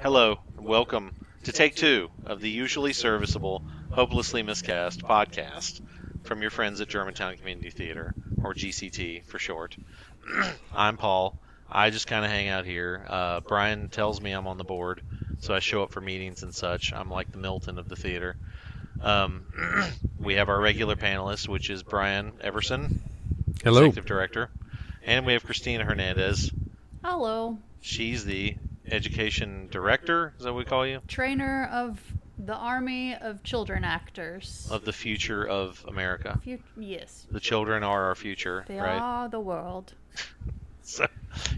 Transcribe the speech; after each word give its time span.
Hello, 0.00 0.38
welcome 0.56 1.12
to 1.42 1.52
take 1.52 1.74
two 1.74 2.08
of 2.24 2.40
the 2.40 2.48
usually 2.48 2.92
serviceable, 2.92 3.64
hopelessly 3.90 4.44
miscast 4.44 5.00
podcast 5.02 5.80
from 6.22 6.40
your 6.40 6.50
friends 6.52 6.80
at 6.80 6.88
Germantown 6.88 7.36
Community 7.36 7.70
Theater, 7.70 8.14
or 8.44 8.54
GCT 8.54 9.24
for 9.24 9.38
short. 9.40 9.76
I'm 10.74 10.96
Paul. 10.96 11.36
I 11.68 11.90
just 11.90 12.06
kind 12.06 12.24
of 12.24 12.30
hang 12.30 12.48
out 12.48 12.64
here. 12.64 13.04
Uh, 13.08 13.40
Brian 13.40 13.88
tells 13.88 14.20
me 14.20 14.30
I'm 14.30 14.46
on 14.46 14.56
the 14.56 14.64
board, 14.64 15.02
so 15.40 15.52
I 15.52 15.58
show 15.58 15.82
up 15.82 15.90
for 15.90 16.00
meetings 16.00 16.44
and 16.44 16.54
such. 16.54 16.92
I'm 16.92 17.10
like 17.10 17.32
the 17.32 17.38
Milton 17.38 17.78
of 17.78 17.88
the 17.88 17.96
theater. 17.96 18.36
Um, 19.02 19.46
we 20.20 20.34
have 20.34 20.48
our 20.48 20.60
regular 20.60 20.94
panelist, 20.94 21.48
which 21.48 21.70
is 21.70 21.82
Brian 21.82 22.32
Everson, 22.40 23.00
Hello. 23.64 23.80
executive 23.80 24.06
director, 24.06 24.50
and 25.04 25.26
we 25.26 25.32
have 25.32 25.44
Christina 25.44 25.84
Hernandez. 25.84 26.52
Hello, 27.02 27.58
She's 27.80 28.24
the 28.24 28.56
education 28.92 29.68
director. 29.70 30.34
Is 30.38 30.44
that 30.44 30.52
what 30.52 30.58
we 30.58 30.64
call 30.64 30.86
you? 30.86 31.00
trainer 31.08 31.68
of 31.72 32.00
the 32.38 32.54
army 32.54 33.14
of 33.16 33.42
children 33.42 33.82
actors. 33.84 34.68
Of 34.70 34.84
the 34.84 34.92
future 34.92 35.44
of 35.46 35.84
America. 35.88 36.38
Fu- 36.44 36.58
yes, 36.80 37.26
The 37.30 37.40
children 37.40 37.82
are 37.82 38.04
our 38.04 38.14
future, 38.14 38.64
they 38.68 38.76
right? 38.78 38.98
are 39.00 39.28
the 39.28 39.40
world. 39.40 39.92
So 40.82 41.06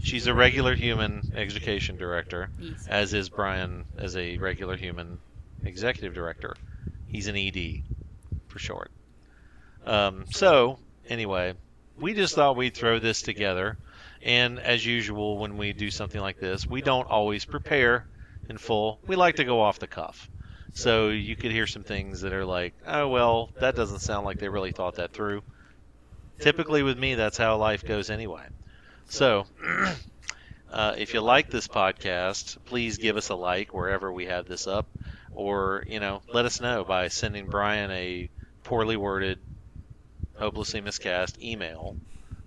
she's 0.03 0.27
a 0.27 0.33
regular 0.33 0.75
human 0.75 1.31
education 1.33 1.95
director, 1.95 2.49
Yes. 2.59 2.85
as 2.89 3.13
is 3.13 3.29
Brian 3.29 3.85
as 3.97 4.17
a 4.17 4.35
regular 4.37 4.75
human 4.75 5.19
executive 5.63 6.13
director. 6.13 6.53
He's 7.07 7.27
an 7.27 7.37
ED 7.37 7.83
for 8.49 8.59
short. 8.59 8.91
Um, 9.85 10.25
so 10.31 10.79
anyway, 11.07 11.53
we 11.97 12.13
just 12.13 12.35
thought 12.35 12.57
we'd 12.57 12.75
throw 12.75 12.99
this 12.99 13.21
together. 13.21 13.77
And 14.23 14.59
as 14.59 14.85
usual, 14.85 15.39
when 15.39 15.57
we 15.57 15.73
do 15.73 15.89
something 15.89 16.21
like 16.21 16.39
this, 16.39 16.69
we 16.69 16.81
don't 16.81 17.09
always 17.09 17.45
prepare 17.45 18.07
in 18.49 18.57
full. 18.57 18.99
We 19.07 19.15
like 19.15 19.37
to 19.37 19.43
go 19.43 19.61
off 19.61 19.79
the 19.79 19.87
cuff. 19.87 20.29
So 20.73 21.09
you 21.09 21.35
could 21.35 21.51
hear 21.51 21.67
some 21.67 21.83
things 21.83 22.21
that 22.21 22.33
are 22.33 22.45
like, 22.45 22.73
oh, 22.85 23.07
well, 23.07 23.49
that 23.59 23.75
doesn't 23.75 23.99
sound 23.99 24.25
like 24.25 24.39
they 24.39 24.49
really 24.49 24.71
thought 24.71 24.95
that 24.95 25.13
through. 25.13 25.43
Typically, 26.39 26.81
with 26.81 26.97
me, 26.97 27.15
that's 27.15 27.37
how 27.37 27.57
life 27.57 27.83
goes 27.85 28.09
anyway. 28.09 28.43
So, 29.09 29.45
uh, 30.71 30.95
if 30.97 31.13
you 31.13 31.21
like 31.21 31.49
this 31.49 31.67
podcast, 31.67 32.57
please 32.65 32.97
give 32.97 33.17
us 33.17 33.29
a 33.29 33.35
like 33.35 33.73
wherever 33.73 34.11
we 34.11 34.25
have 34.27 34.47
this 34.47 34.65
up, 34.65 34.87
or 35.31 35.83
you 35.87 35.99
know, 35.99 36.21
let 36.33 36.45
us 36.45 36.61
know 36.61 36.83
by 36.83 37.09
sending 37.09 37.47
Brian 37.47 37.91
a 37.91 38.29
poorly 38.63 38.95
worded, 38.95 39.39
hopelessly 40.37 40.81
miscast 40.81 41.41
email, 41.41 41.97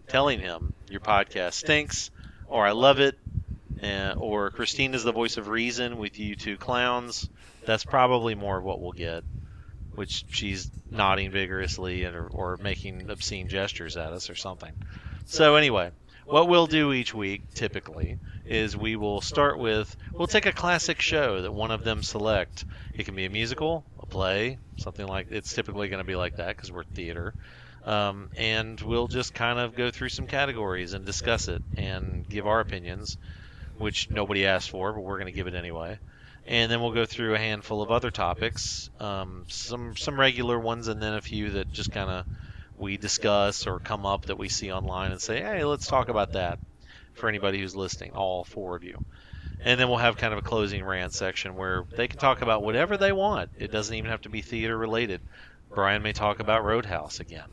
telling 0.09 0.41
him 0.41 0.73
your 0.89 1.01
podcast 1.01 1.55
stinks, 1.55 2.11
or 2.47 2.67
I 2.67 2.73
love 2.73 3.01
it, 3.01 3.19
or 4.17 4.51
Christine 4.51 4.95
is 4.95 5.05
the 5.05 5.13
voice 5.13 5.37
of 5.37 5.49
reason 5.49 5.99
with 5.99 6.19
you 6.19 6.35
two 6.37 6.57
clowns. 6.57 7.29
That's 7.67 7.85
probably 7.85 8.35
more 8.35 8.59
of 8.59 8.65
what 8.65 8.81
we'll 8.81 8.93
get, 8.93 9.25
which 9.95 10.25
she's 10.29 10.71
nodding 10.91 11.31
vigorously 11.31 12.05
and, 12.05 12.15
or, 12.15 12.27
or 12.27 12.57
making 12.59 13.11
obscene 13.11 13.49
gestures 13.49 13.97
at 13.97 14.13
us 14.13 14.31
or 14.31 14.35
something. 14.35 14.73
So 15.27 15.57
anyway, 15.57 15.91
what 16.27 16.49
we'll 16.49 16.67
do 16.67 16.93
each 16.93 17.15
week 17.15 17.43
typically 17.55 18.19
is 18.45 18.77
we 18.77 18.97
will 18.97 19.21
start 19.21 19.59
with 19.59 19.97
we'll 20.13 20.27
take 20.27 20.47
a 20.47 20.53
classic 20.53 21.01
show 21.01 21.43
that 21.43 21.53
one 21.53 21.71
of 21.71 21.85
them 21.85 22.03
select. 22.03 22.65
It 22.93 23.05
can 23.05 23.15
be 23.15 23.25
a 23.25 23.31
musical, 23.31 23.85
a 23.99 24.07
play, 24.07 24.59
something 24.77 25.07
like 25.07 25.29
it's 25.31 25.53
typically 25.53 25.89
going 25.89 26.03
to 26.03 26.07
be 26.07 26.17
like 26.17 26.37
that 26.37 26.57
because 26.57 26.71
we're 26.71 26.85
theater. 26.85 27.35
Um, 27.85 28.31
and 28.37 28.81
we'll 28.81 29.09
just 29.09 29.35
kind 29.35 29.59
of 29.59 29.77
go 29.77 29.91
through 29.91 30.09
some 30.09 30.27
categories 30.27 30.95
and 30.95 31.05
discuss 31.05 31.49
it 31.49 31.63
and 31.77 32.27
give 32.29 32.47
our 32.47 32.61
opinions, 32.61 33.19
which 33.77 34.09
nobody 34.11 34.47
asked 34.47 34.71
for, 34.71 34.93
but 34.93 35.03
we're 35.03 35.19
going 35.19 35.27
to 35.27 35.33
give 35.33 35.47
it 35.47 35.55
anyway. 35.55 35.99
And 36.47 36.71
then 36.71 36.81
we'll 36.81 36.93
go 36.93 37.05
through 37.07 37.35
a 37.35 37.39
handful 37.39 37.83
of 37.83 37.91
other 37.91 38.11
topics, 38.11 38.91
um, 39.01 39.45
some 39.49 39.97
some 39.97 40.21
regular 40.21 40.59
ones, 40.59 40.89
and 40.89 41.03
then 41.03 41.15
a 41.15 41.21
few 41.21 41.51
that 41.53 41.73
just 41.73 41.91
kind 41.91 42.11
of 42.11 42.27
we 42.77 42.97
discuss 42.97 43.67
or 43.67 43.79
come 43.79 44.05
up 44.05 44.27
that 44.27 44.39
we 44.39 44.49
see 44.49 44.73
online 44.73 45.13
and 45.13 45.21
say, 45.21 45.41
hey, 45.41 45.65
let's 45.65 45.87
talk 45.87 46.09
about 46.09 46.33
that 46.33 46.59
for 47.15 47.29
anybody 47.29 47.61
who's 47.61 47.77
listening, 47.77 48.13
all 48.13 48.45
four 48.45 48.77
of 48.77 48.85
you. 48.85 49.01
And 49.65 49.81
then 49.81 49.89
we'll 49.89 49.99
have 49.99 50.17
kind 50.17 50.33
of 50.33 50.39
a 50.39 50.43
closing 50.43 50.85
rant 50.85 51.13
section 51.13 51.55
where 51.55 51.85
they 51.97 52.09
can 52.09 52.19
talk 52.19 52.43
about 52.43 52.63
whatever 52.63 52.97
they 52.97 53.13
want. 53.13 53.51
It 53.59 53.71
doesn't 53.71 53.95
even 53.95 54.11
have 54.11 54.23
to 54.23 54.29
be 54.29 54.43
theater 54.43 54.77
related. 54.77 55.21
Brian 55.75 56.03
may 56.03 56.13
talk 56.13 56.41
about 56.41 56.65
Roadhouse 56.65 57.21
again. 57.21 57.49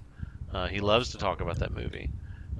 Uh, 0.54 0.68
he 0.68 0.80
loves 0.80 1.10
to 1.10 1.18
talk 1.18 1.42
about 1.42 1.60
that 1.60 1.74
movie. 1.74 2.10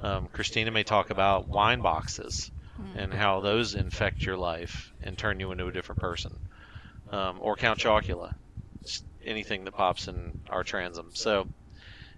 Um, 0.02 0.28
Christina 0.32 0.72
may 0.72 0.84
talk 0.84 1.10
about 1.10 1.48
wine 1.48 1.82
boxes 1.82 2.52
and 2.96 3.14
how 3.14 3.42
those 3.42 3.76
infect 3.76 4.26
your 4.26 4.38
life 4.38 4.92
and 5.04 5.18
turn 5.18 5.40
you 5.40 5.52
into 5.52 5.68
a 5.68 5.72
different 5.72 6.02
person. 6.02 6.32
Um, 7.12 7.38
or 7.42 7.56
Count 7.56 7.80
Chocula. 7.80 8.34
Just 8.84 9.04
anything 9.24 9.66
that 9.66 9.74
pops 9.74 10.08
in 10.08 10.34
our 10.50 10.64
transom. 10.64 11.12
So, 11.14 11.48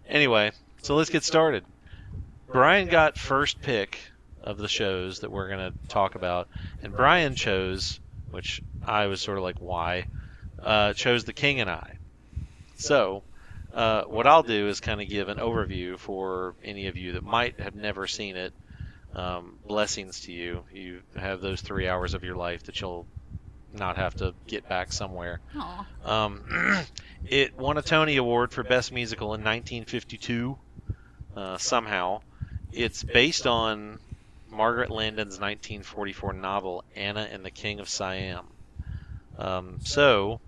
anyway, 0.08 0.52
so 0.82 0.96
let's 0.96 1.10
get 1.10 1.24
started. 1.24 1.66
Brian 2.52 2.88
got 2.88 3.18
first 3.18 3.62
pick 3.62 4.00
of 4.42 4.58
the 4.58 4.68
shows 4.68 5.20
that 5.20 5.32
we're 5.32 5.48
going 5.48 5.72
to 5.72 5.74
talk 5.90 6.16
about, 6.16 6.48
and 6.82 6.96
Brian 6.96 7.36
chose, 7.36 8.00
which 8.30 8.62
I 8.86 9.08
was 9.08 9.22
sort 9.22 9.38
of 9.38 9.44
like, 9.44 9.60
why? 9.60 10.08
Uh, 10.62 10.94
chose 10.94 11.24
The 11.24 11.34
King 11.34 11.60
and 11.60 11.70
I. 11.70 11.98
So, 12.78 13.24
uh, 13.74 14.04
what 14.04 14.28
I'll 14.28 14.44
do 14.44 14.68
is 14.68 14.80
kind 14.80 15.02
of 15.02 15.10
give 15.10 15.30
an 15.30 15.38
overview 15.38 15.98
for 15.98 16.56
any 16.64 16.88
of 16.88 16.98
you 16.98 17.14
that 17.14 17.24
might 17.24 17.60
have 17.60 17.76
never 17.76 18.08
seen 18.08 18.36
it. 18.36 18.54
Um, 19.16 19.60
blessings 19.68 20.22
to 20.22 20.32
you. 20.32 20.64
You 20.74 21.02
have 21.16 21.42
those 21.42 21.62
three 21.62 21.88
hours 21.88 22.14
of 22.14 22.24
your 22.24 22.36
life 22.36 22.64
that 22.64 22.80
you'll 22.82 23.06
not 23.74 23.98
have 23.98 24.16
to 24.16 24.34
get 24.48 24.68
back 24.70 24.92
somewhere. 24.92 25.40
Um, 26.06 26.86
it 27.26 27.58
won 27.58 27.78
a 27.78 27.82
Tony 27.82 28.18
Award 28.18 28.52
for 28.52 28.64
Best 28.64 28.92
Musical 28.92 29.28
in 29.34 29.42
1952. 29.42 30.58
Uh, 31.36 31.58
somehow, 31.58 32.22
it's 32.72 33.04
based 33.04 33.48
on 33.48 34.00
Margaret 34.52 34.92
Landon's 34.92 35.40
1944 35.40 36.34
novel 36.34 36.84
Anna 36.96 37.28
and 37.32 37.44
the 37.44 37.52
King 37.52 37.80
of 37.80 37.90
Siam. 37.90 38.46
Um, 39.38 39.80
so, 39.84 40.40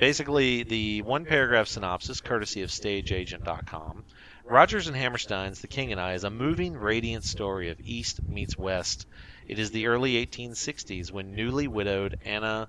basically, 0.00 0.62
the 0.62 1.02
one-paragraph 1.02 1.68
synopsis, 1.68 2.20
courtesy 2.20 2.62
of 2.62 2.70
StageAgent.com. 2.70 4.04
Rodgers 4.44 4.86
and 4.86 4.96
Hammerstein's 4.96 5.60
The 5.60 5.66
King 5.66 5.92
and 5.92 6.00
I 6.00 6.14
is 6.14 6.24
a 6.24 6.30
moving, 6.30 6.76
radiant 6.76 7.24
story 7.24 7.70
of 7.70 7.80
East 7.80 8.20
meets 8.28 8.56
West. 8.56 9.06
It 9.48 9.58
is 9.58 9.70
the 9.70 9.88
early 9.88 10.24
1860s 10.24 11.10
when 11.10 11.34
newly 11.34 11.66
widowed 11.66 12.18
Anna 12.24 12.68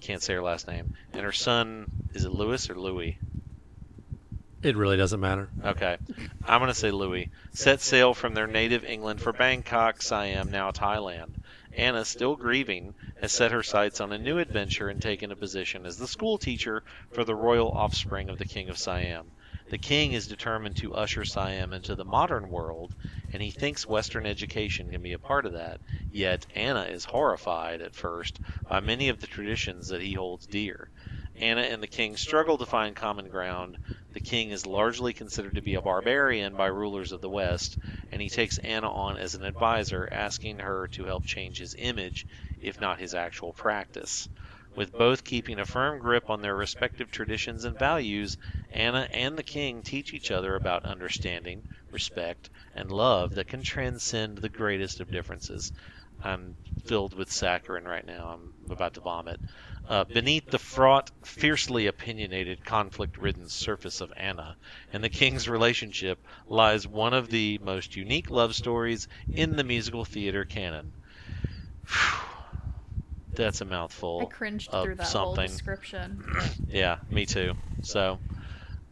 can't 0.00 0.22
say 0.22 0.34
her 0.34 0.42
last 0.42 0.68
name. 0.68 0.94
And 1.12 1.22
her 1.22 1.32
son, 1.32 1.86
is 2.14 2.24
it 2.24 2.32
Louis 2.32 2.68
or 2.70 2.74
Louis? 2.74 3.18
It 4.62 4.76
really 4.76 4.96
doesn't 4.96 5.20
matter. 5.20 5.48
Okay. 5.64 5.96
I'm 6.44 6.60
going 6.60 6.72
to 6.72 6.78
say 6.78 6.90
Louis. 6.90 7.30
Set 7.52 7.80
sail 7.80 8.14
from 8.14 8.34
their 8.34 8.46
native 8.46 8.84
England 8.84 9.20
for 9.20 9.32
Bangkok, 9.32 10.02
Siam, 10.02 10.50
now 10.50 10.70
Thailand. 10.70 11.30
Anna, 11.78 12.06
still 12.06 12.36
grieving, 12.36 12.94
has 13.20 13.32
set 13.32 13.52
her 13.52 13.62
sights 13.62 14.00
on 14.00 14.10
a 14.10 14.16
new 14.16 14.38
adventure 14.38 14.88
and 14.88 14.98
taken 14.98 15.30
a 15.30 15.36
position 15.36 15.84
as 15.84 15.98
the 15.98 16.08
school 16.08 16.38
teacher 16.38 16.82
for 17.12 17.22
the 17.22 17.34
royal 17.34 17.70
offspring 17.72 18.30
of 18.30 18.38
the 18.38 18.46
King 18.46 18.70
of 18.70 18.78
Siam. 18.78 19.34
The 19.68 19.76
king 19.76 20.14
is 20.14 20.26
determined 20.26 20.76
to 20.76 20.94
usher 20.94 21.22
Siam 21.22 21.74
into 21.74 21.94
the 21.94 22.02
modern 22.06 22.48
world, 22.48 22.94
and 23.30 23.42
he 23.42 23.50
thinks 23.50 23.86
Western 23.86 24.24
education 24.24 24.90
can 24.90 25.02
be 25.02 25.12
a 25.12 25.18
part 25.18 25.44
of 25.44 25.52
that. 25.52 25.82
Yet 26.10 26.46
Anna 26.54 26.84
is 26.84 27.04
horrified 27.04 27.82
at 27.82 27.94
first 27.94 28.40
by 28.66 28.80
many 28.80 29.10
of 29.10 29.20
the 29.20 29.26
traditions 29.26 29.88
that 29.88 30.00
he 30.00 30.14
holds 30.14 30.46
dear. 30.46 30.88
Anna 31.38 31.62
and 31.62 31.82
the 31.82 31.86
king 31.86 32.16
struggle 32.16 32.58
to 32.58 32.66
find 32.66 32.96
common 32.96 33.28
ground. 33.28 33.78
The 34.12 34.20
king 34.20 34.50
is 34.50 34.64
largely 34.64 35.12
considered 35.12 35.56
to 35.56 35.60
be 35.60 35.74
a 35.74 35.82
barbarian 35.82 36.56
by 36.56 36.66
rulers 36.66 37.12
of 37.12 37.20
the 37.20 37.28
West, 37.28 37.76
and 38.10 38.22
he 38.22 38.30
takes 38.30 38.58
Anna 38.58 38.90
on 38.90 39.18
as 39.18 39.34
an 39.34 39.44
advisor, 39.44 40.08
asking 40.10 40.60
her 40.60 40.88
to 40.92 41.04
help 41.04 41.24
change 41.24 41.58
his 41.58 41.74
image, 41.78 42.26
if 42.60 42.80
not 42.80 42.98
his 42.98 43.14
actual 43.14 43.52
practice. 43.52 44.28
With 44.74 44.92
both 44.92 45.24
keeping 45.24 45.58
a 45.58 45.64
firm 45.64 45.98
grip 45.98 46.30
on 46.30 46.42
their 46.42 46.56
respective 46.56 47.10
traditions 47.10 47.64
and 47.64 47.78
values, 47.78 48.36
Anna 48.70 49.08
and 49.10 49.36
the 49.36 49.42
king 49.42 49.82
teach 49.82 50.12
each 50.12 50.30
other 50.30 50.54
about 50.54 50.84
understanding, 50.84 51.64
respect, 51.90 52.50
and 52.74 52.90
love 52.90 53.34
that 53.34 53.48
can 53.48 53.62
transcend 53.62 54.38
the 54.38 54.48
greatest 54.48 55.00
of 55.00 55.10
differences. 55.10 55.72
I'm 56.22 56.56
filled 56.86 57.14
with 57.14 57.30
saccharin 57.30 57.84
right 57.84 58.04
now. 58.06 58.28
I'm 58.28 58.54
about 58.70 58.94
to 58.94 59.00
vomit. 59.00 59.40
Uh, 59.88 60.04
beneath 60.04 60.50
the 60.50 60.58
fraught, 60.58 61.10
fiercely 61.24 61.86
opinionated, 61.86 62.64
conflict 62.64 63.16
ridden 63.16 63.48
surface 63.48 64.00
of 64.00 64.12
Anna 64.16 64.56
and 64.92 65.02
the 65.02 65.08
king's 65.08 65.48
relationship 65.48 66.18
lies 66.48 66.86
one 66.86 67.14
of 67.14 67.30
the 67.30 67.58
most 67.62 67.96
unique 67.96 68.30
love 68.30 68.54
stories 68.54 69.06
in 69.30 69.56
the 69.56 69.64
musical 69.64 70.04
theater 70.04 70.44
canon. 70.44 70.92
That's 73.36 73.60
a 73.60 73.64
mouthful. 73.64 74.22
I 74.22 74.24
cringed 74.24 74.72
through 74.72 74.96
that 74.96 75.06
something. 75.08 75.24
whole 75.24 75.36
description. 75.46 76.24
Yeah, 76.68 76.98
me 77.08 77.26
too. 77.26 77.54
So, 77.82 78.20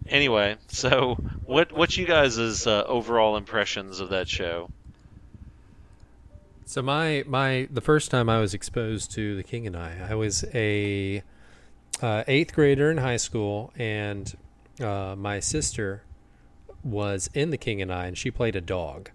anyway, 0.06 0.58
so 0.68 1.18
what 1.42 1.72
what's 1.72 1.98
you 1.98 2.06
guys' 2.06 2.66
uh, 2.66 2.84
overall 2.86 3.36
impressions 3.36 4.00
of 4.00 4.10
that 4.10 4.28
show? 4.28 4.70
So 6.66 6.82
my 6.82 7.24
my 7.26 7.68
the 7.70 7.80
first 7.80 8.10
time 8.10 8.28
I 8.28 8.40
was 8.40 8.54
exposed 8.54 9.10
to 9.12 9.36
The 9.36 9.42
King 9.42 9.66
and 9.66 9.76
I, 9.76 10.08
I 10.10 10.14
was 10.14 10.44
a 10.54 11.22
uh, 12.02 12.24
eighth 12.26 12.54
grader 12.54 12.90
in 12.90 12.98
high 12.98 13.18
school, 13.18 13.72
and 13.76 14.34
uh, 14.80 15.14
my 15.16 15.40
sister 15.40 16.02
was 16.82 17.28
in 17.34 17.50
The 17.50 17.58
King 17.58 17.82
and 17.82 17.92
I, 17.92 18.06
and 18.06 18.16
she 18.18 18.30
played 18.30 18.56
a 18.56 18.60
dog. 18.60 19.10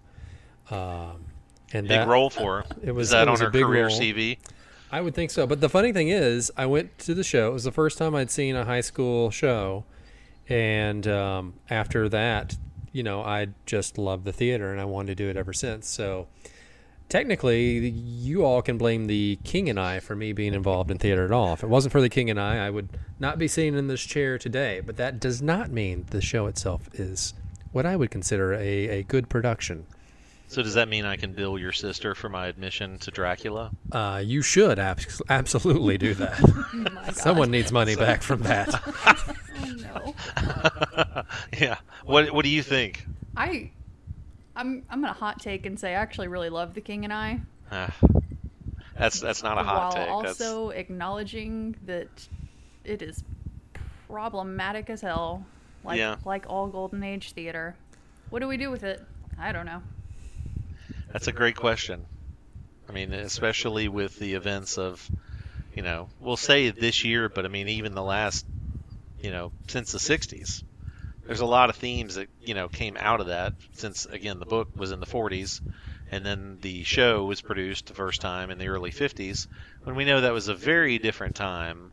Um, 0.70 1.26
and 1.72 1.86
Big 1.86 1.98
that, 1.98 2.08
role 2.08 2.30
for 2.30 2.62
her. 2.62 2.66
It 2.82 2.92
was 2.92 3.08
Is 3.08 3.10
that 3.12 3.28
it 3.28 3.30
was 3.30 3.40
on 3.40 3.46
a 3.46 3.48
her 3.48 3.52
big 3.52 3.64
career 3.64 3.86
role. 3.86 3.98
CV? 3.98 4.38
I 4.90 5.00
would 5.00 5.14
think 5.14 5.30
so. 5.30 5.46
But 5.46 5.60
the 5.60 5.68
funny 5.68 5.92
thing 5.92 6.08
is, 6.08 6.50
I 6.56 6.66
went 6.66 6.98
to 7.00 7.14
the 7.14 7.22
show. 7.22 7.50
It 7.50 7.52
was 7.52 7.64
the 7.64 7.72
first 7.72 7.96
time 7.98 8.14
I'd 8.14 8.30
seen 8.30 8.56
a 8.56 8.64
high 8.64 8.80
school 8.80 9.30
show, 9.30 9.84
and 10.48 11.06
um, 11.06 11.54
after 11.68 12.08
that, 12.08 12.56
you 12.92 13.02
know, 13.04 13.22
I 13.22 13.48
just 13.66 13.98
loved 13.98 14.24
the 14.24 14.32
theater, 14.32 14.72
and 14.72 14.80
I 14.80 14.84
wanted 14.84 15.16
to 15.16 15.24
do 15.24 15.30
it 15.30 15.36
ever 15.36 15.52
since. 15.52 15.88
So, 15.88 16.26
technically, 17.10 17.90
you 17.90 18.44
all 18.44 18.62
can 18.62 18.78
blame 18.78 19.06
the 19.06 19.38
King 19.44 19.68
and 19.68 19.78
I 19.78 20.00
for 20.00 20.16
me 20.16 20.32
being 20.32 20.54
involved 20.54 20.90
in 20.90 20.96
theater 20.96 21.24
at 21.26 21.32
all. 21.32 21.52
If 21.52 21.62
it 21.62 21.68
wasn't 21.68 21.92
for 21.92 22.00
the 22.00 22.08
King 22.08 22.30
and 22.30 22.40
I, 22.40 22.66
I 22.66 22.70
would 22.70 22.88
not 23.18 23.38
be 23.38 23.46
sitting 23.48 23.74
in 23.74 23.88
this 23.88 24.00
chair 24.00 24.38
today. 24.38 24.80
But 24.80 24.96
that 24.96 25.20
does 25.20 25.42
not 25.42 25.70
mean 25.70 26.06
the 26.10 26.22
show 26.22 26.46
itself 26.46 26.88
is 26.94 27.34
what 27.72 27.84
I 27.84 27.96
would 27.96 28.10
consider 28.10 28.54
a, 28.54 28.60
a 28.88 29.02
good 29.02 29.28
production. 29.28 29.84
So 30.48 30.62
does 30.64 30.74
that 30.74 30.88
mean 30.88 31.04
I 31.04 31.14
can 31.14 31.32
bill 31.32 31.58
your 31.58 31.70
sister 31.70 32.12
for 32.16 32.28
my 32.28 32.48
admission 32.48 32.98
to 33.00 33.12
Dracula? 33.12 33.70
Uh, 33.92 34.20
you 34.24 34.42
should 34.42 34.80
abs- 34.80 35.22
absolutely 35.28 35.98
do 35.98 36.14
that. 36.14 36.40
Oh. 36.72 37.12
Someone 37.12 37.50
needs 37.50 37.72
money 37.72 37.94
back 37.96 38.22
from 38.22 38.42
that. 38.42 38.68
Oh 39.62 40.14
no. 40.14 41.24
yeah. 41.58 41.76
What 42.04 42.32
What 42.32 42.44
do 42.44 42.48
you 42.48 42.62
think? 42.62 43.04
I, 43.36 43.70
I'm 44.60 44.84
I'm 44.90 45.00
gonna 45.00 45.12
hot 45.14 45.40
take 45.40 45.64
and 45.64 45.78
say 45.80 45.90
I 45.90 46.00
actually 46.02 46.28
really 46.28 46.50
love 46.50 46.74
The 46.74 46.82
King 46.82 47.04
and 47.04 47.12
I. 47.12 47.40
Ah, 47.72 47.94
that's 48.96 49.20
that's 49.20 49.42
not 49.42 49.56
a 49.58 49.62
hot 49.62 49.94
while 49.94 50.04
take. 50.04 50.08
also 50.10 50.70
acknowledging 50.70 51.76
that 51.86 52.28
it 52.84 53.00
is 53.00 53.24
problematic 54.08 54.90
as 54.90 55.00
hell, 55.00 55.46
like 55.82 55.98
Yeah. 55.98 56.16
like 56.24 56.44
all 56.48 56.66
golden 56.68 57.02
age 57.02 57.32
theater. 57.32 57.74
What 58.28 58.40
do 58.40 58.48
we 58.48 58.58
do 58.58 58.70
with 58.70 58.84
it? 58.84 59.02
I 59.38 59.52
don't 59.52 59.66
know. 59.66 59.82
that's 61.06 61.12
that's 61.12 61.28
a 61.28 61.32
great 61.32 61.56
question. 61.56 62.04
I 62.88 62.92
mean, 62.92 63.12
especially 63.12 63.88
with 63.88 64.18
the 64.18 64.34
events 64.34 64.76
of, 64.76 65.08
you 65.74 65.82
know, 65.82 66.08
we'll 66.20 66.36
say 66.36 66.70
this 66.70 67.04
year, 67.04 67.28
but 67.28 67.44
I 67.44 67.48
mean 67.48 67.68
even 67.68 67.94
the 67.94 68.02
last, 68.02 68.44
you 69.22 69.30
know, 69.30 69.52
since 69.68 69.92
the 69.92 69.98
'60s. 69.98 70.62
There's 71.30 71.38
a 71.38 71.46
lot 71.46 71.70
of 71.70 71.76
themes 71.76 72.16
that 72.16 72.28
you 72.40 72.54
know 72.54 72.68
came 72.68 72.96
out 72.98 73.20
of 73.20 73.28
that. 73.28 73.52
Since 73.74 74.04
again, 74.06 74.40
the 74.40 74.46
book 74.46 74.76
was 74.76 74.90
in 74.90 74.98
the 74.98 75.06
40s, 75.06 75.60
and 76.10 76.26
then 76.26 76.58
the 76.60 76.82
show 76.82 77.24
was 77.24 77.40
produced 77.40 77.86
the 77.86 77.94
first 77.94 78.20
time 78.20 78.50
in 78.50 78.58
the 78.58 78.66
early 78.66 78.90
50s, 78.90 79.46
when 79.84 79.94
we 79.94 80.04
know 80.04 80.20
that 80.22 80.32
was 80.32 80.48
a 80.48 80.56
very 80.56 80.98
different 80.98 81.36
time 81.36 81.92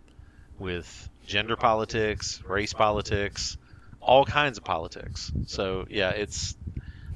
with 0.57 1.07
gender 1.27 1.55
politics, 1.55 2.41
race 2.49 2.73
politics, 2.73 3.57
all 3.99 4.25
kinds 4.25 4.57
of 4.57 4.63
politics. 4.63 5.31
So 5.45 5.85
yeah, 5.87 6.09
it's 6.13 6.55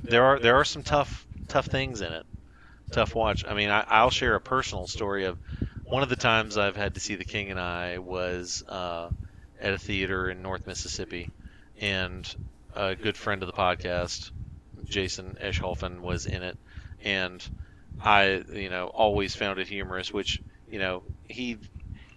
there 0.03 0.23
are 0.23 0.37
there 0.37 0.57
are 0.57 0.63
some 0.63 0.83
tough 0.83 1.25
tough 1.47 1.65
things 1.65 2.01
in 2.01 2.13
it. 2.13 2.27
Tough 2.91 3.15
watch. 3.15 3.45
I 3.47 3.55
mean, 3.55 3.71
I, 3.71 3.83
I'll 3.87 4.11
share 4.11 4.35
a 4.35 4.39
personal 4.39 4.85
story 4.85 5.25
of 5.25 5.39
one 5.85 6.03
of 6.03 6.09
the 6.09 6.15
times 6.15 6.55
I've 6.55 6.75
had 6.75 6.93
to 6.93 6.99
see 6.99 7.15
The 7.15 7.25
King 7.25 7.49
and 7.49 7.59
I 7.59 7.97
was 7.97 8.61
uh, 8.69 9.09
at 9.59 9.73
a 9.73 9.79
theater 9.79 10.29
in 10.29 10.43
North 10.43 10.67
Mississippi, 10.67 11.31
and 11.81 12.35
a 12.75 12.95
good 12.95 13.17
friend 13.17 13.43
of 13.43 13.47
the 13.47 13.53
podcast, 13.53 14.31
Jason 14.85 15.37
Eschhofen, 15.41 15.99
was 15.99 16.25
in 16.25 16.43
it, 16.43 16.57
and 17.03 17.45
I, 17.99 18.43
you 18.53 18.69
know, 18.69 18.87
always 18.87 19.35
found 19.35 19.59
it 19.59 19.67
humorous. 19.67 20.13
Which, 20.13 20.41
you 20.69 20.79
know, 20.79 21.03
he 21.27 21.57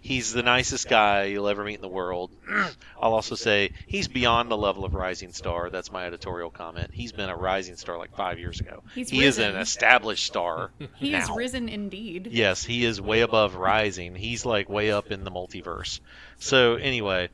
he's 0.05 0.31
the 0.33 0.43
nicest 0.43 0.87
guy 0.87 1.23
you'll 1.23 1.47
ever 1.47 1.63
meet 1.63 1.75
in 1.75 1.81
the 1.81 1.87
world. 1.87 2.29
I'll 3.01 3.13
also 3.13 3.33
say 3.33 3.71
he's 3.87 4.07
beyond 4.07 4.51
the 4.51 4.57
level 4.57 4.85
of 4.85 4.93
rising 4.93 5.33
star. 5.33 5.71
That's 5.71 5.91
my 5.91 6.05
editorial 6.05 6.51
comment. 6.51 6.91
He's 6.93 7.11
been 7.11 7.29
a 7.29 7.35
rising 7.35 7.75
star 7.75 7.97
like 7.97 8.15
five 8.15 8.37
years 8.37 8.59
ago. 8.59 8.83
He's 8.93 9.09
he 9.09 9.23
is 9.23 9.39
an 9.39 9.55
established 9.55 10.25
star. 10.25 10.71
He 10.95 11.13
is 11.13 11.29
risen 11.29 11.67
indeed. 11.67 12.29
Yes, 12.31 12.63
he 12.63 12.85
is 12.85 13.01
way 13.01 13.21
above 13.21 13.55
rising. 13.55 14.15
He's 14.15 14.45
like 14.45 14.69
way 14.69 14.91
up 14.91 15.11
in 15.11 15.23
the 15.23 15.31
multiverse. 15.31 15.99
So 16.37 16.75
anyway, 16.75 17.29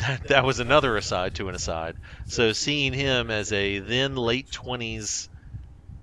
that, 0.00 0.28
that 0.28 0.44
was 0.44 0.60
another 0.60 0.96
aside 0.96 1.34
to 1.36 1.48
an 1.48 1.54
aside. 1.54 1.96
So 2.26 2.52
seeing 2.52 2.92
him 2.92 3.30
as 3.30 3.52
a 3.52 3.78
then 3.78 4.16
late 4.16 4.50
twenties 4.50 5.28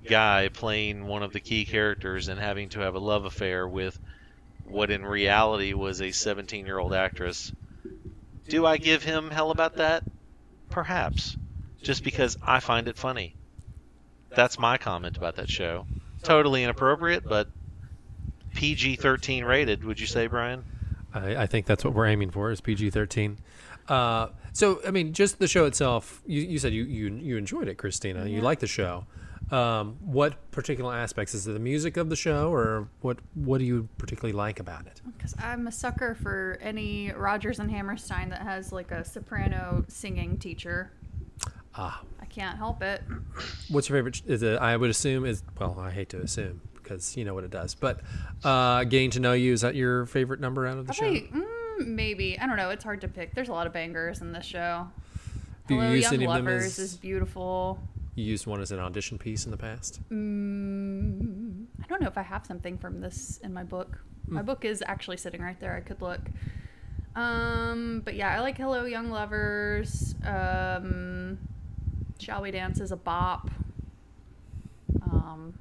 guy 0.06 0.50
playing 0.50 1.06
one 1.06 1.24
of 1.24 1.34
the 1.34 1.40
key 1.40 1.66
characters 1.66 2.28
and 2.28 2.40
having 2.40 2.70
to 2.70 2.80
have 2.80 2.96
a 2.96 3.00
love 3.00 3.26
affair 3.26 3.68
with 3.68 4.00
what 4.66 4.90
in 4.92 5.06
reality 5.06 5.74
was 5.74 6.02
a 6.02 6.12
17 6.12 6.66
year 6.66 6.80
old 6.80 6.94
actress. 6.94 7.52
Do 8.48 8.66
I 8.66 8.78
give 8.78 9.04
him 9.04 9.30
hell 9.30 9.52
about 9.52 9.76
that? 9.78 10.04
Perhaps. 10.70 11.36
Just 11.82 12.04
because 12.04 12.38
I 12.42 12.60
find 12.60 12.88
it 12.88 12.98
funny. 12.98 13.36
That's 14.30 14.60
my 14.60 14.78
comment 14.78 15.18
about 15.18 15.36
that 15.38 15.50
show. 15.50 15.86
Totally 16.24 16.64
inappropriate, 16.64 17.24
but 17.24 17.48
PG 18.56 18.98
13 18.98 19.46
rated, 19.46 19.84
would 19.84 20.00
you 20.00 20.08
say, 20.08 20.28
Brian? 20.28 20.64
I, 21.14 21.44
I 21.44 21.46
think 21.48 21.66
that's 21.66 21.84
what 21.84 21.94
we're 21.94 22.08
aiming 22.08 22.32
for 22.32 22.52
is 22.52 22.62
PG 22.62 22.90
thirteen. 22.92 23.38
Uh, 23.88 24.30
so 24.54 24.81
I 24.86 24.92
mean, 24.92 25.13
just 25.13 25.39
the 25.39 25.48
show 25.48 25.66
itself. 25.66 26.22
You, 26.25 26.42
you 26.42 26.60
said 26.60 26.74
you, 26.74 26.84
you 26.84 27.10
you 27.16 27.38
enjoyed 27.38 27.68
it, 27.68 27.75
Christina. 27.78 28.25
You 28.25 28.38
Yeah. 28.38 28.44
liked 28.44 28.62
the 28.62 28.68
show. 28.68 29.06
Um, 29.50 29.95
what 30.01 30.51
particular 30.51 30.94
aspects 30.94 31.34
is 31.34 31.48
it 31.48 31.54
the 31.54 31.60
music 31.60 31.95
of 31.95 32.10
the 32.10 32.18
show, 32.18 32.51
or 32.54 32.89
what 33.01 33.19
what 33.34 33.60
do 33.60 33.63
you 33.66 33.88
particularly 33.98 34.34
like 34.34 34.60
about 34.60 34.86
it? 34.88 35.00
Because 35.18 35.34
I'm 35.39 35.68
a 35.68 35.72
sucker 35.72 36.16
for 36.16 36.57
any 36.62 37.12
Rodgers 37.13 37.60
and 37.60 37.72
Hammerstein 37.72 38.30
that 38.30 38.42
has 38.42 38.74
like 38.74 38.92
a 38.92 39.06
soprano 39.06 39.86
singing 39.88 40.38
teacher. 40.38 40.92
Ah, 41.75 42.01
I 42.19 42.25
can't 42.25 42.57
help 42.57 42.81
it. 42.83 43.04
what's 43.69 43.88
your 43.88 43.98
favorite? 44.00 44.22
Is 44.25 44.44
it? 44.44 44.60
I 44.60 44.75
would 44.75 44.90
assume 44.90 45.24
is 45.25 45.44
well. 45.57 45.78
I 45.80 45.92
hate 45.92 46.10
to 46.10 46.19
assume 46.19 46.60
because 46.75 47.16
you 47.16 47.24
know 47.24 47.33
what 47.33 47.45
it 47.45 47.51
does, 47.51 47.74
but 47.74 48.01
uh, 48.44 48.83
getting 48.83 49.12
to 49.12 49.22
know 49.22 49.31
you 49.33 49.54
is 49.54 49.62
that 49.62 49.75
your 49.75 50.07
favorite 50.07 50.42
number 50.42 50.68
out 50.68 50.78
of 50.78 50.88
the 50.88 50.94
show? 50.94 51.06
Mm, 51.06 51.45
maybe. 51.80 52.38
I 52.40 52.46
don't 52.48 52.58
know. 52.58 52.70
It's 52.70 52.84
hard 52.84 53.02
to 53.02 53.08
pick. 53.08 53.34
There's 53.36 53.50
a 53.50 53.54
lot 53.54 53.68
of 53.68 53.74
bangers 53.74 54.22
in 54.22 54.32
this 54.32 54.46
show. 54.46 54.88
You 55.70 55.80
Hello, 55.80 55.92
use 55.92 56.04
Young 56.04 56.14
any 56.14 56.26
of 56.26 56.34
them 56.34 56.46
Lovers 56.46 56.66
as- 56.66 56.80
is 56.80 56.98
beautiful. 56.98 57.80
You 58.16 58.24
used 58.26 58.48
one 58.48 58.62
as 58.62 58.72
an 58.72 58.80
audition 58.80 59.18
piece 59.20 59.46
in 59.46 59.52
the 59.52 59.58
past. 59.58 60.00
Mm, 60.10 61.66
I 61.84 61.88
don't 61.88 62.02
know 62.02 62.08
if 62.08 62.18
I 62.18 62.24
have 62.24 62.46
something 62.48 62.78
from 62.78 63.00
this 63.00 63.38
in 63.44 63.54
my 63.54 63.64
book. 63.64 64.00
My 64.28 64.42
book 64.42 64.66
is 64.66 64.84
actually 64.88 65.18
sitting 65.18 65.42
right 65.42 65.60
there. 65.60 65.76
I 65.76 65.82
could 65.82 66.02
look. 66.02 66.22
Um, 67.16 68.02
but 68.04 68.16
yeah, 68.16 68.36
I 68.36 68.40
like 68.42 68.57
Hello 68.57 68.86
Young 68.86 69.12
Lovers. 69.12 70.16
Um, 70.26 71.38
Shall 72.19 72.42
We 72.42 72.52
Dance 72.52 72.80
is 72.80 72.92
a 72.92 72.98
bop. 72.98 73.50
Um, 75.04 75.54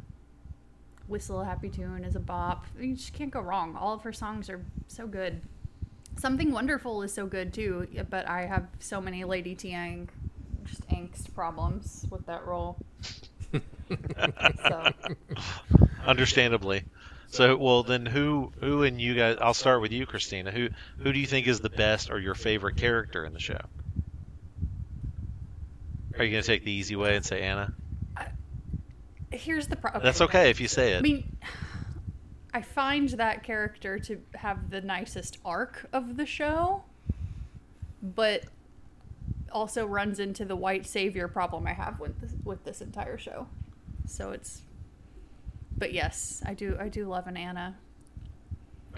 Whistle 1.08 1.40
a 1.40 1.44
Happy 1.44 1.68
Tune 1.68 2.04
is 2.04 2.16
a 2.16 2.20
bop. 2.20 2.64
You 2.78 2.94
just 2.94 3.12
can't 3.12 3.30
go 3.30 3.40
wrong. 3.40 3.76
All 3.76 3.94
of 3.94 4.02
her 4.02 4.12
songs 4.12 4.48
are 4.50 4.64
so 4.88 5.06
good. 5.06 5.40
Something 6.18 6.50
Wonderful 6.52 7.02
is 7.02 7.12
so 7.12 7.26
good 7.26 7.52
too, 7.52 7.86
but 8.08 8.28
I 8.28 8.46
have 8.46 8.66
so 8.80 9.00
many 9.00 9.24
Lady 9.24 9.54
Thiang 9.54 10.08
just 10.64 10.86
angst 10.88 11.34
problems 11.34 12.06
with 12.10 12.26
that 12.26 12.46
role. 12.46 12.78
so 14.68 14.90
Understandably. 16.06 16.84
So, 17.28 17.56
well, 17.56 17.82
then 17.82 18.06
who 18.06 18.52
who 18.60 18.84
and 18.84 19.00
you 19.00 19.14
guys? 19.14 19.38
I'll 19.40 19.54
start 19.54 19.82
with 19.82 19.92
you, 19.92 20.06
Christina. 20.06 20.50
Who 20.50 20.68
who 20.98 21.12
do 21.12 21.18
you 21.18 21.26
think 21.26 21.46
is 21.48 21.60
the 21.60 21.70
best 21.70 22.10
or 22.10 22.18
your 22.18 22.34
favorite 22.34 22.76
character 22.76 23.24
in 23.24 23.32
the 23.32 23.40
show? 23.40 23.60
Are 26.16 26.24
you 26.24 26.30
gonna 26.30 26.42
take 26.42 26.64
the 26.64 26.72
easy 26.72 26.96
way 26.96 27.16
and 27.16 27.24
say 27.24 27.42
Anna? 27.42 27.74
here's 29.30 29.66
the 29.66 29.76
problem. 29.76 30.02
That's 30.02 30.20
okay 30.22 30.50
if 30.50 30.60
you 30.60 30.68
say 30.68 30.92
it. 30.92 30.96
I 30.96 30.98
it. 30.98 31.02
mean, 31.02 31.36
I 32.56 32.62
find 32.62 33.10
that 33.10 33.42
character 33.42 33.98
to 33.98 34.18
have 34.34 34.70
the 34.70 34.80
nicest 34.80 35.36
arc 35.44 35.86
of 35.92 36.16
the 36.16 36.24
show, 36.24 36.84
but 38.02 38.44
also 39.52 39.84
runs 39.84 40.18
into 40.18 40.46
the 40.46 40.56
white 40.56 40.86
savior 40.86 41.28
problem 41.28 41.66
I 41.66 41.74
have 41.74 42.00
with 42.00 42.18
this, 42.18 42.32
with 42.44 42.64
this 42.64 42.80
entire 42.80 43.18
show. 43.18 43.46
So 44.06 44.30
it's, 44.30 44.62
but 45.76 45.92
yes, 45.92 46.42
I 46.46 46.54
do 46.54 46.78
I 46.80 46.88
do 46.88 47.06
love 47.06 47.26
an 47.26 47.36
Anna. 47.36 47.76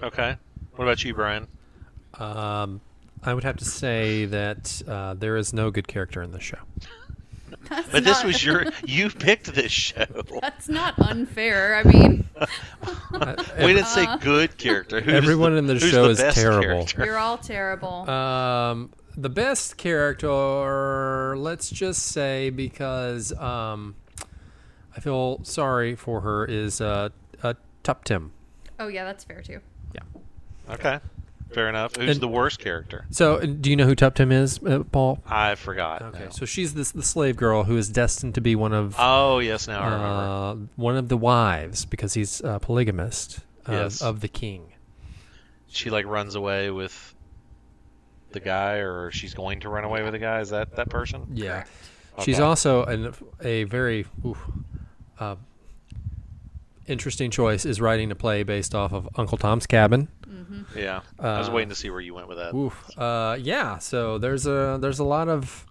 Okay. 0.01 0.37
What 0.77 0.85
about 0.85 1.03
you, 1.03 1.13
Brian? 1.13 1.45
Um, 2.13 2.79
I 3.23 3.33
would 3.33 3.43
have 3.43 3.57
to 3.57 3.65
say 3.65 4.23
that 4.23 4.81
uh, 4.87 5.15
there 5.15 5.35
is 5.35 5.51
no 5.51 5.69
good 5.69 5.89
character 5.89 6.21
in 6.21 6.31
the 6.31 6.39
show. 6.39 6.59
That's 7.69 7.89
But 7.89 8.03
this 8.03 8.23
was 8.23 8.43
your 8.43 8.65
you 8.85 9.09
picked 9.09 9.53
this 9.53 9.71
show. 9.71 10.05
That's 10.41 10.67
not 10.69 10.97
unfair. 10.99 11.75
I 11.75 11.83
mean, 11.83 12.27
We 13.59 13.73
didn't 13.73 13.85
say 13.87 14.05
Uh. 14.05 14.17
good 14.17 14.57
character. 14.57 15.01
Who's 15.01 15.13
Everyone 15.13 15.55
in 15.57 15.67
the 15.67 15.73
who's 15.73 15.89
show 15.91 16.11
the 16.13 16.27
is 16.27 16.33
terrible. 16.35 16.61
character? 16.85 17.05
you're 17.05 17.17
all 17.17 17.37
terrible. 17.37 18.09
Um, 18.09 18.91
the 19.17 19.29
best 19.29 19.77
character, 19.77 21.35
let's 21.37 21.69
just 21.69 22.03
say, 22.03 22.49
because 22.49 23.33
um, 23.33 23.95
I 24.95 24.99
feel 25.01 25.43
sorry 25.43 25.95
for 25.95 26.21
her, 26.21 26.45
is 26.45 26.79
uh, 26.81 27.09
uh, 27.43 27.53
Tuptim. 27.83 28.29
Oh 28.79 28.87
yeah, 28.87 29.03
that's 29.03 29.23
fair 29.25 29.41
too. 29.41 29.59
Yeah. 29.93 30.01
Okay, 30.73 30.99
fair 31.51 31.69
enough. 31.69 31.95
Who's 31.95 32.11
And- 32.17 32.21
the 32.21 32.27
worst 32.27 32.59
character? 32.59 33.05
So, 33.09 33.39
do 33.39 33.69
you 33.69 33.75
know 33.75 33.85
who 33.85 33.95
Tuptim 33.95 34.31
is, 34.31 34.59
uh, 34.63 34.83
Paul? 34.91 35.21
I 35.27 35.55
forgot. 35.55 36.01
Okay, 36.01 36.25
now. 36.25 36.29
so 36.29 36.45
she's 36.45 36.73
this 36.73 36.91
the 36.91 37.03
slave 37.03 37.35
girl 37.35 37.63
who 37.63 37.75
is 37.77 37.89
destined 37.89 38.35
to 38.35 38.41
be 38.41 38.55
one 38.55 38.73
of 38.73 38.95
Oh 38.99 39.39
yes, 39.39 39.67
now 39.67 39.79
I 39.81 39.85
remember. 39.85 40.05
uh, 40.05 40.55
one 40.75 40.95
of 40.97 41.09
the 41.09 41.17
wives 41.17 41.85
because 41.85 42.13
he's 42.13 42.41
a 42.41 42.59
polygamist 42.59 43.39
of, 43.65 43.73
Yes. 43.73 44.01
of 44.01 44.21
the 44.21 44.27
king. 44.27 44.73
she 45.67 45.89
like 45.91 46.05
runs 46.05 46.33
away 46.35 46.71
with 46.71 47.13
the 48.31 48.39
guy, 48.39 48.75
or 48.77 49.11
she's 49.11 49.33
going 49.33 49.59
to 49.61 49.69
run 49.69 49.83
away 49.83 50.01
with 50.03 50.13
the 50.13 50.19
guy. 50.19 50.39
Is 50.39 50.49
that 50.49 50.75
that 50.75 50.89
person? 50.89 51.27
Yeah, 51.33 51.63
Correct. 51.63 51.69
she's 52.25 52.39
also 52.39 52.83
an, 52.85 53.13
a 53.41 53.63
very 53.65 54.05
oof, 54.25 54.37
uh, 55.19 55.35
interesting 56.89 57.31
choice. 57.31 57.65
Is 57.65 57.79
writing 57.79 58.11
a 58.11 58.15
play 58.15 58.43
based 58.43 58.73
off 58.75 58.91
of 58.93 59.07
Uncle 59.15 59.37
Tom's 59.37 59.65
Cabin. 59.67 60.07
Yeah, 60.75 61.01
I 61.19 61.37
was 61.39 61.49
Uh, 61.49 61.51
waiting 61.51 61.69
to 61.69 61.75
see 61.75 61.89
where 61.89 62.01
you 62.01 62.13
went 62.13 62.27
with 62.27 62.37
that. 62.37 62.53
Oof. 62.55 62.97
Uh, 62.97 63.37
yeah. 63.39 63.77
So 63.77 64.17
there's 64.17 64.45
a 64.47 64.77
there's 64.81 64.99
a 64.99 65.03
lot 65.03 65.29
of 65.29 65.65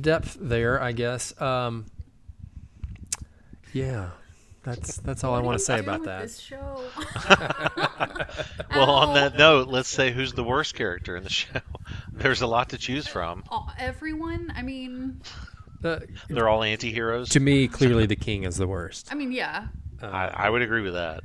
depth 0.00 0.36
there, 0.40 0.80
I 0.82 0.92
guess. 0.92 1.38
Um, 1.40 1.86
yeah, 3.72 4.10
that's 4.62 4.96
that's 4.98 5.24
all 5.24 5.34
I 5.34 5.40
want 5.40 5.58
to 5.58 5.64
say 5.64 5.78
about 5.78 6.04
that. 6.04 6.22
This 6.22 6.38
show. 6.40 6.82
Well, 8.70 8.90
on 8.90 9.14
that 9.14 9.36
note, 9.36 9.68
let's 9.68 9.88
say 9.88 10.12
who's 10.12 10.32
the 10.34 10.44
worst 10.44 10.74
character 10.74 11.16
in 11.16 11.24
the 11.24 11.30
show. 11.40 11.60
There's 12.12 12.42
a 12.42 12.46
lot 12.46 12.68
to 12.70 12.78
choose 12.78 13.08
from. 13.08 13.42
Oh, 13.50 13.66
everyone. 13.78 14.52
I 14.54 14.62
mean, 14.62 15.20
Uh, 15.82 16.00
They're 16.28 16.48
all 16.48 16.62
anti-heroes. 16.62 17.30
to 17.30 17.40
me, 17.40 17.66
clearly 17.66 18.06
the 18.06 18.14
king 18.16 18.44
is 18.44 18.56
the 18.56 18.66
worst. 18.68 19.08
I 19.10 19.14
mean, 19.14 19.32
yeah. 19.32 19.68
Uh, 20.02 20.06
I, 20.06 20.26
I 20.46 20.50
would 20.50 20.62
agree 20.62 20.82
with 20.82 20.94
that. 20.94 21.22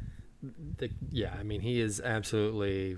the, 0.78 0.90
yeah, 1.12 1.34
I 1.40 1.44
mean, 1.44 1.62
he 1.62 1.80
is 1.80 2.02
absolutely 2.02 2.98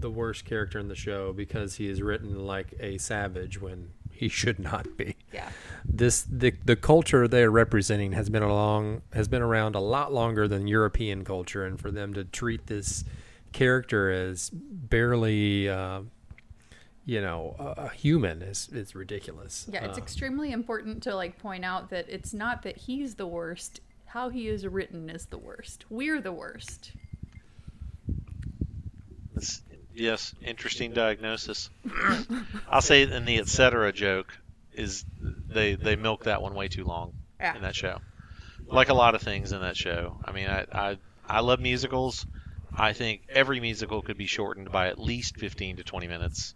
the 0.00 0.10
worst 0.10 0.44
character 0.44 0.78
in 0.78 0.88
the 0.88 0.94
show 0.94 1.32
because 1.32 1.76
he 1.76 1.88
is 1.88 2.00
written 2.00 2.46
like 2.46 2.74
a 2.80 2.96
savage 2.98 3.60
when 3.60 3.90
he 4.10 4.28
should 4.28 4.58
not 4.58 4.96
be. 4.96 5.16
Yeah. 5.32 5.50
This 5.84 6.22
the 6.22 6.52
the 6.64 6.76
culture 6.76 7.28
they're 7.28 7.50
representing 7.50 8.12
has 8.12 8.30
been 8.30 8.42
along 8.42 9.02
has 9.12 9.28
been 9.28 9.42
around 9.42 9.74
a 9.74 9.80
lot 9.80 10.12
longer 10.12 10.48
than 10.48 10.66
European 10.66 11.24
culture, 11.24 11.64
and 11.66 11.78
for 11.78 11.90
them 11.90 12.14
to 12.14 12.24
treat 12.24 12.66
this 12.66 13.04
character 13.52 14.10
as 14.10 14.50
barely, 14.50 15.68
uh, 15.68 16.00
you 17.04 17.20
know, 17.20 17.54
a, 17.58 17.82
a 17.82 17.88
human 17.90 18.40
is 18.42 18.68
is 18.72 18.94
ridiculous. 18.94 19.66
Yeah, 19.70 19.84
it's 19.84 19.98
Uh, 19.98 20.02
extremely 20.02 20.52
important 20.52 21.02
to 21.02 21.14
like 21.14 21.38
point 21.38 21.64
out 21.64 21.90
that 21.90 22.06
it's 22.08 22.32
not 22.32 22.62
that 22.62 22.76
he's 22.76 23.16
the 23.16 23.26
worst. 23.26 23.80
How 24.14 24.28
he 24.28 24.46
is 24.46 24.64
written 24.64 25.10
is 25.10 25.26
the 25.26 25.38
worst. 25.38 25.86
We're 25.90 26.20
the 26.20 26.30
worst. 26.30 26.92
It's, 29.34 29.60
yes, 29.92 30.32
interesting 30.40 30.92
diagnosis. 30.92 31.68
I'll 32.70 32.80
say 32.80 33.02
in 33.02 33.24
the 33.24 33.40
etc. 33.40 33.92
joke 33.92 34.32
is 34.72 35.04
they 35.20 35.74
they 35.74 35.96
milk 35.96 36.24
that 36.24 36.40
one 36.40 36.54
way 36.54 36.68
too 36.68 36.84
long 36.84 37.14
Yeah. 37.40 37.56
in 37.56 37.62
that 37.62 37.74
show. 37.74 37.98
Like 38.68 38.88
a 38.88 38.94
lot 38.94 39.16
of 39.16 39.22
things 39.22 39.50
in 39.50 39.62
that 39.62 39.76
show. 39.76 40.16
I 40.24 40.30
mean, 40.30 40.46
I 40.46 40.64
I, 40.70 40.98
I 41.28 41.40
love 41.40 41.58
musicals. 41.58 42.24
I 42.72 42.92
think 42.92 43.22
every 43.28 43.58
musical 43.58 44.00
could 44.00 44.16
be 44.16 44.26
shortened 44.26 44.70
by 44.70 44.86
at 44.90 44.98
least 45.00 45.38
15 45.38 45.78
to 45.78 45.82
20 45.82 46.06
minutes. 46.06 46.54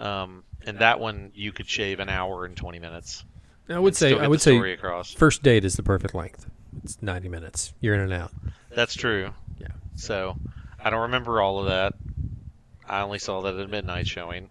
Um, 0.00 0.42
and 0.66 0.80
that 0.80 0.98
one 0.98 1.30
you 1.36 1.52
could 1.52 1.68
shave 1.68 2.00
an 2.00 2.08
hour 2.08 2.46
and 2.46 2.56
20 2.56 2.80
minutes. 2.80 3.24
I 3.68 3.78
would 3.78 3.94
say 3.94 4.18
I 4.18 4.26
would 4.26 4.40
say 4.40 4.56
story 4.56 4.72
across. 4.72 5.12
first 5.14 5.44
date 5.44 5.64
is 5.64 5.76
the 5.76 5.84
perfect 5.84 6.16
length. 6.16 6.50
It's 6.84 7.02
ninety 7.02 7.28
minutes. 7.28 7.72
You're 7.80 7.94
in 7.94 8.00
and 8.00 8.12
out. 8.12 8.32
That's 8.74 8.94
true. 8.94 9.32
Yeah. 9.58 9.68
So 9.96 10.36
I 10.82 10.90
don't 10.90 11.02
remember 11.02 11.40
all 11.40 11.60
of 11.60 11.66
that. 11.66 11.94
I 12.88 13.02
only 13.02 13.18
saw 13.18 13.42
that 13.42 13.56
at 13.56 13.70
midnight 13.70 14.06
showing. 14.06 14.50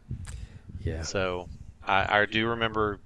Yeah. 0.81 1.01
So 1.01 1.49
I, 1.85 2.21
I 2.21 2.25
do 2.25 2.47
remember 2.47 2.99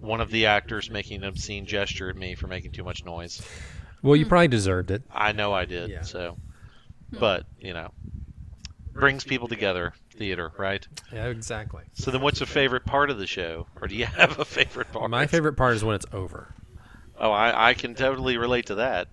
one 0.00 0.20
of 0.20 0.30
the 0.30 0.46
actors 0.46 0.90
making 0.90 1.22
an 1.22 1.28
obscene 1.28 1.66
gesture 1.66 2.10
at 2.10 2.16
me 2.16 2.34
for 2.34 2.46
making 2.46 2.72
too 2.72 2.84
much 2.84 3.04
noise. 3.04 3.42
Well, 4.02 4.16
you 4.16 4.26
probably 4.26 4.48
deserved 4.48 4.90
it. 4.90 5.02
I 5.10 5.32
know 5.32 5.52
I 5.52 5.64
did. 5.64 5.90
Yeah. 5.90 6.02
So, 6.02 6.36
hmm. 7.10 7.18
but 7.18 7.46
you 7.58 7.74
know, 7.74 7.92
brings 8.92 9.24
people 9.24 9.48
together. 9.48 9.92
Theater, 10.10 10.50
right? 10.56 10.86
Yeah, 11.12 11.26
exactly. 11.26 11.82
So 11.92 12.10
then, 12.10 12.22
what's 12.22 12.40
your 12.40 12.46
favorite 12.46 12.86
part 12.86 13.10
of 13.10 13.18
the 13.18 13.26
show, 13.26 13.66
or 13.80 13.86
do 13.86 13.94
you 13.94 14.06
have 14.16 14.38
a 14.38 14.46
favorite 14.46 14.90
part? 14.90 15.10
My 15.10 15.26
favorite 15.26 15.54
part 15.54 15.76
is 15.76 15.84
when 15.84 15.94
it's 15.94 16.06
over. 16.12 16.54
Oh, 17.18 17.30
I, 17.30 17.70
I 17.70 17.74
can 17.74 17.94
totally 17.94 18.36
relate 18.36 18.66
to 18.66 18.76
that. 18.76 19.08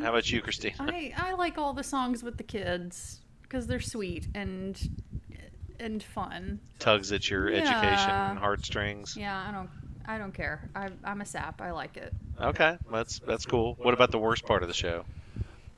How 0.00 0.10
about 0.10 0.30
you, 0.30 0.40
Christina? 0.42 0.76
I 0.80 1.12
I 1.16 1.32
like 1.34 1.58
all 1.58 1.72
the 1.72 1.82
songs 1.82 2.22
with 2.22 2.36
the 2.36 2.42
kids 2.44 3.20
because 3.42 3.66
they're 3.66 3.80
sweet 3.80 4.28
and 4.34 4.78
and 5.80 6.02
fun. 6.02 6.60
Tugs 6.78 7.10
at 7.12 7.30
your 7.30 7.50
Yeah. 7.50 7.58
education 7.58 8.36
heartstrings. 8.36 9.16
Yeah, 9.16 9.44
I 9.48 9.52
don't 9.52 9.70
I 10.06 10.18
don't 10.18 10.32
care. 10.32 10.68
I, 10.74 10.88
I'm 11.04 11.20
a 11.20 11.26
sap. 11.26 11.60
I 11.60 11.70
like 11.72 11.96
it. 11.96 12.12
Okay, 12.40 12.76
that's 12.92 13.18
that's 13.26 13.44
cool. 13.46 13.76
What 13.80 13.94
about 13.94 14.10
the 14.10 14.18
worst 14.18 14.44
part 14.46 14.62
of 14.62 14.68
the 14.68 14.74
show? 14.74 15.04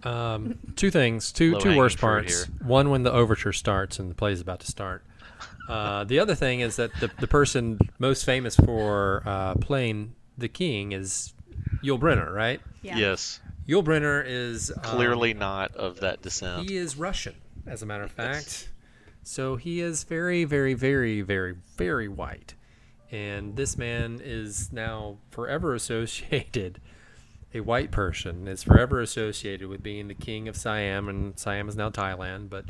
Um, 0.02 0.58
two 0.76 0.90
things, 0.90 1.30
two 1.32 1.50
two 1.52 1.54
Low-hanging 1.58 1.76
worst 1.78 1.98
parts. 1.98 2.46
here. 2.46 2.54
One 2.66 2.90
when 2.90 3.02
the 3.02 3.12
overture 3.12 3.52
starts 3.52 3.98
and 3.98 4.10
the 4.10 4.14
play 4.14 4.32
is 4.32 4.40
about 4.40 4.60
to 4.60 4.66
start. 4.66 5.04
Uh, 5.68 6.04
the 6.12 6.18
other 6.18 6.34
thing 6.34 6.60
is 6.60 6.76
that 6.76 6.90
the 7.00 7.10
the 7.20 7.26
person 7.26 7.78
most 7.98 8.24
famous 8.24 8.56
for 8.56 9.22
uh, 9.26 9.54
playing 9.56 10.14
the 10.38 10.48
king 10.48 10.92
is 10.92 11.32
Yul 11.82 11.98
Brynner, 11.98 12.32
right? 12.32 12.60
Yeah. 12.82 12.96
Yes, 12.96 13.40
Yul 13.68 13.84
Brynner 13.84 14.22
is 14.26 14.70
um, 14.70 14.82
clearly 14.82 15.34
not 15.34 15.74
of 15.76 16.00
that 16.00 16.22
descent. 16.22 16.68
he 16.68 16.76
is 16.76 16.96
Russian, 16.96 17.34
as 17.66 17.82
a 17.82 17.86
matter 17.86 18.04
of 18.04 18.10
fact. 18.10 18.68
So 19.22 19.56
he 19.56 19.80
is 19.80 20.04
very, 20.04 20.44
very, 20.44 20.74
very, 20.74 21.20
very, 21.20 21.56
very 21.76 22.08
white, 22.08 22.54
and 23.10 23.56
this 23.56 23.76
man 23.76 24.20
is 24.22 24.72
now 24.72 25.18
forever 25.30 25.74
associated. 25.74 26.80
A 27.52 27.58
white 27.58 27.90
person 27.90 28.46
is 28.46 28.62
forever 28.62 29.00
associated 29.00 29.66
with 29.66 29.82
being 29.82 30.06
the 30.06 30.14
king 30.14 30.46
of 30.46 30.56
Siam, 30.56 31.08
and 31.08 31.36
Siam 31.36 31.68
is 31.68 31.74
now 31.74 31.90
Thailand, 31.90 32.48
but 32.48 32.64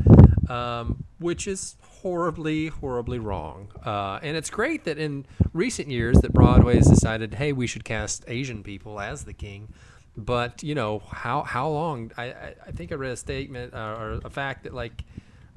um, 0.51 1.05
which 1.21 1.47
is 1.47 1.77
horribly, 1.83 2.67
horribly 2.69 3.19
wrong. 3.19 3.69
Uh, 3.85 4.19
and 4.23 4.37
it's 4.37 4.51
great 4.51 4.85
that 4.85 4.99
in 4.99 5.27
recent 5.53 5.89
years 5.89 6.19
that 6.23 6.33
Broadway 6.33 6.77
has 6.77 6.87
decided, 6.89 7.35
hey, 7.35 7.53
we 7.53 7.67
should 7.69 7.85
cast 7.85 8.25
Asian 8.27 8.63
people 8.63 8.99
as 8.99 9.25
the 9.25 9.33
king. 9.33 9.69
But 10.17 10.63
you 10.65 10.75
know 10.75 10.99
how 11.11 11.43
how 11.43 11.69
long? 11.69 12.11
I 12.17 12.25
I, 12.25 12.55
I 12.67 12.71
think 12.73 12.91
I 12.91 12.97
read 12.97 13.13
a 13.13 13.17
statement 13.17 13.73
uh, 13.73 13.97
or 13.99 14.21
a 14.25 14.31
fact 14.31 14.65
that 14.65 14.75
like 14.75 15.05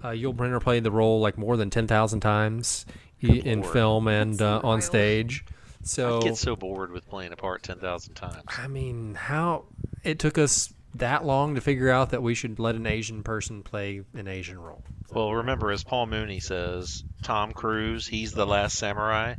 uh, 0.03 0.09
Yul 0.09 0.35
Brynner 0.35 0.61
played 0.61 0.83
the 0.83 0.91
role 0.91 1.19
like 1.21 1.37
more 1.39 1.57
than 1.57 1.69
ten 1.71 1.87
thousand 1.87 2.19
times 2.19 2.85
i- 3.23 3.27
in 3.27 3.61
Lord. 3.61 3.73
film 3.73 4.07
and 4.07 4.39
uh, 4.41 4.57
on 4.57 4.63
wild. 4.63 4.83
stage. 4.83 5.45
I 5.47 5.85
So 5.85 6.19
get 6.21 6.37
so 6.37 6.55
bored 6.55 6.91
with 6.91 7.09
playing 7.09 7.33
a 7.33 7.35
part 7.35 7.63
ten 7.63 7.79
thousand 7.79 8.13
times. 8.13 8.43
I 8.47 8.67
mean, 8.67 9.15
how 9.15 9.65
it 10.03 10.19
took 10.19 10.37
us 10.37 10.71
that 10.95 11.25
long 11.25 11.55
to 11.55 11.61
figure 11.61 11.89
out 11.89 12.11
that 12.11 12.21
we 12.21 12.35
should 12.35 12.59
let 12.59 12.75
an 12.75 12.85
Asian 12.87 13.23
person 13.23 13.63
play 13.63 14.03
an 14.13 14.27
Asian 14.27 14.59
role. 14.59 14.83
Well, 15.11 15.33
remember, 15.33 15.71
as 15.71 15.83
Paul 15.83 16.07
Mooney 16.07 16.39
says, 16.39 17.03
Tom 17.23 17.51
Cruise, 17.51 18.07
he's 18.07 18.33
the 18.33 18.45
last 18.45 18.77
samurai. 18.77 19.35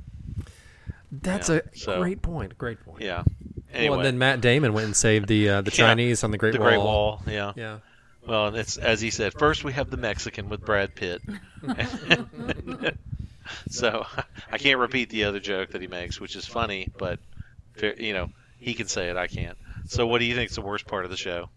That's 1.13 1.49
Yeah, 1.49 1.61
a 1.73 1.77
so- 1.79 1.99
great 2.01 2.23
point. 2.23 2.57
Great 2.59 2.81
point. 2.85 3.03
Yeah. 3.03 3.23
Anyway, 3.73 3.91
Well, 3.91 3.99
and 4.01 4.07
then 4.07 4.19
Matt 4.19 4.41
Damon 4.41 4.73
went 4.73 4.87
and 4.87 4.97
saved 4.97 5.27
the 5.29 5.49
uh, 5.49 5.61
the 5.63 5.71
Yeah, 5.77 5.77
Chinese 5.89 6.23
on 6.25 6.31
the 6.31 6.39
Great 6.39 6.53
the 6.53 6.61
Wall. 6.61 6.69
Great 6.69 6.79
Wall. 6.79 7.23
Yeah. 7.27 7.53
Yeah. 7.57 7.79
Well, 8.27 8.55
it's 8.55 8.77
as 8.77 9.01
he 9.01 9.11
said. 9.11 9.35
First, 9.35 9.65
we 9.65 9.73
have 9.75 9.91
the 9.91 9.97
Mexican 9.97 10.49
with 10.49 10.65
Brad 10.65 10.95
Pitt. 10.95 11.21
so 13.69 14.07
I 14.51 14.59
can't 14.59 14.79
repeat 14.79 15.11
the 15.11 15.25
other 15.25 15.41
joke 15.41 15.71
that 15.71 15.81
he 15.83 15.89
makes, 15.89 16.21
which 16.21 16.37
is 16.37 16.47
funny, 16.47 16.89
but 16.97 17.19
you 17.99 18.13
know 18.13 18.31
he 18.59 18.75
can 18.75 18.87
say 18.87 19.09
it. 19.11 19.17
I 19.17 19.27
can't. 19.27 19.59
So, 19.87 20.07
what 20.07 20.19
do 20.19 20.25
you 20.25 20.35
think 20.35 20.51
is 20.51 20.57
the 20.57 20.63
worst 20.63 20.87
part 20.87 21.05
of 21.05 21.11
the 21.11 21.17
show? 21.17 21.49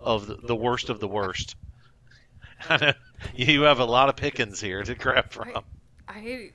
Of 0.00 0.26
the, 0.26 0.36
the 0.36 0.56
worst 0.56 0.90
of 0.90 1.00
the 1.00 1.08
worst. 1.08 1.56
You 3.34 3.62
have 3.62 3.80
a 3.80 3.84
lot 3.84 4.08
of 4.08 4.16
pickings 4.16 4.60
here 4.60 4.82
to 4.82 4.94
grab 4.94 5.30
from. 5.30 5.64
I 6.08 6.50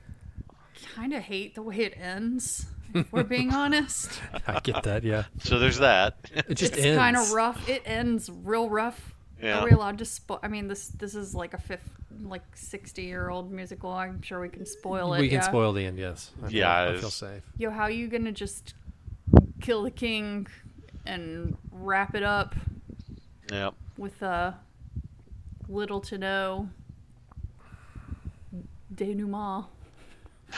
kind 0.94 1.12
of 1.12 1.22
hate 1.22 1.54
the 1.54 1.62
way 1.62 1.78
it 1.78 1.94
ends. 1.96 2.66
If 2.92 3.12
we're 3.12 3.22
being 3.22 3.52
honest. 3.52 4.20
I 4.46 4.58
get 4.60 4.82
that. 4.82 5.04
Yeah. 5.04 5.24
So 5.40 5.58
there's 5.58 5.78
that. 5.78 6.16
It 6.34 6.54
just 6.54 6.72
it's 6.72 6.84
ends. 6.84 6.98
kind 6.98 7.16
of 7.16 7.32
rough. 7.32 7.68
It 7.68 7.82
ends 7.84 8.30
real 8.42 8.68
rough. 8.68 9.14
Yeah. 9.40 9.60
Are 9.60 9.64
we 9.64 9.70
allowed 9.70 9.98
to 9.98 10.04
spoil? 10.04 10.40
I 10.42 10.48
mean, 10.48 10.66
this 10.66 10.88
this 10.88 11.14
is 11.14 11.34
like 11.34 11.54
a 11.54 11.58
fifth, 11.58 11.88
like 12.22 12.42
sixty 12.54 13.02
year 13.02 13.30
old 13.30 13.52
musical. 13.52 13.92
I'm 13.92 14.20
sure 14.22 14.40
we 14.40 14.48
can 14.48 14.66
spoil 14.66 15.14
it. 15.14 15.20
We 15.20 15.28
can 15.28 15.38
yeah. 15.38 15.42
spoil 15.42 15.72
the 15.72 15.86
end. 15.86 15.98
Yes. 15.98 16.32
I 16.42 16.48
feel, 16.48 16.58
Yeah, 16.58 16.90
I 16.90 16.96
feel 16.96 17.10
safe. 17.10 17.42
Yo, 17.56 17.70
how 17.70 17.84
are 17.84 17.90
you 17.90 18.08
gonna 18.08 18.32
just 18.32 18.74
kill 19.60 19.82
the 19.82 19.90
king 19.90 20.46
and 21.06 21.56
wrap 21.70 22.14
it 22.14 22.22
up 22.22 22.54
yeah. 23.50 23.70
with 23.96 24.22
uh, 24.22 24.52
little 25.68 26.00
to 26.02 26.18
no 26.18 26.68
denouement? 28.94 29.66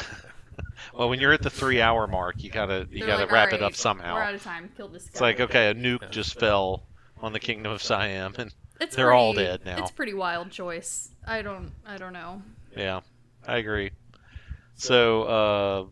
Well, 0.94 1.08
when 1.08 1.20
you're 1.20 1.32
at 1.32 1.42
the 1.42 1.50
three-hour 1.50 2.06
mark, 2.06 2.42
you 2.42 2.50
gotta 2.50 2.86
you 2.90 2.98
They're 2.98 3.08
gotta 3.08 3.22
like, 3.22 3.32
wrap 3.32 3.48
"All 3.48 3.54
it 3.54 3.62
up 3.62 3.74
somehow. 3.74 4.14
We're 4.14 4.22
out 4.22 4.34
of 4.34 4.42
time. 4.42 4.70
Kill 4.76 4.88
this 4.88 5.04
guy. 5.04 5.08
It's 5.12 5.20
like 5.20 5.40
okay, 5.40 5.70
a 5.70 5.74
nuke 5.74 6.10
just 6.10 6.38
fell 6.38 6.82
on 7.22 7.32
the 7.32 7.40
Kingdom 7.40 7.72
of 7.72 7.82
Siam, 7.82 8.34
and 8.36 8.52
It's 8.80 8.96
They're 8.96 9.12
all 9.12 9.32
dead 9.32 9.64
now. 9.64 9.78
It's 9.78 9.90
pretty 9.90 10.12
wild 10.12 10.50
choice. 10.50 11.10
I 11.26 11.40
don't. 11.42 11.70
I 11.86 11.96
don't 11.96 12.12
know. 12.12 12.42
yeah, 12.76 13.00
I 13.46 13.56
agree. 13.56 13.92
So 14.74 15.22
uh, 15.22 15.84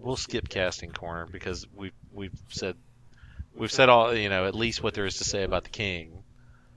we'll 0.00 0.16
skip 0.16 0.48
casting 0.48 0.90
corner 0.90 1.26
because 1.30 1.66
we've 1.74 1.92
we've 2.12 2.38
said 2.48 2.76
we've 3.54 3.72
said 3.72 3.88
all 3.88 4.14
you 4.14 4.28
know 4.28 4.46
at 4.46 4.54
least 4.54 4.82
what 4.82 4.94
there 4.94 5.06
is 5.06 5.18
to 5.18 5.24
say 5.24 5.42
about 5.42 5.64
the 5.64 5.70
King, 5.70 6.22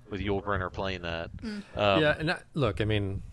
with 0.09 0.21
Yul 0.21 0.43
Brynner 0.43 0.71
playing 0.71 1.01
that. 1.01 1.31
Um, 1.43 1.63
yeah, 1.75 2.15
and 2.17 2.31
I, 2.31 2.39
look, 2.53 2.81
I 2.81 2.85
mean, 2.85 3.23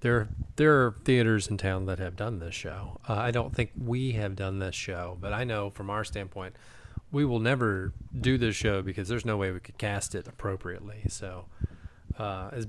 there 0.00 0.28
there 0.56 0.86
are 0.86 0.94
theaters 1.04 1.48
in 1.48 1.58
town 1.58 1.86
that 1.86 1.98
have 1.98 2.16
done 2.16 2.38
this 2.38 2.54
show. 2.54 3.00
Uh, 3.08 3.14
I 3.14 3.30
don't 3.30 3.54
think 3.54 3.72
we 3.76 4.12
have 4.12 4.36
done 4.36 4.60
this 4.60 4.74
show, 4.74 5.18
but 5.20 5.32
I 5.32 5.44
know 5.44 5.70
from 5.70 5.90
our 5.90 6.04
standpoint, 6.04 6.54
we 7.10 7.24
will 7.24 7.40
never 7.40 7.92
do 8.18 8.38
this 8.38 8.54
show 8.54 8.82
because 8.82 9.08
there's 9.08 9.24
no 9.24 9.36
way 9.36 9.50
we 9.50 9.60
could 9.60 9.78
cast 9.78 10.14
it 10.14 10.28
appropriately. 10.28 11.02
So, 11.08 11.46
uh, 12.18 12.50
as 12.52 12.66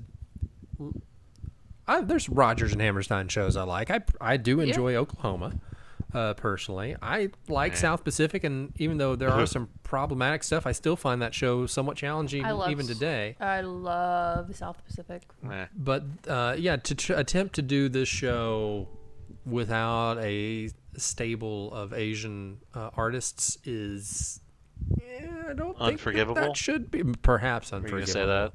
I, 1.86 2.00
there's 2.00 2.28
Rodgers 2.28 2.72
and 2.72 2.80
Hammerstein 2.80 3.28
shows 3.28 3.56
I 3.56 3.62
like. 3.62 3.90
I 3.90 4.00
I 4.20 4.36
do 4.36 4.60
enjoy 4.60 4.96
Oklahoma. 4.96 5.60
Uh, 6.14 6.32
personally, 6.34 6.96
I 7.02 7.30
like 7.48 7.72
Yeah. 7.72 7.78
South 7.78 8.04
Pacific, 8.04 8.44
and 8.44 8.72
even 8.76 8.96
though 8.96 9.16
there 9.16 9.30
are 9.30 9.44
some 9.56 9.68
problematic 9.82 10.44
stuff, 10.44 10.66
I 10.66 10.72
still 10.72 10.96
find 10.96 11.20
that 11.20 11.34
show 11.34 11.66
somewhat 11.66 11.96
challenging 11.96 12.44
I 12.44 12.52
love 12.52 12.70
even 12.70 12.86
today. 12.86 13.36
I 13.40 13.60
love 13.62 14.54
South 14.56 14.82
Pacific. 14.86 15.22
eh. 15.50 15.66
But 15.76 16.04
uh, 16.28 16.54
yeah, 16.58 16.76
to 16.76 16.94
tr- 16.94 17.14
attempt 17.14 17.54
to 17.56 17.62
do 17.62 17.88
this 17.88 18.08
show 18.08 18.88
without 19.44 20.18
a 20.18 20.70
stable 20.96 21.72
of 21.74 21.92
Asian 21.92 22.58
uh, 22.74 22.90
artists 22.96 23.58
is, 23.64 24.40
yeah, 24.96 25.42
I 25.50 25.52
don't 25.54 25.76
think 25.78 26.00
that 26.02 26.34
That 26.34 26.56
should 26.56 26.90
be 26.90 27.02
perhaps 27.22 27.72
Were 27.72 27.78
you 27.78 27.84
unforgivable. 27.84 27.98
gonna 28.00 28.06
say 28.06 28.26
that 28.26 28.52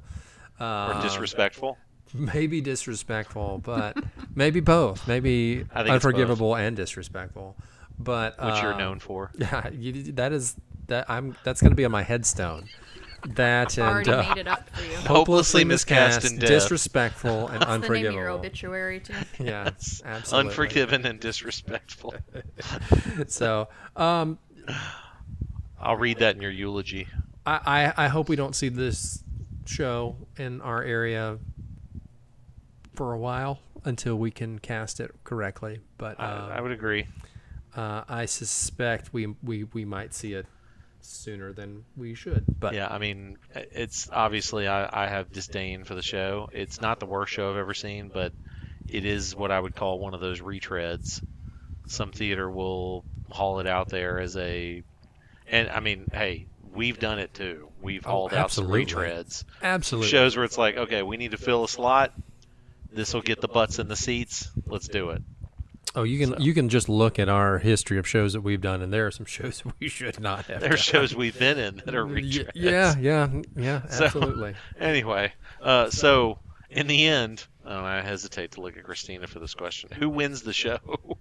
or 0.60 0.94
Uh, 0.98 1.02
disrespectful? 1.02 1.78
Maybe 2.14 2.60
disrespectful, 2.60 3.60
but 3.62 3.96
maybe 4.34 4.60
both. 4.60 5.06
Maybe 5.06 5.64
I 5.72 5.82
think 5.82 5.94
it's 5.94 6.04
unforgivable 6.04 6.54
and 6.54 6.76
disrespectful. 6.76 7.56
But 7.98 8.42
Which 8.42 8.62
you're 8.62 8.74
uh, 8.74 8.78
known 8.78 8.98
for. 8.98 9.30
Yeah, 9.38 9.68
you, 9.70 10.12
that 10.12 10.32
is 10.32 10.56
that. 10.88 11.08
I'm 11.08 11.36
that's 11.44 11.60
going 11.60 11.70
to 11.70 11.76
be 11.76 11.84
on 11.84 11.92
my 11.92 12.02
headstone. 12.02 12.68
That 13.34 13.78
and 13.78 13.86
Already 13.86 14.10
uh, 14.10 14.34
made 14.34 14.40
it 14.40 14.48
up 14.48 14.68
for 14.70 14.82
you. 14.82 14.96
Hopelessly 14.96 15.64
miscast 15.64 16.24
and 16.28 16.40
disrespectful, 16.40 17.48
and 17.48 17.62
That's 17.62 17.86
the 17.86 17.94
name 17.94 18.06
of 18.06 18.14
your 18.14 18.30
obituary 18.30 18.98
too. 18.98 19.14
Yeah, 19.38 19.70
absolutely. 20.04 20.50
Unforgiven 20.50 21.06
and 21.06 21.20
disrespectful. 21.20 22.14
So, 23.28 23.68
um, 23.94 24.38
I'll 25.80 25.96
read 25.96 26.18
that 26.18 26.34
in 26.34 26.42
your 26.42 26.50
eulogy. 26.50 27.06
I, 27.46 27.92
I 27.96 28.04
I 28.06 28.08
hope 28.08 28.28
we 28.28 28.34
don't 28.34 28.56
see 28.56 28.68
this 28.68 29.22
show 29.66 30.16
in 30.36 30.60
our 30.60 30.82
area 30.82 31.38
for 32.94 33.12
a 33.12 33.18
while 33.18 33.60
until 33.84 34.16
we 34.16 34.30
can 34.30 34.58
cast 34.58 35.00
it 35.00 35.10
correctly. 35.24 35.80
But 35.98 36.20
I, 36.20 36.24
uh, 36.24 36.48
I 36.56 36.60
would 36.60 36.72
agree. 36.72 37.06
uh, 37.76 38.02
I 38.08 38.26
suspect 38.26 39.12
we, 39.12 39.34
we 39.42 39.64
we 39.64 39.84
might 39.84 40.14
see 40.14 40.34
it 40.34 40.46
sooner 41.00 41.52
than 41.52 41.84
we 41.96 42.14
should. 42.14 42.44
But 42.60 42.74
Yeah, 42.74 42.86
I 42.88 42.98
mean, 42.98 43.38
it's 43.54 44.08
obviously 44.12 44.68
I, 44.68 45.04
I 45.04 45.08
have 45.08 45.32
disdain 45.32 45.84
for 45.84 45.94
the 45.94 46.02
show. 46.02 46.48
It's 46.52 46.80
not 46.80 47.00
the 47.00 47.06
worst 47.06 47.32
show 47.32 47.50
I've 47.50 47.56
ever 47.56 47.74
seen, 47.74 48.10
but 48.12 48.32
it 48.88 49.04
is 49.04 49.34
what 49.34 49.50
I 49.50 49.58
would 49.58 49.74
call 49.74 49.98
one 49.98 50.14
of 50.14 50.20
those 50.20 50.40
retreads. 50.40 51.20
Some 51.88 52.12
theater 52.12 52.48
will 52.48 53.04
haul 53.30 53.58
it 53.58 53.66
out 53.66 53.88
there 53.88 54.20
as 54.20 54.36
a, 54.36 54.82
and 55.48 55.68
I 55.70 55.80
mean, 55.80 56.08
hey, 56.12 56.46
we've 56.72 57.00
done 57.00 57.18
it 57.18 57.34
too. 57.34 57.68
We've 57.80 58.06
Oh, 58.06 58.10
hauled 58.10 58.34
out 58.34 58.52
some 58.52 58.68
retreads. 58.68 59.42
absolutely. 59.62 60.08
Shows 60.10 60.36
where 60.36 60.44
it's 60.44 60.58
like, 60.58 60.76
okay, 60.76 61.02
we 61.02 61.16
need 61.16 61.32
to 61.32 61.36
fill 61.36 61.64
a 61.64 61.68
slot. 61.68 62.12
This 62.94 63.14
will 63.14 63.22
get 63.22 63.40
the 63.40 63.48
butts 63.48 63.78
in 63.78 63.88
the 63.88 63.96
seats. 63.96 64.48
Let's 64.66 64.88
do 64.88 65.10
it. 65.10 65.22
Oh, 65.94 66.04
you 66.04 66.18
can 66.18 66.30
So- 66.30 66.38
you 66.38 66.54
can 66.54 66.68
just 66.68 66.88
look 66.88 67.18
at 67.18 67.28
our 67.28 67.58
history 67.58 67.98
of 67.98 68.06
shows 68.08 68.32
that 68.32 68.40
we've 68.40 68.60
done, 68.60 68.80
and 68.82 68.92
there 68.92 69.06
are 69.06 69.10
some 69.10 69.26
shows 69.36 69.62
we 69.80 69.88
should 69.88 70.20
not 70.20 70.46
have. 70.46 70.60
There 70.60 70.72
are 70.74 70.76
shows 70.78 71.14
we've 71.14 71.38
been 71.38 71.58
in 71.58 71.82
that 71.84 71.94
are 71.94 72.04
retreads. 72.06 72.50
Yeah, 72.54 72.94
yeah, 72.98 73.28
yeah, 73.56 73.86
So- 73.88 74.04
absolutely. 74.06 74.54
Anyway, 74.80 75.32
uh, 75.60 75.90
so 75.90 76.38
in 76.70 76.86
the 76.86 77.06
end, 77.06 77.44
oh, 77.66 77.84
I 77.84 78.00
hesitate 78.00 78.52
to 78.52 78.60
look 78.62 78.76
at 78.78 78.84
Christina 78.84 79.26
for 79.26 79.38
this 79.38 79.54
question. 79.54 79.90
Who 79.92 80.08
wins 80.08 80.42
the 80.42 80.52
show? 80.54 80.78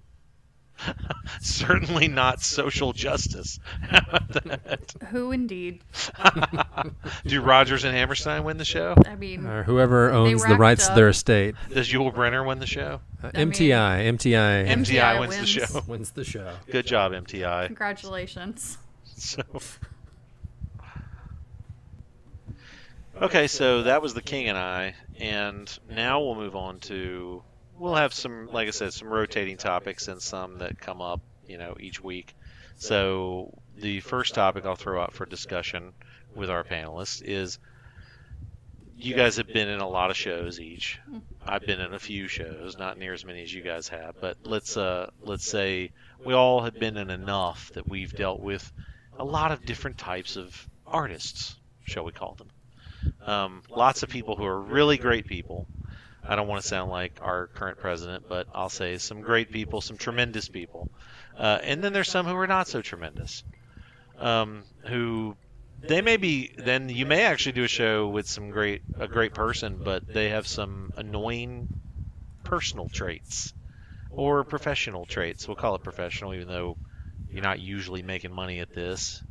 Certainly 1.41 2.07
not 2.07 2.41
social 2.41 2.93
justice. 2.93 3.59
How 3.81 3.99
about 4.07 4.29
that? 4.29 4.93
Who 5.09 5.31
indeed? 5.31 5.81
Do 7.25 7.41
Rodgers 7.41 7.83
and 7.83 7.95
Hammerstein 7.95 8.43
win 8.43 8.57
the 8.57 8.65
show? 8.65 8.95
I 9.05 9.15
mean, 9.15 9.45
Or 9.45 9.63
whoever 9.63 10.11
owns 10.11 10.41
the 10.41 10.49
racked 10.49 10.59
rights 10.59 10.87
to 10.87 10.95
their 10.95 11.09
estate. 11.09 11.55
Does 11.73 11.91
Yul 11.91 12.13
Brynner 12.13 12.45
win 12.45 12.59
the 12.59 12.67
show? 12.67 13.01
Uh, 13.23 13.31
I 13.33 13.45
mean- 13.45 13.51
MTI, 13.53 14.05
MTI 14.17 14.65
MTI 14.65 14.67
MTI 14.67 15.19
wins, 15.19 15.37
the 15.39 15.45
show. 15.47 15.81
wins 15.87 16.11
the 16.11 16.23
show. 16.23 16.53
Good 16.71 16.87
job, 16.87 17.11
MTI. 17.11 17.67
congratulations. 17.67 18.77
So. 19.15 19.43
Okay, 23.21 23.47
so 23.47 23.83
that 23.83 24.01
was 24.01 24.13
the 24.15 24.21
King 24.21 24.49
and 24.49 24.57
I, 24.57 24.95
and 25.19 25.79
now 25.89 26.21
we'll 26.21 26.33
move 26.35 26.55
on 26.55 26.79
to 26.81 27.43
we'll 27.81 27.95
have 27.95 28.13
some, 28.13 28.47
like 28.51 28.67
I 28.67 28.71
said, 28.71 28.93
some 28.93 29.09
rotating 29.09 29.57
topics 29.57 30.07
and 30.07 30.21
some 30.21 30.59
that 30.59 30.79
come 30.79 31.01
up, 31.01 31.19
you 31.47 31.57
know, 31.57 31.75
each 31.79 32.01
week. 32.01 32.35
So 32.75 33.57
the 33.75 34.01
first 34.01 34.35
topic 34.35 34.65
I'll 34.65 34.75
throw 34.75 35.01
out 35.01 35.13
for 35.13 35.25
discussion 35.25 35.93
with 36.35 36.51
our 36.51 36.63
panelists 36.63 37.23
is 37.23 37.57
you 38.97 39.15
guys 39.15 39.37
have 39.37 39.47
been 39.47 39.67
in 39.67 39.79
a 39.79 39.89
lot 39.89 40.11
of 40.11 40.15
shows 40.15 40.59
each. 40.59 40.99
I've 41.43 41.65
been 41.65 41.79
in 41.79 41.95
a 41.95 41.99
few 41.99 42.27
shows, 42.27 42.77
not 42.77 42.99
near 42.99 43.13
as 43.13 43.25
many 43.25 43.41
as 43.41 43.51
you 43.51 43.63
guys 43.63 43.87
have, 43.87 44.21
but 44.21 44.37
let's 44.43 44.77
uh 44.77 45.09
let's 45.23 45.45
say 45.45 45.91
we 46.23 46.35
all 46.35 46.61
have 46.61 46.79
been 46.79 46.97
in 46.97 47.09
enough 47.09 47.71
that 47.73 47.89
we've 47.89 48.13
dealt 48.13 48.41
with 48.41 48.71
a 49.17 49.25
lot 49.25 49.51
of 49.51 49.65
different 49.65 49.97
types 49.97 50.35
of 50.37 50.69
artists, 50.85 51.55
shall 51.85 52.03
we 52.03 52.11
call 52.11 52.35
them. 52.35 52.49
Um, 53.25 53.63
lots 53.69 54.03
of 54.03 54.09
people 54.09 54.35
who 54.35 54.45
are 54.45 54.61
really 54.61 54.97
great 54.97 55.25
people. 55.25 55.65
I 56.27 56.35
don't 56.35 56.47
want 56.47 56.61
to 56.61 56.67
sound 56.67 56.91
like 56.91 57.19
our 57.21 57.47
current 57.47 57.79
president, 57.79 58.25
but 58.29 58.47
I'll 58.53 58.69
say 58.69 58.97
some 58.97 59.21
great 59.21 59.51
people, 59.51 59.81
some 59.81 59.97
tremendous 59.97 60.47
people. 60.47 60.89
Uh, 61.37 61.59
and 61.63 61.83
then 61.83 61.93
there's 61.93 62.09
some 62.09 62.25
who 62.25 62.35
are 62.35 62.47
not 62.47 62.67
so 62.67 62.81
tremendous. 62.81 63.43
Um, 64.19 64.63
who 64.87 65.35
they 65.81 66.01
may 66.01 66.17
be 66.17 66.53
then 66.55 66.89
you 66.89 67.07
may 67.07 67.23
actually 67.23 67.53
do 67.53 67.63
a 67.63 67.67
show 67.67 68.07
with 68.07 68.27
some 68.27 68.51
great 68.51 68.83
a 68.99 69.07
great 69.07 69.33
person, 69.33 69.81
but 69.83 70.05
they 70.05 70.29
have 70.29 70.45
some 70.45 70.93
annoying 70.95 71.67
personal 72.43 72.87
traits 72.87 73.53
or 74.11 74.43
professional 74.43 75.05
traits. 75.05 75.47
We'll 75.47 75.55
call 75.55 75.75
it 75.75 75.83
professional, 75.83 76.35
even 76.35 76.47
though 76.47 76.77
you're 77.31 77.41
not 77.41 77.59
usually 77.59 78.03
making 78.03 78.33
money 78.33 78.59
at 78.59 78.73
this 78.75 79.23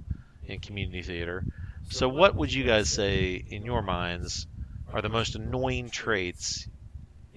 in 0.44 0.58
community 0.58 1.02
theater. 1.02 1.44
So, 1.90 2.08
what 2.08 2.34
would 2.34 2.52
you 2.52 2.64
guys 2.64 2.88
say, 2.88 3.34
in 3.34 3.64
your 3.64 3.82
minds, 3.82 4.46
are 4.92 5.02
the 5.02 5.08
most 5.08 5.36
annoying 5.36 5.90
traits 5.90 6.68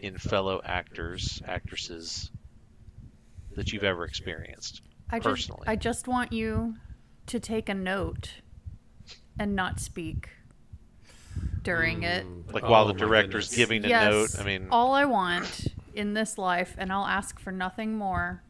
in 0.04 0.18
fellow 0.18 0.62
actors, 0.66 1.42
actresses 1.48 2.30
that 3.56 3.72
you've 3.72 3.84
ever 3.86 4.04
experienced? 4.04 4.82
I 5.10 5.18
just, 5.18 5.24
Personally. 5.26 5.64
I 5.68 5.76
just 5.78 6.08
want 6.08 6.34
you 6.34 6.76
to 7.28 7.40
take 7.40 7.70
a 7.70 7.74
note 7.74 8.42
and 9.40 9.56
not 9.56 9.80
speak 9.80 10.30
during 11.62 12.04
it. 12.04 12.26
Like 12.52 12.64
while 12.64 12.84
Oh, 12.84 12.88
the 12.88 12.94
my 12.94 13.00
director's 13.00 13.56
giving 13.56 13.86
a 13.86 13.88
yes, 13.88 14.12
note, 14.12 14.42
I 14.42 14.46
mean, 14.46 14.68
all 14.70 14.94
I 14.94 15.06
want 15.06 15.68
in 15.96 16.14
this 16.14 16.38
life, 16.38 16.76
and 16.78 16.92
I'll 16.92 17.06
ask 17.08 17.40
for 17.40 17.52
nothing 17.52 17.96
more, 17.96 18.44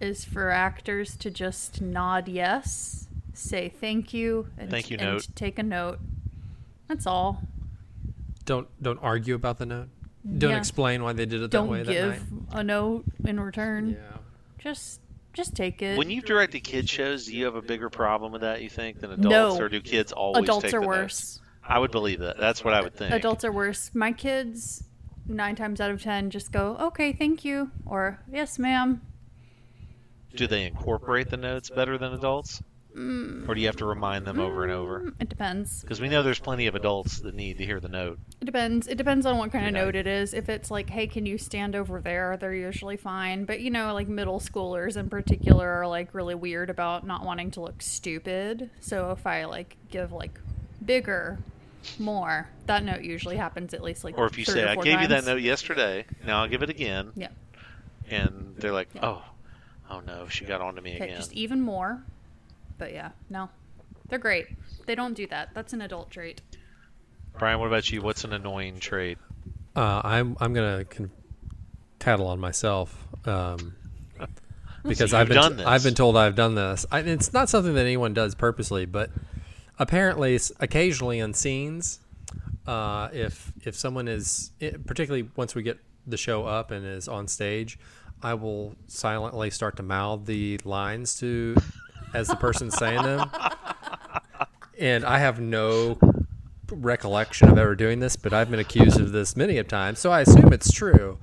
is 0.00 0.24
for 0.24 0.50
actors 0.50 1.16
to 1.18 1.30
just 1.30 1.80
nod 1.80 2.26
yes, 2.26 3.06
say 3.34 3.68
thank 3.68 4.12
you, 4.12 4.48
and, 4.58 4.68
Thank 4.68 4.90
you 4.90 4.96
and 4.98 5.12
note. 5.12 5.28
take 5.36 5.60
a 5.60 5.62
note. 5.62 6.00
That's 6.88 7.06
all. 7.06 7.42
Don't 8.44 8.66
don't 8.82 8.98
argue 8.98 9.36
about 9.36 9.58
the 9.58 9.66
note. 9.66 9.88
Don't 10.38 10.50
Yeah. 10.50 10.56
explain 10.58 11.02
why 11.02 11.12
they 11.12 11.26
did 11.26 11.42
it 11.42 11.50
that 11.50 11.62
way 11.64 11.78
Don't 11.78 11.86
that 11.86 11.92
give 11.92 12.32
night. 12.32 12.48
a 12.52 12.62
note 12.64 13.04
in 13.24 13.40
return. 13.40 13.90
Yeah. 13.90 13.98
Just, 14.58 15.00
just 15.32 15.56
take 15.56 15.82
it. 15.82 15.98
when 15.98 16.10
you've 16.10 16.24
directed 16.24 16.60
kid 16.60 16.88
shows, 16.88 17.26
do 17.26 17.36
you 17.36 17.44
have 17.46 17.56
a 17.56 17.62
bigger 17.62 17.90
problem 17.90 18.30
with 18.32 18.42
that, 18.42 18.62
you 18.62 18.68
think, 18.70 19.00
than 19.00 19.10
adults? 19.12 19.28
No. 19.58 19.60
Or 19.60 19.68
do 19.68 19.80
kids 19.80 20.12
always 20.12 20.44
Adults 20.44 20.64
take 20.66 20.74
are 20.74 20.80
the 20.80 20.86
worse. 20.86 21.38
notes? 21.38 21.40
I 21.64 21.78
would 21.78 21.90
believe 21.90 22.20
that. 22.20 22.38
That's 22.38 22.64
what 22.64 22.74
I 22.74 22.80
would 22.82 22.94
think. 22.94 23.12
Adults 23.14 23.44
are 23.44 23.52
worse. 23.52 23.90
My 23.94 24.12
kids, 24.12 24.84
nine 25.26 25.56
times 25.56 25.80
out 25.80 25.90
of 25.90 26.00
ten, 26.02 26.30
just 26.30 26.52
go, 26.52 26.76
okay, 26.80 27.12
thank 27.12 27.44
you, 27.44 27.70
or 27.86 28.20
yes, 28.30 28.58
ma'am. 28.58 29.00
Do 30.36 30.46
they 30.46 30.66
incorporate 30.66 31.30
the 31.30 31.36
notes 31.36 31.68
better 31.70 31.98
than 31.98 32.12
adults? 32.12 32.62
Or 32.94 33.54
do 33.54 33.60
you 33.60 33.66
have 33.66 33.76
to 33.76 33.84
remind 33.86 34.24
them 34.26 34.38
over 34.38 34.62
and 34.64 34.72
over? 34.72 35.00
Mm, 35.00 35.14
It 35.20 35.28
depends. 35.28 35.80
Because 35.80 36.00
we 36.00 36.08
know 36.08 36.22
there's 36.22 36.38
plenty 36.38 36.66
of 36.66 36.74
adults 36.74 37.20
that 37.20 37.34
need 37.34 37.58
to 37.58 37.64
hear 37.64 37.80
the 37.80 37.88
note. 37.88 38.18
It 38.40 38.44
depends. 38.44 38.86
It 38.86 38.96
depends 38.98 39.24
on 39.26 39.38
what 39.38 39.50
kind 39.52 39.66
of 39.66 39.72
know. 39.72 39.86
note 39.86 39.96
it 39.96 40.06
is. 40.06 40.34
If 40.34 40.48
it's 40.48 40.70
like, 40.70 40.90
hey, 40.90 41.06
can 41.06 41.24
you 41.26 41.38
stand 41.38 41.74
over 41.74 42.00
there? 42.00 42.36
They're 42.38 42.54
usually 42.54 42.96
fine. 42.96 43.44
But 43.44 43.60
you 43.60 43.70
know, 43.70 43.94
like 43.94 44.08
middle 44.08 44.40
schoolers 44.40 44.96
in 44.96 45.08
particular 45.08 45.68
are 45.68 45.86
like 45.86 46.12
really 46.14 46.34
weird 46.34 46.70
about 46.70 47.06
not 47.06 47.24
wanting 47.24 47.50
to 47.52 47.60
look 47.60 47.80
stupid. 47.80 48.70
So 48.80 49.10
if 49.12 49.26
I 49.26 49.44
like 49.46 49.76
give 49.90 50.12
like 50.12 50.38
bigger, 50.84 51.38
more, 51.98 52.48
that 52.66 52.84
note 52.84 53.02
usually 53.02 53.36
happens 53.36 53.74
at 53.74 53.82
least 53.82 54.04
like. 54.04 54.16
Or 54.18 54.26
if 54.26 54.38
you 54.38 54.44
say, 54.44 54.64
"I 54.64 54.76
gave 54.76 55.00
you 55.00 55.08
that 55.08 55.24
note 55.24 55.40
yesterday, 55.40 56.04
now 56.26 56.42
I'll 56.42 56.48
give 56.48 56.62
it 56.62 56.70
again," 56.70 57.10
Yeah. 57.16 57.28
and 58.10 58.54
they're 58.58 58.72
like, 58.72 58.88
Yeah. 58.94 59.06
"Oh, 59.06 59.22
oh 59.90 60.00
no, 60.00 60.28
she 60.28 60.44
got 60.44 60.60
on 60.60 60.76
to 60.76 60.82
me 60.82 60.94
Okay, 60.96 61.04
again." 61.06 61.16
just 61.16 61.32
even 61.32 61.60
more. 61.60 62.02
But 62.82 62.92
yeah, 62.94 63.10
no, 63.30 63.48
they're 64.08 64.18
great. 64.18 64.48
They 64.86 64.96
don't 64.96 65.14
do 65.14 65.28
that. 65.28 65.50
That's 65.54 65.72
an 65.72 65.82
adult 65.82 66.10
trait. 66.10 66.42
Brian, 67.38 67.60
what 67.60 67.68
about 67.68 67.88
you? 67.92 68.02
What's 68.02 68.24
an 68.24 68.32
annoying 68.32 68.80
trait? 68.80 69.18
Uh, 69.76 70.00
I'm 70.02 70.36
I'm 70.40 70.52
gonna 70.52 70.84
con- 70.84 71.12
tattle 72.00 72.26
on 72.26 72.40
myself 72.40 73.06
um, 73.24 73.76
because 74.84 75.12
So 75.12 75.18
I've 75.18 75.28
been 75.28 75.36
done 75.36 75.56
this. 75.58 75.64
I've 75.66 75.84
been 75.84 75.94
told 75.94 76.16
I've 76.16 76.34
done 76.34 76.56
this. 76.56 76.84
I, 76.90 76.98
it's 77.02 77.32
not 77.32 77.48
something 77.48 77.72
that 77.74 77.82
anyone 77.82 78.14
does 78.14 78.34
purposely, 78.34 78.84
but 78.84 79.10
apparently, 79.78 80.36
occasionally 80.58 81.20
in 81.20 81.34
scenes, 81.34 82.00
uh, 82.66 83.10
if 83.12 83.52
if 83.64 83.76
someone 83.76 84.08
is 84.08 84.50
i- 84.60 84.74
particularly 84.84 85.28
once 85.36 85.54
we 85.54 85.62
get 85.62 85.78
the 86.04 86.16
show 86.16 86.46
up 86.46 86.72
and 86.72 86.84
is 86.84 87.06
on 87.06 87.28
stage, 87.28 87.78
I 88.24 88.34
will 88.34 88.74
silently 88.88 89.50
start 89.50 89.76
to 89.76 89.84
mouth 89.84 90.26
the 90.26 90.58
lines 90.64 91.16
to 91.20 91.54
as 92.14 92.28
the 92.28 92.36
person 92.36 92.70
saying 92.70 93.02
them, 93.02 93.30
and 94.78 95.04
I 95.04 95.18
have 95.18 95.40
no 95.40 95.98
recollection 96.70 97.48
of 97.50 97.58
ever 97.58 97.74
doing 97.74 98.00
this, 98.00 98.16
but 98.16 98.32
I've 98.32 98.50
been 98.50 98.60
accused 98.60 99.00
of 99.00 99.12
this 99.12 99.36
many 99.36 99.58
a 99.58 99.64
time, 99.64 99.94
so 99.94 100.10
I 100.10 100.22
assume 100.22 100.52
it's 100.52 100.72
true. 100.72 101.18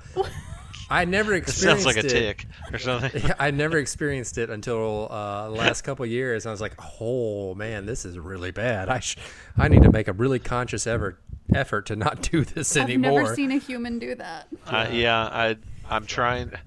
I 0.91 1.06
never 1.06 1.34
experienced 1.36 1.86
It 1.86 1.89
experienced 1.89 1.95
sounds 1.95 1.95
like 1.95 2.04
a 2.04 2.08
it. 2.08 2.10
tick 2.10 2.45
or 2.73 2.80
something. 2.80 3.32
I 3.39 3.52
never 3.52 3.78
experienced 3.78 4.38
it 4.39 4.49
until 4.49 5.08
uh, 5.12 5.45
the 5.49 5.56
last 5.56 5.84
couple 5.84 6.04
of 6.04 6.10
years. 6.10 6.47
I 6.47 6.52
was 6.52 6.62
like, 6.62 6.73
"Oh 6.99 7.54
man, 7.54 7.86
this 7.86 8.06
is 8.06 8.17
really 8.17 8.49
bad. 8.52 8.89
I 8.89 8.99
sh- 8.99 9.17
I 9.56 9.67
need 9.67 9.84
to 9.84 9.91
make 9.91 10.08
a 10.08 10.13
really 10.13 10.39
conscious 10.39 10.88
effort 10.88 11.19
effort 11.54 11.86
to 11.88 11.95
not 11.95 12.23
do 12.32 12.43
this 12.43 12.75
anymore. 12.75 13.12
I've 13.19 13.23
never 13.23 13.36
seen 13.36 13.52
a 13.52 13.58
human 13.60 13.99
do 13.99 14.15
that. 14.15 14.47
Uh, 14.65 14.88
yeah, 14.91 15.19
I 15.25 15.58
I'm 15.89 16.06
trying. 16.06 16.52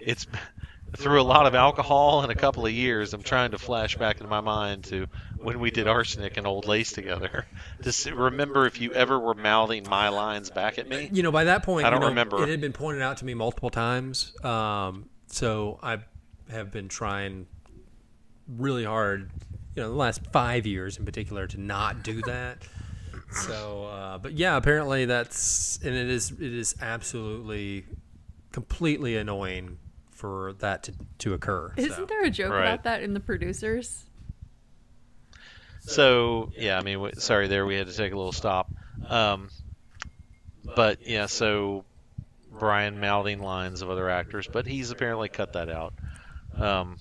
It's 0.00 0.26
through 0.96 1.20
a 1.20 1.24
lot 1.24 1.46
of 1.46 1.54
alcohol 1.54 2.22
and 2.22 2.32
a 2.32 2.34
couple 2.34 2.66
of 2.66 2.72
years. 2.72 3.12
I'm 3.14 3.22
trying 3.22 3.52
to 3.52 3.58
flash 3.58 3.96
back 3.96 4.16
into 4.16 4.28
my 4.28 4.40
mind 4.40 4.84
to 4.84 5.06
when 5.38 5.60
we 5.60 5.70
did 5.70 5.86
arsenic 5.86 6.36
and 6.36 6.46
old 6.46 6.66
lace 6.66 6.92
together. 6.92 7.46
To 7.82 8.14
remember 8.14 8.66
if 8.66 8.80
you 8.80 8.92
ever 8.92 9.18
were 9.18 9.34
mouthing 9.34 9.86
my 9.88 10.08
lines 10.08 10.50
back 10.50 10.78
at 10.78 10.88
me. 10.88 11.08
you 11.12 11.22
know, 11.22 11.30
by 11.30 11.44
that 11.44 11.62
point, 11.62 11.86
I 11.86 11.90
don't 11.90 12.00
you 12.00 12.04
know, 12.04 12.08
remember. 12.08 12.42
It 12.42 12.48
had 12.48 12.60
been 12.60 12.72
pointed 12.72 13.02
out 13.02 13.18
to 13.18 13.24
me 13.24 13.34
multiple 13.34 13.70
times. 13.70 14.32
Um, 14.44 15.08
so 15.26 15.78
I 15.82 15.98
have 16.50 16.72
been 16.72 16.88
trying 16.88 17.46
really 18.48 18.84
hard, 18.84 19.30
you 19.74 19.82
know, 19.82 19.90
the 19.90 19.94
last 19.94 20.26
five 20.32 20.66
years 20.66 20.96
in 20.96 21.04
particular, 21.04 21.46
to 21.48 21.60
not 21.60 22.02
do 22.02 22.22
that. 22.22 22.66
So, 23.30 23.84
uh, 23.86 24.18
but 24.18 24.32
yeah, 24.32 24.56
apparently 24.56 25.04
that's 25.04 25.78
and 25.84 25.94
it 25.94 26.08
is 26.08 26.30
it 26.30 26.40
is 26.40 26.74
absolutely 26.80 27.84
completely 28.52 29.16
annoying 29.16 29.78
for 30.16 30.54
that 30.60 30.82
to, 30.84 30.94
to 31.18 31.34
occur. 31.34 31.72
Isn't 31.76 31.92
so. 31.92 32.04
there 32.06 32.24
a 32.24 32.30
joke 32.30 32.52
Right. 32.52 32.62
about 32.62 32.84
that 32.84 33.02
in 33.02 33.14
the 33.14 33.20
producers? 33.20 34.04
So 35.80 36.50
yeah, 36.56 36.78
I 36.78 36.82
mean, 36.82 36.94
w- 36.94 37.14
sorry, 37.16 37.48
there 37.48 37.64
we 37.64 37.76
had 37.76 37.86
to 37.86 37.96
take 37.96 38.12
a 38.12 38.16
little 38.16 38.32
stop. 38.32 38.70
Um, 39.08 39.50
but 40.74 41.06
yeah, 41.06 41.26
so 41.26 41.84
Brian 42.58 42.98
mouthing 42.98 43.40
lines 43.40 43.82
of 43.82 43.90
other 43.90 44.08
actors, 44.10 44.48
but 44.50 44.66
he's 44.66 44.90
apparently 44.90 45.28
cut 45.28 45.52
that 45.52 45.68
out. 45.68 45.94
Um, 46.56 46.98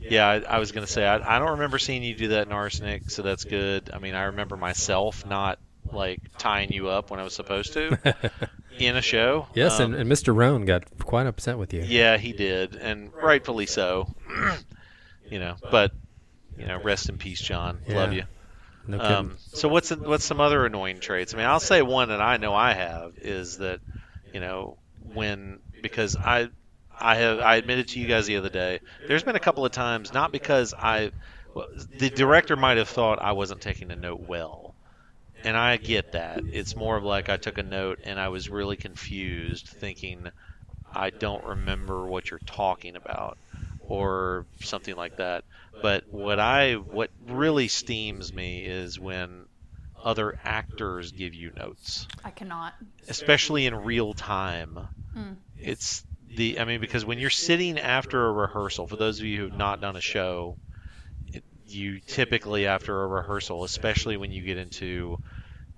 yeah, 0.00 0.28
I, 0.28 0.34
I 0.56 0.58
was 0.58 0.70
gonna 0.70 0.86
say 0.86 1.04
I, 1.04 1.36
I 1.36 1.38
don't 1.40 1.52
remember 1.52 1.78
seeing 1.78 2.04
you 2.04 2.14
do 2.14 2.28
that 2.28 2.46
in 2.46 2.52
Arsenic, 2.52 3.10
so 3.10 3.22
that's 3.22 3.44
good. 3.44 3.90
I 3.92 3.98
mean, 3.98 4.14
I 4.14 4.24
remember 4.24 4.56
myself 4.56 5.26
not 5.26 5.58
like 5.90 6.20
tying 6.38 6.70
you 6.70 6.88
up 6.88 7.10
when 7.10 7.18
I 7.18 7.24
was 7.24 7.34
supposed 7.34 7.72
to 7.72 7.98
in 8.86 8.96
a 8.96 9.02
show. 9.02 9.46
yes, 9.54 9.80
Um, 9.80 9.94
and, 9.94 10.02
and 10.02 10.10
Mr. 10.10 10.34
Roan 10.34 10.64
got 10.64 10.84
quite 11.04 11.26
upset 11.26 11.58
with 11.58 11.72
you. 11.74 11.82
yeah, 11.82 12.16
he 12.16 12.32
did, 12.32 12.76
and 12.76 13.12
rightfully 13.14 13.66
so. 13.66 14.14
you 15.30 15.38
know, 15.38 15.56
but 15.70 15.92
you 16.56 16.66
know, 16.66 16.80
rest 16.82 17.08
in 17.08 17.18
peace, 17.18 17.40
John. 17.40 17.80
Love 17.88 18.12
you. 18.12 18.24
No 18.86 18.98
kidding. 18.98 19.14
Um, 19.16 19.36
so 19.52 19.68
what's 19.68 19.90
what's 19.90 20.24
some 20.24 20.40
other 20.40 20.64
annoying 20.64 21.00
traits? 21.00 21.34
I 21.34 21.36
mean, 21.36 21.46
I'll 21.46 21.60
say 21.60 21.82
one 21.82 22.08
that 22.08 22.20
I 22.22 22.38
know 22.38 22.54
I 22.54 22.72
have 22.72 23.12
is 23.18 23.58
that, 23.58 23.80
you 24.32 24.40
know, 24.40 24.78
when 25.12 25.58
because 25.82 26.16
I 26.16 26.48
I 26.98 27.16
have 27.16 27.38
I 27.38 27.56
admitted 27.56 27.88
to 27.88 28.00
you 28.00 28.06
guys 28.08 28.26
the 28.26 28.36
other 28.36 28.48
day. 28.48 28.80
There's 29.06 29.22
been 29.22 29.36
a 29.36 29.40
couple 29.40 29.64
of 29.66 29.72
times 29.72 30.12
not 30.14 30.32
because 30.32 30.72
I 30.74 31.12
well, 31.54 31.66
the 31.98 32.08
director 32.10 32.56
might 32.56 32.78
have 32.78 32.88
thought 32.88 33.20
I 33.20 33.32
wasn't 33.32 33.60
taking 33.60 33.90
a 33.90 33.96
note 33.96 34.20
well. 34.26 34.67
And 35.44 35.56
I 35.56 35.76
get 35.76 36.12
that. 36.12 36.42
It's 36.52 36.76
more 36.76 36.96
of 36.96 37.04
like 37.04 37.28
I 37.28 37.36
took 37.36 37.58
a 37.58 37.62
note 37.62 38.00
and 38.04 38.18
I 38.18 38.28
was 38.28 38.48
really 38.48 38.76
confused 38.76 39.66
thinking 39.66 40.28
I 40.94 41.10
don't 41.10 41.44
remember 41.44 42.06
what 42.06 42.30
you're 42.30 42.40
talking 42.40 42.96
about 42.96 43.38
or 43.88 44.46
something 44.60 44.96
like 44.96 45.16
that. 45.16 45.44
But 45.80 46.04
what 46.10 46.40
I 46.40 46.74
what 46.74 47.10
really 47.26 47.68
steams 47.68 48.32
me 48.32 48.64
is 48.64 48.98
when 48.98 49.46
other 50.04 50.36
actors 50.44 51.12
give 51.12 51.34
you 51.34 51.50
notes, 51.56 52.06
I 52.24 52.30
cannot. 52.30 52.74
especially 53.08 53.66
in 53.66 53.74
real 53.74 54.14
time. 54.14 54.78
Mm. 55.16 55.36
It's 55.56 56.04
the 56.36 56.58
I 56.60 56.64
mean 56.64 56.80
because 56.80 57.04
when 57.04 57.18
you're 57.18 57.30
sitting 57.30 57.78
after 57.78 58.26
a 58.26 58.32
rehearsal, 58.32 58.86
for 58.86 58.96
those 58.96 59.18
of 59.20 59.24
you 59.26 59.38
who've 59.40 59.56
not 59.58 59.80
done 59.80 59.96
a 59.96 60.00
show, 60.00 60.56
you 61.68 62.00
typically 62.00 62.66
after 62.66 63.02
a 63.02 63.06
rehearsal, 63.06 63.64
especially 63.64 64.16
when 64.16 64.32
you 64.32 64.42
get 64.42 64.58
into 64.58 65.18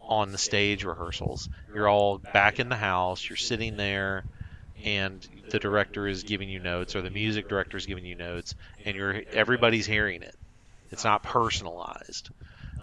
on 0.01 0.33
the 0.33 0.39
stage 0.39 0.85
rehearsals, 0.85 1.49
you're 1.75 1.89
all 1.89 2.19
back 2.19 2.59
in 2.59 2.69
the 2.69 2.77
house, 2.77 3.29
you're 3.29 3.37
sitting 3.37 3.77
there 3.77 4.25
and 4.85 5.27
the 5.51 5.59
director 5.59 6.07
is 6.07 6.23
giving 6.23 6.49
you 6.49 6.59
notes 6.59 6.97
or 6.97 7.03
the 7.03 7.11
music 7.11 7.49
director 7.49 7.77
is 7.77 7.87
giving 7.87 8.05
you 8.05 8.15
notes 8.15 8.55
and 8.85 8.97
you're 8.97 9.23
everybody's 9.33 9.87
hearing 9.87 10.23
it. 10.23 10.35
It's 10.91 11.05
not 11.05 11.23
personalized. 11.23 12.31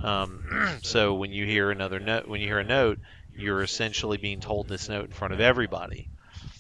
Um, 0.02 0.78
so 0.84 1.16
when 1.16 1.32
you 1.32 1.46
hear 1.46 1.72
another 1.72 2.00
note, 2.00 2.28
when 2.28 2.42
you 2.42 2.48
hear 2.48 2.60
a 2.60 2.64
note, 2.64 3.00
you're 3.36 3.62
essentially 3.62 4.18
being 4.18 4.40
told 4.40 4.68
this 4.68 4.90
note 4.90 5.06
in 5.06 5.12
front 5.12 5.34
of 5.34 5.40
everybody. 5.40 6.10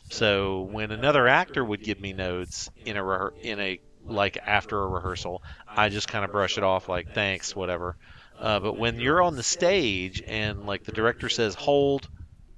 So 0.09 0.61
when 0.61 0.91
another 0.91 1.27
actor 1.27 1.63
would 1.63 1.83
give 1.83 1.99
me 1.99 2.13
notes 2.13 2.69
in 2.85 2.97
a 2.97 3.27
in 3.41 3.59
a 3.59 3.79
like 4.07 4.37
after 4.45 4.81
a 4.81 4.87
rehearsal, 4.87 5.41
I 5.67 5.89
just 5.89 6.07
kind 6.07 6.25
of 6.25 6.31
brush 6.31 6.57
it 6.57 6.63
off 6.63 6.89
like 6.89 7.13
thanks, 7.13 7.55
whatever. 7.55 7.95
Uh, 8.39 8.59
but 8.59 8.77
when 8.77 8.99
you're 8.99 9.21
on 9.21 9.35
the 9.35 9.43
stage 9.43 10.21
and 10.27 10.65
like 10.65 10.83
the 10.83 10.91
director 10.91 11.29
says 11.29 11.55
hold, 11.55 12.07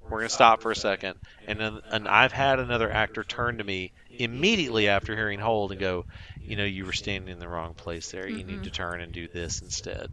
we're 0.08 0.18
gonna 0.18 0.28
stop 0.28 0.60
for 0.62 0.70
a 0.72 0.76
second, 0.76 1.14
and 1.46 1.58
then 1.60 1.80
and 1.90 2.08
I've 2.08 2.32
had 2.32 2.58
another 2.58 2.90
actor 2.90 3.22
turn 3.24 3.58
to 3.58 3.64
me 3.64 3.92
immediately 4.10 4.88
after 4.88 5.14
hearing 5.14 5.38
hold 5.38 5.70
and 5.70 5.80
go, 5.80 6.04
you 6.40 6.56
know, 6.56 6.64
you 6.64 6.84
were 6.84 6.92
standing 6.92 7.32
in 7.32 7.38
the 7.38 7.48
wrong 7.48 7.74
place 7.74 8.10
there. 8.10 8.28
You 8.28 8.44
need 8.44 8.60
Mhm. 8.60 8.64
to 8.64 8.70
turn 8.70 9.00
and 9.00 9.12
do 9.12 9.28
this 9.28 9.62
instead. 9.62 10.10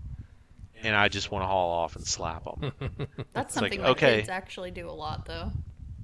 And 0.84 0.96
I 0.96 1.08
just 1.08 1.32
want 1.32 1.42
to 1.44 1.48
haul 1.48 1.72
off 1.72 1.96
and 1.96 2.06
slap 2.06 2.44
them. 2.46 2.72
That's 3.34 3.56
It's 3.56 3.62
like, 3.62 3.74
something 3.74 3.82
my 3.82 3.90
okay. 3.90 4.18
kids 4.18 4.30
actually 4.30 4.70
do 4.72 4.88
a 4.88 4.92
lot, 4.92 5.26
though. 5.26 5.52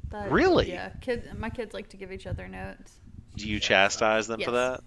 That- 0.09 0.31
Really? 0.31 0.69
Yeah, 0.71 0.89
kids. 1.01 1.27
My 1.37 1.49
kids 1.51 1.73
like 1.73 1.89
to 1.89 1.97
give 1.97 2.11
each 2.11 2.25
other 2.27 2.47
notes. 2.47 2.91
Do 3.35 3.47
you 3.47 3.59
chastise 3.59 4.27
them 4.27 4.41
for 4.41 4.51
that? 4.51 4.81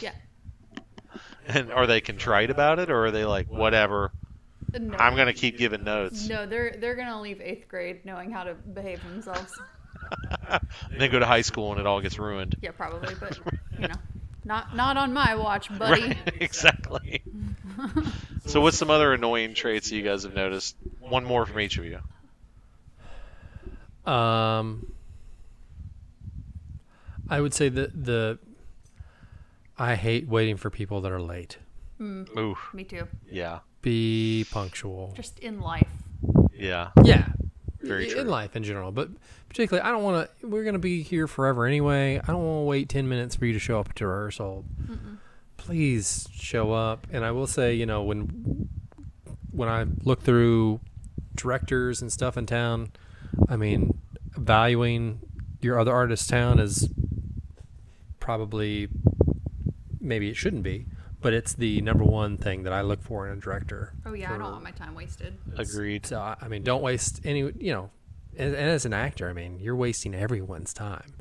Yeah. 0.00 0.12
And 1.46 1.72
are 1.72 1.86
they 1.86 2.00
contrite 2.00 2.50
about 2.50 2.78
it, 2.78 2.90
or 2.90 3.06
are 3.06 3.10
they 3.10 3.24
like, 3.24 3.50
whatever? 3.50 4.12
No, 4.78 4.96
I'm 4.98 5.16
gonna 5.16 5.32
keep 5.32 5.56
giving 5.56 5.84
notes. 5.84 6.28
No, 6.28 6.44
they're 6.44 6.76
they're 6.78 6.94
gonna 6.94 7.20
leave 7.20 7.40
eighth 7.40 7.68
grade 7.68 8.04
knowing 8.04 8.30
how 8.30 8.44
to 8.44 8.54
behave 8.54 9.02
themselves. 9.02 9.58
and 10.50 10.60
then 11.00 11.10
go 11.10 11.18
to 11.18 11.26
high 11.26 11.40
school 11.40 11.72
and 11.72 11.80
it 11.80 11.86
all 11.86 12.02
gets 12.02 12.18
ruined. 12.18 12.56
Yeah, 12.60 12.72
probably, 12.72 13.14
but 13.14 13.38
you 13.78 13.88
know, 13.88 13.94
not 14.44 14.76
not 14.76 14.98
on 14.98 15.14
my 15.14 15.36
watch, 15.36 15.76
buddy. 15.78 16.02
Right, 16.02 16.18
exactly. 16.40 17.22
So, 18.46 18.60
what's 18.60 18.76
some 18.76 18.90
other 18.90 19.14
annoying 19.14 19.54
traits 19.54 19.88
that 19.88 19.96
you 19.96 20.02
guys 20.02 20.24
have 20.24 20.34
noticed? 20.34 20.76
One 21.00 21.24
more 21.24 21.46
from 21.46 21.60
each 21.60 21.78
of 21.78 21.84
you. 21.86 22.00
Um, 24.10 24.86
I 27.28 27.40
would 27.40 27.54
say 27.54 27.68
that 27.68 28.04
the 28.04 28.38
I 29.78 29.94
hate 29.94 30.26
waiting 30.28 30.56
for 30.56 30.70
people 30.70 31.00
that 31.02 31.12
are 31.12 31.20
late. 31.20 31.58
Mm, 32.00 32.36
Ooh, 32.36 32.56
me 32.72 32.84
too. 32.84 33.06
yeah, 33.30 33.60
Be 33.82 34.46
punctual. 34.50 35.12
Just 35.16 35.38
in 35.40 35.60
life. 35.60 35.88
yeah, 36.52 36.90
Yeah, 37.04 37.26
Very 37.80 38.08
true. 38.08 38.20
in 38.20 38.28
life 38.28 38.54
in 38.56 38.62
general, 38.64 38.92
but 38.92 39.08
particularly, 39.48 39.86
I 39.88 39.90
don't 39.92 40.02
want 40.02 40.28
to. 40.40 40.46
We're 40.46 40.62
going 40.64 40.74
to 40.74 40.78
be 40.80 41.02
here 41.02 41.26
forever 41.26 41.64
anyway. 41.66 42.18
I 42.22 42.26
don't 42.26 42.44
want 42.44 42.60
to 42.62 42.66
wait 42.66 42.88
ten 42.88 43.08
minutes 43.08 43.34
for 43.36 43.46
you 43.46 43.52
to 43.52 43.58
show 43.58 43.78
up 43.80 43.92
to 43.94 44.06
rehearsal. 44.06 44.64
please 45.56 46.28
show 46.32 46.72
up. 46.72 47.06
And 47.12 47.24
I 47.24 47.30
will 47.32 47.46
say, 47.46 47.74
you 47.74 47.84
know, 47.86 48.02
when 48.02 48.68
when 49.50 49.68
I 49.68 49.86
look 50.04 50.22
through 50.22 50.80
directors 51.34 52.00
and 52.00 52.12
stuff 52.12 52.36
in 52.36 52.46
town, 52.46 52.92
I 53.48 53.56
mean, 53.56 53.98
valuing 54.36 55.20
your 55.60 55.78
other 55.80 55.92
artist's 55.92 56.26
town 56.28 56.58
is 56.60 56.88
probably 58.20 58.88
maybe 60.08 60.28
it 60.28 60.36
shouldn't 60.36 60.62
be, 60.62 60.86
but 61.20 61.32
it's 61.32 61.52
the 61.52 61.80
number 61.82 62.04
one 62.04 62.36
thing 62.36 62.64
that 62.64 62.72
I 62.72 62.80
look 62.80 63.02
for 63.02 63.28
in 63.28 63.38
a 63.38 63.40
director. 63.40 63.92
Oh 64.04 64.14
yeah, 64.14 64.34
I 64.34 64.38
don't 64.38 64.50
want 64.50 64.64
my 64.64 64.70
time 64.70 64.94
wasted. 64.94 65.36
Agreed. 65.56 66.06
So 66.06 66.18
I 66.18 66.36
I 66.40 66.48
mean, 66.48 66.62
don't 66.62 66.82
waste 66.82 67.20
any. 67.24 67.40
You 67.40 67.72
know, 67.72 67.90
and, 68.36 68.54
and 68.54 68.70
as 68.70 68.84
an 68.84 68.92
actor, 68.92 69.28
I 69.28 69.32
mean, 69.32 69.58
you're 69.60 69.76
wasting 69.76 70.14
everyone's 70.14 70.72
time. 70.72 71.12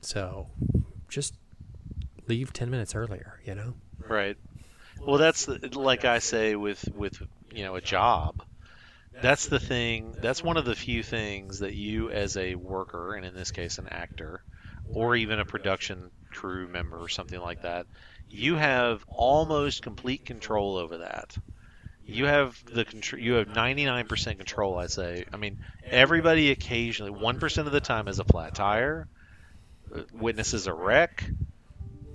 So 0.00 0.48
just 1.08 1.34
leave 2.26 2.52
ten 2.52 2.70
minutes 2.70 2.94
earlier. 2.94 3.40
You 3.44 3.54
know. 3.54 3.74
Right. 4.08 4.36
Well, 5.00 5.18
that's 5.18 5.46
the, 5.46 5.78
like 5.78 6.04
I 6.04 6.18
say 6.18 6.56
with 6.56 6.88
with 6.94 7.22
you 7.52 7.64
know 7.64 7.76
a 7.76 7.80
job. 7.80 8.42
That's 9.22 9.46
the 9.46 9.60
thing. 9.60 10.16
That's 10.20 10.42
one 10.42 10.56
of 10.56 10.64
the 10.64 10.74
few 10.74 11.04
things 11.04 11.60
that 11.60 11.72
you, 11.72 12.10
as 12.10 12.36
a 12.36 12.56
worker, 12.56 13.14
and 13.14 13.24
in 13.24 13.32
this 13.32 13.52
case, 13.52 13.78
an 13.78 13.88
actor, 13.88 14.42
or 14.92 15.14
even 15.14 15.38
a 15.38 15.44
production 15.44 16.10
crew 16.30 16.66
member 16.66 16.98
or 16.98 17.08
something 17.08 17.40
like 17.40 17.62
that, 17.62 17.86
you 18.34 18.56
have 18.56 19.04
almost 19.06 19.82
complete 19.82 20.24
control 20.24 20.76
over 20.76 20.98
that. 20.98 21.36
You 22.04 22.26
have 22.26 22.62
the 22.66 22.84
control. 22.84 23.22
You 23.22 23.34
have 23.34 23.48
99% 23.48 24.36
control. 24.36 24.76
I 24.76 24.88
say. 24.88 25.24
I 25.32 25.36
mean, 25.36 25.60
everybody 25.88 26.50
occasionally, 26.50 27.12
one 27.12 27.38
percent 27.38 27.66
of 27.66 27.72
the 27.72 27.80
time, 27.80 28.06
has 28.06 28.18
a 28.18 28.24
flat 28.24 28.54
tire, 28.54 29.08
uh, 29.94 30.02
witnesses 30.12 30.66
a 30.66 30.74
wreck, 30.74 31.24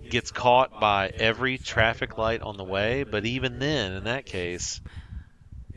gets 0.09 0.31
caught 0.31 0.79
by 0.79 1.07
every 1.07 1.57
traffic 1.57 2.17
light 2.17 2.41
on 2.41 2.57
the 2.57 2.63
way. 2.63 3.03
But 3.03 3.25
even 3.25 3.57
then, 3.57 3.93
in 3.93 4.03
that 4.03 4.25
case, 4.25 4.81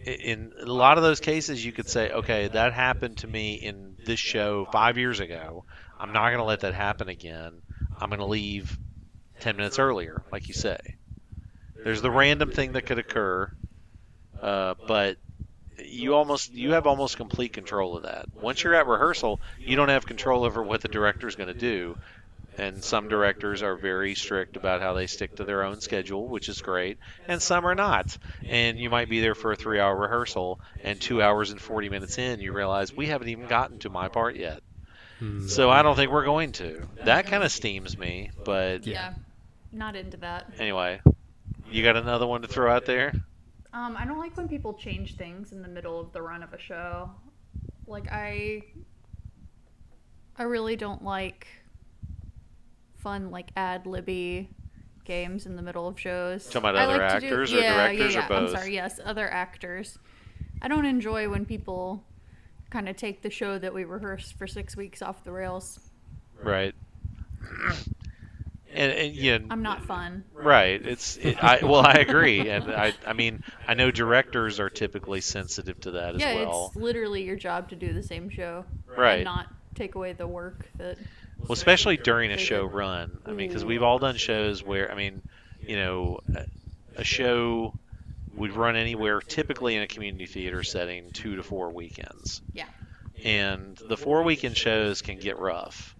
in 0.04 0.52
a 0.60 0.66
lot 0.66 0.98
of 0.98 1.04
those 1.04 1.20
cases, 1.20 1.64
you 1.64 1.72
could 1.72 1.88
say, 1.88 2.10
okay, 2.10 2.48
that 2.48 2.72
happened 2.72 3.18
to 3.18 3.28
me 3.28 3.54
in 3.54 3.96
this 4.04 4.18
show 4.20 4.66
five 4.72 4.98
years 4.98 5.20
ago. 5.20 5.64
I'm 5.98 6.12
not 6.12 6.30
going 6.30 6.38
to 6.38 6.44
let 6.44 6.60
that 6.60 6.74
happen 6.74 7.08
again. 7.08 7.62
I'm 7.98 8.08
going 8.10 8.18
to 8.18 8.26
leave 8.26 8.76
10 9.42 9.56
minutes 9.56 9.78
earlier, 9.78 10.22
like 10.32 10.48
you 10.48 10.54
say. 10.54 10.78
There's 11.84 12.02
the 12.02 12.10
random 12.10 12.50
thing 12.50 12.72
that 12.72 12.82
could 12.82 12.98
occur, 12.98 13.50
uh, 14.40 14.74
but 14.86 15.16
you 15.78 16.14
almost 16.14 16.52
you 16.52 16.72
have 16.72 16.86
almost 16.86 17.16
complete 17.16 17.52
control 17.52 17.96
of 17.96 18.04
that. 18.04 18.26
Once 18.40 18.62
you're 18.62 18.74
at 18.74 18.86
rehearsal, 18.86 19.40
you 19.58 19.74
don't 19.74 19.88
have 19.88 20.06
control 20.06 20.44
over 20.44 20.62
what 20.62 20.80
the 20.80 20.88
director's 20.88 21.34
going 21.34 21.52
to 21.52 21.58
do 21.58 21.96
and 22.58 22.82
some 22.84 23.08
directors 23.08 23.62
are 23.62 23.76
very 23.76 24.14
strict 24.14 24.56
about 24.56 24.80
how 24.80 24.92
they 24.92 25.06
stick 25.06 25.36
to 25.36 25.44
their 25.44 25.62
own 25.62 25.80
schedule, 25.80 26.28
which 26.28 26.48
is 26.48 26.60
great, 26.60 26.98
and 27.26 27.40
some 27.40 27.66
are 27.66 27.74
not. 27.74 28.16
And 28.46 28.78
you 28.78 28.90
might 28.90 29.08
be 29.08 29.20
there 29.20 29.34
for 29.34 29.52
a 29.52 29.56
three-hour 29.56 29.96
rehearsal, 29.96 30.60
and 30.82 31.00
two 31.00 31.22
hours 31.22 31.50
and 31.50 31.60
40 31.60 31.88
minutes 31.88 32.18
in, 32.18 32.40
you 32.40 32.52
realize 32.52 32.94
we 32.94 33.06
haven't 33.06 33.28
even 33.28 33.46
gotten 33.46 33.78
to 33.80 33.90
my 33.90 34.08
part 34.08 34.36
yet. 34.36 34.62
Hmm. 35.18 35.46
So 35.48 35.70
I 35.70 35.82
don't 35.82 35.96
think 35.96 36.10
we're 36.12 36.24
going 36.24 36.52
to. 36.52 36.86
That 37.04 37.26
kind 37.26 37.42
of 37.42 37.52
steams 37.52 37.96
me, 37.96 38.30
but 38.44 38.86
Yeah. 38.86 39.12
Not 39.72 39.96
into 39.96 40.16
that. 40.18 40.50
anyway, 40.58 41.00
you 41.70 41.82
got 41.82 41.96
another 41.96 42.26
one 42.26 42.42
to 42.42 42.48
throw 42.48 42.70
out 42.72 42.84
there? 42.84 43.12
Um, 43.72 43.96
I 43.96 44.04
don't 44.04 44.18
like 44.18 44.36
when 44.36 44.48
people 44.48 44.74
change 44.74 45.16
things 45.16 45.52
in 45.52 45.62
the 45.62 45.68
middle 45.68 45.98
of 45.98 46.12
the 46.12 46.20
run 46.20 46.42
of 46.42 46.52
a 46.52 46.58
show. 46.58 47.10
Like 47.86 48.06
I 48.12 48.62
I 50.36 50.42
really 50.44 50.76
don't 50.76 51.02
like 51.02 51.46
fun 52.98 53.30
like 53.30 53.48
ad 53.56 53.86
libby 53.86 54.50
games 55.04 55.46
in 55.46 55.56
the 55.56 55.62
middle 55.62 55.88
of 55.88 55.98
shows. 55.98 56.44
Talking 56.46 56.58
about 56.70 56.76
I 56.76 56.84
other 56.84 56.98
like 56.98 57.14
to 57.14 57.20
do- 57.20 57.26
actors 57.26 57.52
or 57.52 57.58
yeah, 57.58 57.74
directors 57.76 58.14
or 58.14 58.18
yeah, 58.18 58.26
yeah. 58.30 58.36
I'm 58.36 58.44
both? 58.46 58.50
sorry, 58.52 58.74
yes, 58.74 59.00
other 59.04 59.28
actors. 59.30 59.98
I 60.60 60.68
don't 60.68 60.84
enjoy 60.84 61.28
when 61.28 61.44
people 61.46 62.04
kind 62.70 62.88
of 62.88 62.96
take 62.96 63.22
the 63.22 63.30
show 63.30 63.58
that 63.58 63.72
we 63.74 63.84
rehearsed 63.84 64.34
for 64.38 64.46
six 64.46 64.76
weeks 64.76 65.02
off 65.02 65.24
the 65.24 65.32
rails. 65.32 65.80
Right. 66.42 66.74
And, 68.74 68.92
and 68.92 69.14
yeah, 69.14 69.38
I'm 69.50 69.62
not 69.62 69.84
fun. 69.84 70.24
Right. 70.32 70.84
It's 70.84 71.16
it, 71.16 71.42
I 71.42 71.64
well 71.64 71.84
I 71.86 71.94
agree 71.94 72.48
and 72.48 72.72
I 72.72 72.94
I 73.06 73.12
mean 73.12 73.42
I 73.68 73.74
know 73.74 73.90
directors 73.90 74.60
are 74.60 74.70
typically 74.70 75.20
sensitive 75.20 75.80
to 75.82 75.92
that 75.92 76.14
as 76.14 76.20
yeah, 76.20 76.34
well. 76.36 76.66
it's 76.68 76.76
literally 76.76 77.22
your 77.22 77.36
job 77.36 77.70
to 77.70 77.76
do 77.76 77.92
the 77.92 78.02
same 78.02 78.30
show. 78.30 78.64
Right. 78.86 79.16
And 79.16 79.24
not 79.24 79.46
take 79.74 79.94
away 79.94 80.12
the 80.12 80.26
work 80.26 80.66
that 80.76 80.98
Well, 81.38 81.52
especially 81.52 81.96
during 81.96 82.30
a 82.30 82.38
show 82.38 82.64
run. 82.64 83.20
I 83.26 83.32
mean, 83.32 83.48
because 83.48 83.64
we've 83.64 83.82
all 83.82 83.98
done 83.98 84.16
shows 84.16 84.62
where, 84.62 84.90
I 84.90 84.94
mean, 84.94 85.22
you 85.60 85.76
know, 85.76 86.20
a- 86.34 86.46
a 86.96 87.04
show 87.04 87.74
would 88.34 88.54
run 88.54 88.76
anywhere, 88.76 89.20
typically 89.20 89.76
in 89.76 89.82
a 89.82 89.86
community 89.86 90.26
theater 90.26 90.62
setting, 90.62 91.10
two 91.10 91.36
to 91.36 91.42
four 91.42 91.70
weekends. 91.70 92.42
Yeah. 92.52 92.66
And 93.24 93.76
the 93.76 93.96
four 93.96 94.22
weekend 94.22 94.56
shows 94.56 95.02
can 95.02 95.18
get 95.18 95.38
rough. 95.38 95.91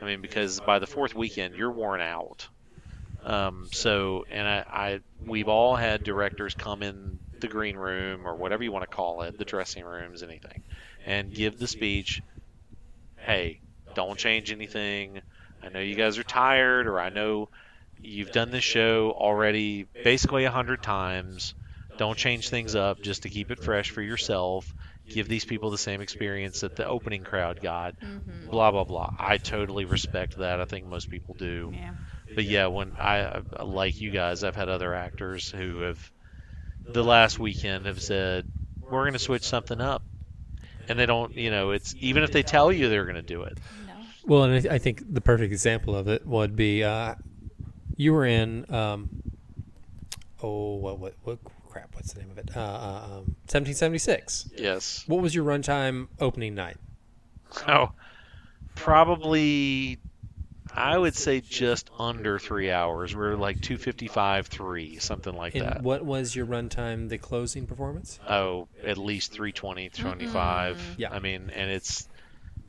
I 0.00 0.04
mean, 0.04 0.20
because 0.20 0.60
by 0.60 0.78
the 0.78 0.86
fourth 0.86 1.14
weekend, 1.14 1.54
you're 1.54 1.70
worn 1.70 2.00
out. 2.00 2.48
Um, 3.22 3.68
so, 3.70 4.24
and 4.30 4.48
I, 4.48 4.64
I, 4.68 5.00
we've 5.26 5.48
all 5.48 5.76
had 5.76 6.02
directors 6.04 6.54
come 6.54 6.82
in 6.82 7.18
the 7.38 7.48
green 7.48 7.76
room 7.76 8.26
or 8.26 8.34
whatever 8.34 8.62
you 8.62 8.72
want 8.72 8.88
to 8.88 8.94
call 8.94 9.22
it, 9.22 9.38
the 9.38 9.44
dressing 9.44 9.84
rooms, 9.84 10.22
anything, 10.22 10.62
and 11.04 11.32
give 11.32 11.58
the 11.58 11.66
speech. 11.66 12.22
Hey, 13.16 13.60
don't 13.94 14.18
change 14.18 14.52
anything. 14.52 15.20
I 15.62 15.68
know 15.68 15.80
you 15.80 15.94
guys 15.94 16.16
are 16.18 16.22
tired, 16.22 16.86
or 16.86 16.98
I 16.98 17.10
know 17.10 17.50
you've 18.00 18.32
done 18.32 18.50
this 18.50 18.64
show 18.64 19.10
already 19.10 19.86
basically 20.04 20.44
a 20.44 20.50
hundred 20.50 20.82
times. 20.82 21.54
Don't 21.98 22.16
change 22.16 22.48
things 22.48 22.74
up 22.74 23.02
just 23.02 23.24
to 23.24 23.28
keep 23.28 23.50
it 23.50 23.62
fresh 23.62 23.90
for 23.90 24.00
yourself. 24.00 24.74
Give 25.10 25.28
these 25.28 25.44
people 25.44 25.70
the 25.70 25.78
same 25.78 26.00
experience 26.00 26.60
that 26.60 26.76
the 26.76 26.86
opening 26.86 27.24
crowd 27.24 27.60
got. 27.60 27.98
Mm-hmm. 28.00 28.50
Blah 28.50 28.70
blah 28.70 28.84
blah. 28.84 29.14
I 29.18 29.38
totally 29.38 29.84
respect 29.84 30.38
that. 30.38 30.60
I 30.60 30.64
think 30.64 30.86
most 30.86 31.10
people 31.10 31.34
do. 31.34 31.72
Yeah. 31.74 31.94
But 32.34 32.44
yeah, 32.44 32.66
when 32.66 32.92
I 32.98 33.42
like 33.60 34.00
you 34.00 34.10
guys, 34.10 34.44
I've 34.44 34.56
had 34.56 34.68
other 34.68 34.94
actors 34.94 35.50
who 35.50 35.80
have 35.80 36.12
the 36.86 37.02
last 37.02 37.38
weekend 37.38 37.86
have 37.86 38.00
said 38.00 38.46
we're 38.80 39.02
going 39.02 39.12
to 39.14 39.18
switch 39.18 39.42
something 39.42 39.80
up, 39.80 40.02
and 40.88 40.98
they 40.98 41.06
don't. 41.06 41.34
You 41.34 41.50
know, 41.50 41.72
it's 41.72 41.94
even 41.98 42.22
if 42.22 42.30
they 42.30 42.42
tell 42.42 42.72
you 42.72 42.88
they're 42.88 43.04
going 43.04 43.16
to 43.16 43.22
do 43.22 43.42
it. 43.42 43.58
No. 43.86 43.92
Well, 44.26 44.44
and 44.44 44.68
I 44.68 44.74
I 44.74 44.78
think 44.78 45.02
the 45.12 45.20
perfect 45.20 45.52
example 45.52 45.96
of 45.96 46.08
it 46.08 46.26
would 46.26 46.54
be 46.54 46.84
uh, 46.84 47.16
you 47.96 48.12
were 48.12 48.26
in 48.26 48.72
um, 48.72 49.10
oh 50.42 50.76
what 50.76 50.98
what 50.98 51.14
what 51.24 51.38
crap 51.70 51.94
what's 51.94 52.12
the 52.12 52.20
name 52.20 52.30
of 52.30 52.38
it 52.38 52.50
uh, 52.56 52.60
uh, 52.60 53.02
um, 53.04 53.36
1776. 53.48 54.50
Yes. 54.56 55.04
What 55.06 55.22
was 55.22 55.34
your 55.34 55.44
runtime 55.44 56.08
opening 56.20 56.54
night? 56.54 56.76
Oh, 57.66 57.92
probably. 58.74 59.98
I 60.72 60.96
would 60.96 61.16
say 61.16 61.40
just 61.40 61.90
under 61.98 62.38
three 62.38 62.70
hours. 62.70 63.14
We're 63.14 63.34
like 63.34 63.60
two 63.60 63.76
fifty 63.76 64.06
five, 64.06 64.46
three, 64.46 64.98
something 64.98 65.34
like 65.34 65.56
And 65.56 65.64
that. 65.64 65.82
what 65.82 66.04
was 66.04 66.36
your 66.36 66.46
runtime 66.46 67.08
the 67.08 67.18
closing 67.18 67.66
performance? 67.66 68.20
oh, 68.28 68.68
at 68.84 68.96
least 68.96 69.32
320, 69.32 69.88
325. 69.88 70.76
Mm-mm. 70.76 70.80
Yeah. 70.96 71.08
I 71.12 71.18
mean, 71.18 71.50
and 71.52 71.70
it's 71.72 72.08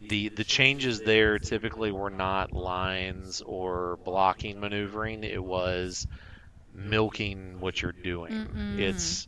the 0.01 0.29
the 0.29 0.43
changes 0.43 1.01
there 1.01 1.37
typically 1.37 1.91
were 1.91 2.09
not 2.09 2.53
lines 2.53 3.41
or 3.45 3.99
blocking 4.03 4.59
maneuvering. 4.59 5.23
It 5.23 5.43
was 5.43 6.07
milking 6.73 7.59
what 7.59 7.81
you're 7.81 7.91
doing. 7.91 8.31
Mm-mm. 8.31 8.79
It's 8.79 9.27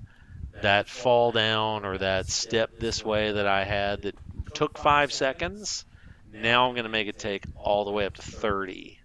that 0.62 0.88
fall 0.88 1.32
down 1.32 1.86
or 1.86 1.98
that 1.98 2.28
step 2.30 2.80
this 2.80 3.04
way 3.04 3.32
that 3.32 3.48
I 3.48 3.64
had 3.64 4.04
that 4.04 4.16
took 4.54 4.78
five 4.78 5.12
seconds. 5.12 5.86
Now 6.32 6.68
I'm 6.68 6.74
going 6.74 6.86
to 6.86 6.90
make 6.90 7.08
it 7.08 7.20
take 7.20 7.46
all 7.56 7.86
the 7.86 7.92
way 7.92 8.06
up 8.06 8.16
to 8.16 8.22
30. 8.22 9.00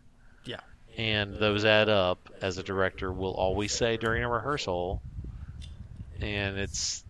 Yeah. 0.45 0.61
And 0.97 1.35
those 1.35 1.65
add 1.65 1.89
up, 1.89 2.31
as 2.41 2.59
a 2.59 2.63
director 2.63 3.13
will 3.13 3.35
always 3.35 3.73
say 3.73 3.97
during 3.97 4.23
a 4.23 4.29
rehearsal. 4.29 5.03
And 6.21 6.59
it's, 6.59 7.05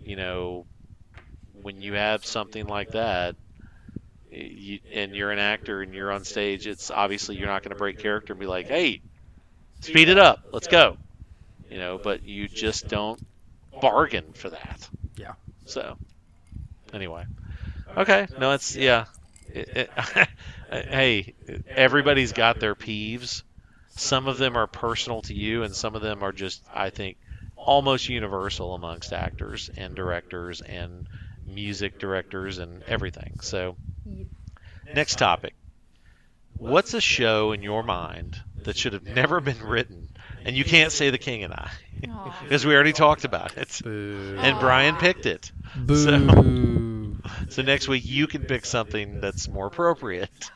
you 0.00 0.16
know, 0.16 0.66
when 1.62 1.80
you 1.80 1.94
have 1.94 2.24
something 2.24 2.66
like 2.66 2.92
that, 2.92 3.36
you, 4.30 4.80
and 4.92 5.14
you're 5.14 5.30
an 5.30 5.38
actor 5.38 5.82
and 5.82 5.94
you're 5.94 6.12
on 6.12 6.24
stage, 6.24 6.66
it's 6.66 6.90
obviously 6.90 7.36
you're 7.36 7.48
not 7.48 7.62
going 7.62 7.70
to 7.70 7.78
break 7.78 7.98
character 7.98 8.32
and 8.32 8.40
be 8.40 8.46
like, 8.46 8.66
hey, 8.66 9.00
speed 9.80 10.08
it 10.08 10.18
up, 10.18 10.40
let's 10.52 10.66
go. 10.66 10.96
You 11.70 11.78
know, 11.78 11.98
but 12.02 12.22
you 12.22 12.48
just 12.48 12.88
don't 12.88 13.20
bargain 13.80 14.32
for 14.34 14.50
that. 14.50 14.88
Yeah. 15.16 15.32
So, 15.64 15.96
anyway, 16.92 17.24
okay, 17.96 18.28
no, 18.38 18.52
it's 18.52 18.76
yeah. 18.76 19.06
It, 19.52 19.68
it, 19.76 20.28
hey, 20.70 21.34
everybody's 21.68 22.32
got 22.32 22.60
their 22.60 22.74
peeves. 22.74 23.42
Some 23.96 24.28
of 24.28 24.38
them 24.38 24.56
are 24.56 24.66
personal 24.66 25.22
to 25.22 25.34
you, 25.34 25.62
and 25.62 25.74
some 25.74 25.94
of 25.94 26.02
them 26.02 26.22
are 26.22 26.32
just, 26.32 26.62
I 26.72 26.90
think, 26.90 27.16
almost 27.56 28.08
universal 28.08 28.74
amongst 28.74 29.12
actors 29.12 29.70
and 29.76 29.94
directors 29.94 30.60
and 30.60 31.08
music 31.46 31.98
directors 31.98 32.58
and 32.58 32.82
everything. 32.84 33.38
So, 33.40 33.76
next 34.94 35.16
topic. 35.18 35.54
What's 36.58 36.94
a 36.94 37.00
show 37.00 37.52
in 37.52 37.62
your 37.62 37.82
mind 37.82 38.40
that 38.66 38.76
should 38.76 38.92
have 38.92 39.04
never 39.04 39.40
been 39.40 39.60
written 39.62 40.08
and 40.44 40.56
you 40.56 40.64
can't 40.64 40.92
say 40.92 41.10
The 41.10 41.18
King 41.18 41.42
and 41.42 41.52
I 41.52 41.70
Aw. 42.08 42.40
because 42.42 42.64
we 42.64 42.74
already 42.74 42.92
talked 42.92 43.24
about 43.24 43.56
it, 43.56 43.80
Boo. 43.82 44.36
and 44.38 44.60
Brian 44.60 44.96
picked 44.96 45.26
it. 45.26 45.50
Boo. 45.76 46.92
So 47.48 47.62
next 47.62 47.88
week 47.88 48.04
you 48.06 48.28
can 48.28 48.42
pick 48.44 48.64
something 48.64 49.20
that's 49.20 49.48
more 49.48 49.66
appropriate. 49.66 50.50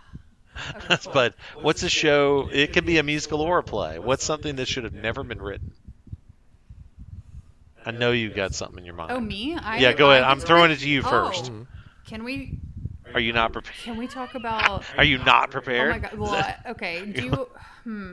but 1.13 1.35
what's 1.61 1.83
a 1.83 1.89
show? 1.89 2.49
It 2.53 2.73
could 2.73 2.87
be 2.87 2.99
a 2.99 3.03
musical 3.03 3.41
or 3.41 3.59
a 3.59 3.63
play. 3.63 3.99
What's 3.99 4.25
something 4.25 4.57
that 4.57 4.69
should 4.69 4.85
have 4.85 4.93
never 4.93 5.25
been 5.25 5.43
written? 5.43 5.73
I 7.85 7.91
know 7.91 8.13
you 8.13 8.31
got 8.31 8.55
something 8.55 8.79
in 8.79 8.85
your 8.85 8.95
mind. 8.95 9.11
Oh, 9.11 9.21
me? 9.21 9.57
I, 9.57 9.79
Yeah, 9.79 9.93
go 9.95 10.11
I 10.11 10.19
ahead. 10.19 10.31
I'm 10.31 10.39
throwing 10.39 10.71
it 10.71 10.79
to 10.81 10.89
you 10.89 11.01
Oh, 11.05 11.11
first. 11.11 11.47
Mm-hmm. 11.47 11.63
Can 12.07 12.25
we 12.25 12.59
Are 13.15 13.21
you 13.21 13.33
not 13.33 13.53
prepared? 13.53 13.77
can 13.83 13.97
we 13.97 14.07
talk 14.07 14.35
about? 14.35 14.85
Are 14.97 15.05
you 15.05 15.19
not 15.19 15.51
prepared? 15.51 15.89
Oh 15.91 15.93
my 15.93 15.99
god. 15.99 16.15
Well, 16.19 16.31
I- 16.33 16.57
okay. 16.71 17.05
Do 17.07 17.23
you? 17.25 17.49
Hmm. 17.85 18.13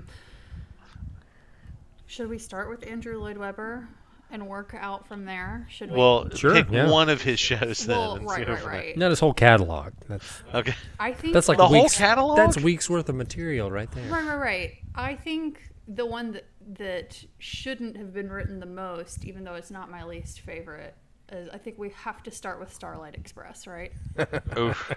Should 2.05 2.29
we 2.29 2.39
start 2.39 2.69
with 2.69 2.87
Andrew 2.87 3.19
Lloyd 3.19 3.37
Webber 3.37 3.87
and 4.31 4.47
work 4.47 4.73
out 4.77 5.07
from 5.07 5.25
there? 5.25 5.67
Should 5.69 5.91
we? 5.91 5.97
well, 5.97 6.29
Sure, 6.33 6.53
pick 6.53 6.67
yeah. 6.71 6.89
one 6.89 7.09
of 7.09 7.21
his 7.21 7.39
shows 7.39 7.85
then. 7.85 7.97
Well, 7.97 8.19
right, 8.19 8.47
right, 8.47 8.63
right. 8.65 8.97
Not 8.97 9.09
his 9.09 9.19
whole 9.19 9.33
catalog. 9.33 9.93
That's 10.07 10.41
Okay. 10.53 10.73
I 10.99 11.11
think 11.13 11.33
that's 11.33 11.47
like 11.49 11.57
The 11.57 11.67
whole 11.67 11.83
weeks, 11.83 11.97
catalog? 11.97 12.37
That's 12.37 12.57
weeks 12.59 12.89
worth 12.89 13.09
of 13.09 13.15
material 13.15 13.69
right 13.71 13.91
there. 13.91 14.09
Right, 14.09 14.25
right, 14.25 14.37
right. 14.37 14.77
I 14.95 15.15
think 15.15 15.61
the 15.87 16.05
one 16.05 16.31
that 16.33 16.45
that 16.73 17.23
shouldn't 17.39 17.95
have 17.95 18.13
been 18.13 18.29
written 18.29 18.59
the 18.59 18.65
most, 18.65 19.23
even 19.23 19.43
though 19.45 19.53
it's 19.55 19.71
not 19.71 19.89
my 19.89 20.03
least 20.03 20.41
favorite, 20.41 20.95
is 21.31 21.49
I 21.53 21.57
think 21.57 21.77
we 21.77 21.89
have 22.03 22.23
to 22.23 22.31
start 22.31 22.59
with 22.59 22.73
Starlight 22.73 23.15
Express, 23.15 23.67
right? 23.67 23.91
Oof. 24.57 24.91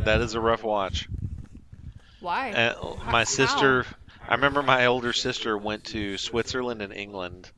That 0.00 0.20
is 0.20 0.34
a 0.34 0.40
rough 0.40 0.62
watch. 0.62 1.08
Why? 2.20 2.52
Uh, 2.52 2.96
my 3.06 3.20
How? 3.20 3.24
sister, 3.24 3.86
I 4.28 4.34
remember 4.34 4.62
my 4.62 4.86
older 4.86 5.12
sister 5.12 5.56
went 5.58 5.84
to 5.86 6.16
Switzerland 6.18 6.82
and 6.82 6.92
England 6.92 7.50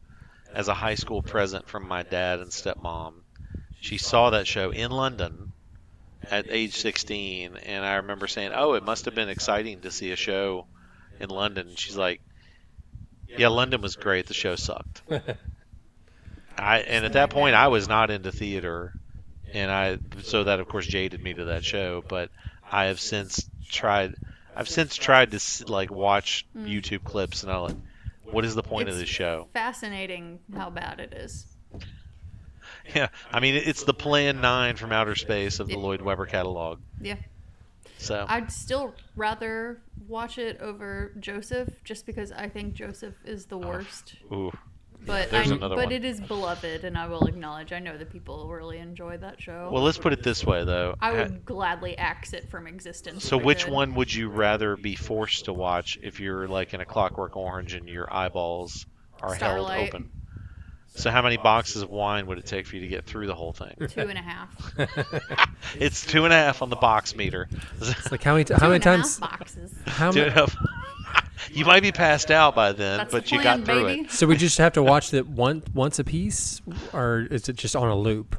as 0.55 0.69
a 0.69 0.75
high 0.75 0.95
school 0.95 1.23
present 1.23 1.69
from 1.69 1.87
my 1.87 2.03
dad 2.03 2.41
and 2.41 2.51
stepmom. 2.51 3.15
She 3.81 3.99
saw 3.99 4.31
that 4.31 4.47
show 4.47 4.71
in 4.71 4.91
London 4.91 5.53
at 6.31 6.47
age 6.49 6.75
16, 6.77 7.57
and 7.57 7.85
I 7.85 7.97
remember 7.97 8.27
saying, 8.27 8.53
"Oh, 8.55 8.75
it 8.75 8.85
must 8.85 9.05
have 9.05 9.15
been 9.15 9.29
exciting 9.29 9.81
to 9.83 9.91
see 9.91 10.13
a 10.13 10.17
show 10.17 10.67
in 11.21 11.29
London." 11.29 11.69
And 11.69 11.79
she's 11.79 11.97
like, 11.97 12.23
"Yeah, 13.29 13.49
London 13.49 13.83
was 13.83 13.97
great. 13.97 14.27
The 14.27 14.35
show 14.35 14.57
sucked." 14.57 15.03
I 16.59 16.79
and 16.81 17.05
at 17.05 17.13
that 17.15 17.31
point, 17.31 17.55
I 17.55 17.69
was 17.69 17.89
not 17.89 18.11
into 18.11 18.31
theater, 18.33 18.93
and 19.53 19.71
I 19.71 19.99
so 20.23 20.45
that 20.45 20.61
of 20.61 20.69
course 20.69 20.87
jaded 20.87 21.23
me 21.23 21.35
to 21.35 21.47
that 21.47 21.65
show. 21.65 22.03
But 22.09 22.31
I 22.71 22.85
have 22.87 23.01
since 23.01 23.49
tried. 23.69 24.15
I've 24.57 24.69
since 24.69 24.95
tried 24.97 25.33
to 25.33 25.41
like 25.67 25.91
watch 25.91 26.47
Mm. 26.57 26.69
YouTube 26.69 27.03
clips, 27.05 27.43
and 27.43 27.51
I'm 27.53 27.63
like, 27.63 27.77
"What 28.31 28.45
is 28.45 28.55
the 28.55 28.63
point 28.63 28.89
of 28.89 28.97
this 28.97 29.09
show?" 29.09 29.49
Fascinating 29.53 30.39
how 30.55 30.71
bad 30.71 31.01
it 31.01 31.13
is. 31.13 31.47
Yeah, 32.95 33.09
I 33.33 33.41
mean, 33.41 33.55
it's 33.55 33.85
the 33.85 33.95
Plan 33.95 34.43
Nine 34.43 34.77
from 34.77 34.93
outer 34.93 35.15
space 35.15 35.59
of 35.59 35.69
the. 35.69 35.77
Lloyd 35.77 36.03
Webber 36.03 36.27
catalog. 36.27 36.81
Yeah. 37.01 37.17
So 37.97 38.27
I'd 38.29 38.53
still 38.53 38.95
rather 39.17 39.81
watch 40.07 40.37
it 40.37 40.61
over 40.61 41.13
Joseph, 41.19 41.71
just 41.83 42.05
because 42.05 42.31
I 42.31 42.51
think 42.51 42.75
Joseph 42.75 43.15
is 43.25 43.47
the 43.47 43.57
worst. 43.57 44.17
ooh, 44.31 44.53
But 45.07 45.31
there's 45.31 45.53
I, 45.53 45.57
another 45.57 45.77
but 45.77 45.85
one. 45.87 45.93
it 45.93 46.05
is 46.05 46.21
beloved, 46.21 46.85
and 46.85 46.97
I 46.97 47.07
will 47.07 47.27
acknowledge. 47.27 47.73
I 47.73 47.79
know 47.79 47.97
that 47.99 48.11
people 48.11 48.49
really 48.49 48.79
enjoy 48.79 49.17
that 49.19 49.41
show. 49.41 49.69
well, 49.73 49.83
let's 49.83 49.99
put 49.99 50.13
it 50.13 50.23
this 50.23 50.45
way 50.45 50.65
though. 50.65 50.95
I 51.01 51.11
Ha- 51.11 51.17
would 51.25 51.45
gladly 51.45 51.97
axe 51.99 52.33
it 52.33 52.49
from 52.51 52.67
existence. 52.67 53.25
So 53.25 53.37
if 53.37 53.43
I 53.43 53.47
which 53.47 53.65
could. 53.65 53.73
one 53.75 53.95
would 53.95 54.13
you 54.15 54.29
rather 54.29 54.77
be 54.77 54.95
forced 54.97 55.45
to 55.47 55.53
watch 55.53 55.99
if 56.03 56.21
you're 56.21 56.49
like 56.49 56.75
in 56.75 56.81
a 56.81 56.85
Clockwork 56.85 57.37
Orange 57.37 57.75
and 57.75 57.89
your 57.89 58.13
eyeballs 58.15 58.87
are 59.21 59.35
Starlight. 59.37 59.77
held 59.79 59.89
open? 59.89 60.11
So 60.97 61.11
how 61.11 61.23
many 61.23 61.37
boxes 61.37 61.83
of 61.83 61.91
wine 61.91 62.27
would 62.29 62.39
it 62.39 62.47
take 62.47 62.69
for 62.69 62.77
you 62.77 62.83
to 62.83 62.87
get 62.89 63.05
through 63.05 63.27
the 63.27 63.35
whole 63.35 63.53
thing? 63.53 63.75
Two 63.89 64.03
and 64.03 64.17
a 64.17 64.23
half. 64.23 64.73
It's 65.81 66.07
two 66.07 66.25
and 66.25 66.33
a 66.33 66.37
half 66.37 66.63
on 66.63 66.71
the 66.71 66.77
box 66.77 67.17
meter. 67.17 67.49
It's 67.81 68.13
like 68.13 68.23
how 68.23 68.35
many 68.35 68.45
t- 68.45 68.55
how 68.55 68.69
many 68.69 68.75
and 68.77 68.83
a 68.83 68.97
times 68.99 69.19
boxes? 69.19 69.75
how 69.87 70.13
Two 70.13 70.21
and 70.23 70.29
many, 70.35 70.41
a 70.41 70.47
half. 70.47 70.57
You 71.53 71.65
might 71.65 71.83
be 71.83 71.93
passed 71.93 72.31
out 72.31 72.55
by 72.55 72.73
then, 72.73 72.99
That's 72.99 73.13
but 73.13 73.25
the 73.27 73.37
you 73.37 73.41
plan, 73.41 73.59
got 73.61 73.67
through 73.67 73.85
baby. 73.87 74.01
it. 74.03 74.11
so 74.11 74.27
we 74.27 74.37
just 74.37 74.59
have 74.59 74.73
to 74.75 74.83
watch 74.83 75.11
that 75.11 75.27
one 75.27 75.63
once 75.73 75.99
a 75.99 76.05
piece 76.05 76.61
or 76.93 77.27
is 77.31 77.49
it 77.49 77.57
just 77.57 77.77
on 77.77 77.89
a 77.89 77.97
loop? 77.97 78.37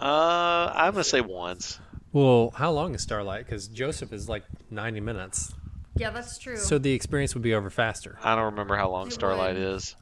Uh, 0.00 0.72
I'm 0.74 0.92
gonna 0.92 1.04
say 1.04 1.20
once. 1.20 1.80
Well, 2.12 2.52
how 2.56 2.70
long 2.70 2.94
is 2.94 3.02
Starlight? 3.02 3.44
Because 3.46 3.68
Joseph 3.68 4.12
is 4.12 4.28
like 4.28 4.44
90 4.70 5.00
minutes, 5.00 5.52
Yeah, 5.96 6.10
that's 6.10 6.38
true. 6.38 6.56
so 6.56 6.78
the 6.78 6.92
experience 6.92 7.34
would 7.34 7.42
be 7.42 7.54
over 7.54 7.70
faster. 7.70 8.18
I 8.22 8.34
don't 8.34 8.44
remember 8.46 8.76
how 8.76 8.90
long 8.90 9.08
It 9.08 9.12
Starlight 9.12 9.56
would. 9.56 9.74
is. 9.74 9.96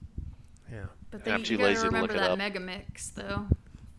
Yeah. 0.70 0.84
but 1.10 1.24
then 1.24 1.34
I'm 1.34 1.40
you, 1.40 1.46
too 1.46 1.52
you 1.54 1.58
gotta 1.58 1.68
lazy 1.70 1.80
to 1.82 1.86
remember 1.88 2.08
look 2.08 2.16
it 2.16 2.20
that 2.20 2.30
up. 2.32 2.38
mega 2.38 2.60
mix 2.60 3.08
though 3.10 3.46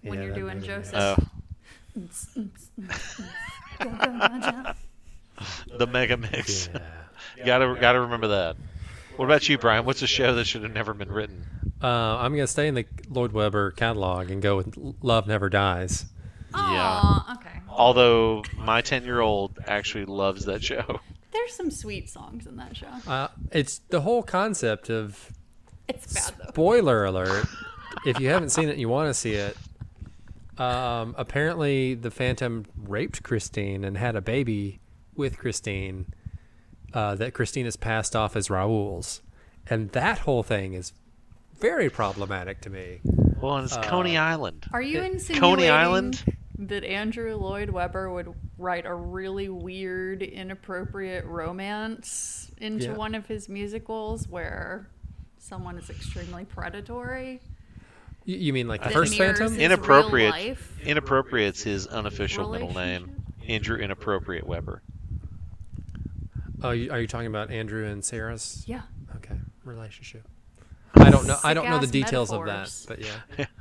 when 0.04 0.20
Yeah, 0.20 0.26
you're 0.26 0.34
that 0.34 0.40
doing 0.40 0.60
mega 0.62 0.78
mix. 0.78 0.92
Joseph. 0.92 1.30
Oh, 3.80 3.80
the 5.78 5.88
Mega 5.88 6.18
Mix. 6.18 6.70
Yeah. 6.74 6.80
Gotta 7.46 7.78
gotta 7.80 8.02
remember 8.02 8.28
that. 8.30 8.56
What 9.16 9.26
about 9.26 9.48
you, 9.50 9.58
Brian? 9.58 9.86
What's 9.86 10.02
a 10.02 10.08
show 10.08 10.36
that 10.36 10.46
should 10.46 10.64
have 10.64 10.74
never 10.74 10.94
been 10.94 11.12
written? 11.12 11.46
Uh, 11.82 11.88
I'm 11.88 12.34
gonna 12.34 12.48
stay 12.48 12.68
in 12.68 12.76
the 12.76 12.86
Lloyd 13.10 13.32
Webber 13.32 13.72
catalog 13.72 14.30
and 14.32 14.42
go 14.42 14.58
with 14.58 14.76
Love 15.02 15.28
Never 15.28 15.50
Dies. 15.50 16.06
Aw, 16.54 17.36
okay. 17.38 17.60
Although 17.70 18.44
my 18.58 18.82
ten-year-old 18.82 19.60
actually 19.68 20.06
loves 20.06 20.46
that 20.46 20.64
show. 20.64 21.00
There's 21.32 21.54
some 21.54 21.70
sweet 21.72 22.10
songs 22.10 22.48
in 22.48 22.56
that 22.58 22.76
show. 22.76 22.88
Uh, 23.06 23.28
it's 23.52 23.80
the 23.90 24.02
whole 24.02 24.24
concept 24.24 24.90
of 24.90 25.32
It's 25.88 26.14
bad 26.14 26.34
though. 26.40 26.50
spoiler 26.50 27.06
alert. 27.06 27.46
if 28.06 28.20
you 28.20 28.30
haven't 28.30 28.50
seen 28.50 28.70
it, 28.70 28.72
and 28.74 28.80
you 28.82 28.90
want 28.90 29.10
to 29.10 29.14
see 29.14 29.34
it. 29.34 29.56
Um, 30.58 31.14
apparently, 31.18 31.94
the 31.94 32.10
Phantom 32.10 32.66
raped 32.76 33.22
Christine 33.24 33.84
and 33.84 33.98
had 33.98 34.16
a 34.16 34.22
baby 34.22 34.80
with 35.16 35.38
Christine. 35.38 36.08
Uh, 36.94 37.16
that 37.16 37.34
Christine 37.34 37.66
has 37.66 37.76
passed 37.76 38.16
off 38.16 38.36
as 38.36 38.50
Raoul's, 38.50 39.22
and 39.70 39.90
that 39.92 40.20
whole 40.20 40.42
thing 40.42 40.74
is 40.74 40.94
very 41.60 41.90
problematic 41.90 42.62
to 42.62 42.70
me. 42.70 43.02
Well, 43.42 43.58
and 43.58 43.66
it's 43.66 43.76
Uh, 43.76 43.82
Coney 43.84 44.18
Island. 44.18 44.66
Are 44.72 44.82
you 44.82 45.00
It- 45.02 45.12
insinuating 45.12 45.42
Coney 45.42 45.70
Island? 45.70 46.24
that 46.60 46.84
Andrew 46.84 47.36
Lloyd 47.36 47.70
Webber 47.70 48.12
would 48.12 48.34
write 48.58 48.86
a 48.86 48.94
really 48.94 49.48
weird, 49.50 50.24
inappropriate 50.24 51.26
romance 51.26 52.52
into 52.58 52.86
Yeah. 52.86 52.94
one 52.94 53.14
of 53.16 53.28
his 53.28 53.48
musicals 53.50 54.28
where 54.28 54.88
someone 55.38 55.78
is 55.78 55.90
extremely 55.90 56.46
predatory? 56.46 57.42
You, 58.26 58.38
you 58.38 58.54
mean 58.54 58.68
like 58.68 58.84
the 58.84 58.90
first 58.90 59.18
Phantom? 59.18 59.52
his 59.54 59.58
Inappropriate. 59.62 60.34
real 60.34 60.48
life 60.50 60.80
Inappropriate's 60.84 61.62
his 61.64 61.86
unofficial 61.86 62.50
middle 62.52 62.74
name. 62.74 63.04
relationship? 63.04 63.50
Andrew 63.50 63.78
Inappropriate 63.78 64.48
Webber. 64.48 64.82
Oh, 66.64 66.72
you, 66.72 66.92
are 66.92 67.00
you 67.00 67.08
talking 67.08 67.28
about 67.28 67.52
Andrew 67.52 67.86
and 67.86 68.04
Sarah's? 68.04 68.64
Yeah. 68.68 68.82
Okay, 69.18 69.36
relationship. 69.64 70.24
I 70.96 71.10
don't 71.12 71.28
know. 71.28 71.38
I 71.44 71.54
don't 71.54 71.70
know 71.70 71.78
the 71.80 71.88
Sick-ass 71.88 72.10
details 72.10 72.32
of 72.32 72.46
that, 72.46 72.72
but 72.88 73.00
yeah. 73.02 73.46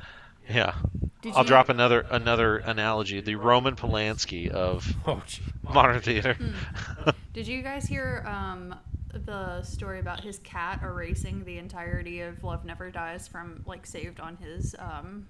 Yeah. 0.49 0.75
Did 1.23 1.33
I'll 1.35 1.43
you- 1.43 1.49
drop 1.49 1.69
another 1.71 2.07
another 2.09 2.59
analogy. 2.59 3.21
The 3.21 3.35
Roman 3.35 3.75
Polanski 3.75 4.49
of 4.49 4.87
Oh, 5.07 5.21
modern 5.65 6.01
theater. 6.01 6.35
Hmm. 6.35 7.11
Did 7.33 7.49
you 7.49 7.63
guys 7.63 7.85
hear 7.87 8.25
um, 8.29 8.73
the 9.13 9.63
story 9.65 9.99
about 9.99 10.21
his 10.21 10.39
cat 10.39 10.81
erasing 10.85 11.45
the 11.45 11.59
entirety 11.59 12.21
of 12.21 12.45
Love 12.45 12.65
Never 12.65 12.91
Dies 12.93 13.27
from 13.27 13.65
like 13.67 13.87
saved 13.87 14.21
on 14.21 14.37
his 14.37 14.77
um, 14.79 15.27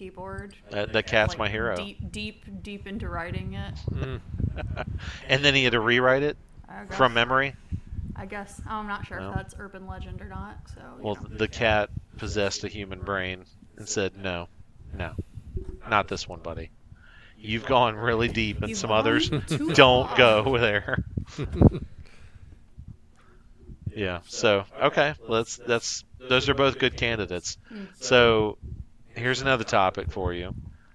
keyboard? 0.00 0.56
that, 0.70 0.92
that 0.94 1.06
cat's 1.06 1.32
Like, 1.32 1.38
my 1.38 1.48
hero. 1.50 1.76
Deep, 1.76 2.10
deep, 2.10 2.62
deep 2.62 2.86
into 2.86 3.08
writing 3.08 3.52
it. 3.54 3.74
Mm. 3.90 4.20
and 5.28 5.44
then 5.44 5.54
he 5.54 5.62
had 5.64 5.72
to 5.74 5.80
rewrite 5.80 6.22
it 6.22 6.36
from 6.90 7.14
memory. 7.14 7.54
I 8.16 8.26
guess 8.26 8.60
I'm 8.66 8.86
not 8.86 9.06
sure 9.06 9.18
Well. 9.18 9.30
if 9.30 9.36
that's 9.36 9.54
urban 9.58 9.86
legend 9.86 10.20
or 10.20 10.28
not. 10.28 10.56
So 10.74 10.80
Well, 10.98 11.14
know. 11.16 11.36
the 11.36 11.48
cat 11.48 11.90
possessed 12.16 12.64
a 12.64 12.68
human 12.68 13.00
brain 13.00 13.44
and 13.76 13.88
said, 13.88 14.16
"No, 14.16 14.48
no, 14.94 15.12
not 15.88 16.08
this 16.08 16.28
one, 16.28 16.40
buddy. 16.40 16.70
You've 17.38 17.64
gone 17.66 17.96
really 17.96 18.28
deep, 18.28 18.58
and 18.60 18.68
You've 18.68 18.78
some 18.78 18.90
others 18.90 19.28
don't 19.74 20.08
far." 20.08 20.16
go 20.16 20.58
there." 20.58 21.04
yeah. 23.94 24.20
So 24.26 24.64
okay, 24.82 25.14
let's. 25.26 25.56
That's 25.56 26.04
those 26.18 26.48
are 26.48 26.54
both 26.54 26.78
good 26.78 26.96
candidates. 26.96 27.56
Mm. 27.72 27.86
So 28.00 28.58
here's 29.20 29.40
another 29.42 29.64
topic 29.64 30.10
for 30.10 30.32
you. 30.32 30.54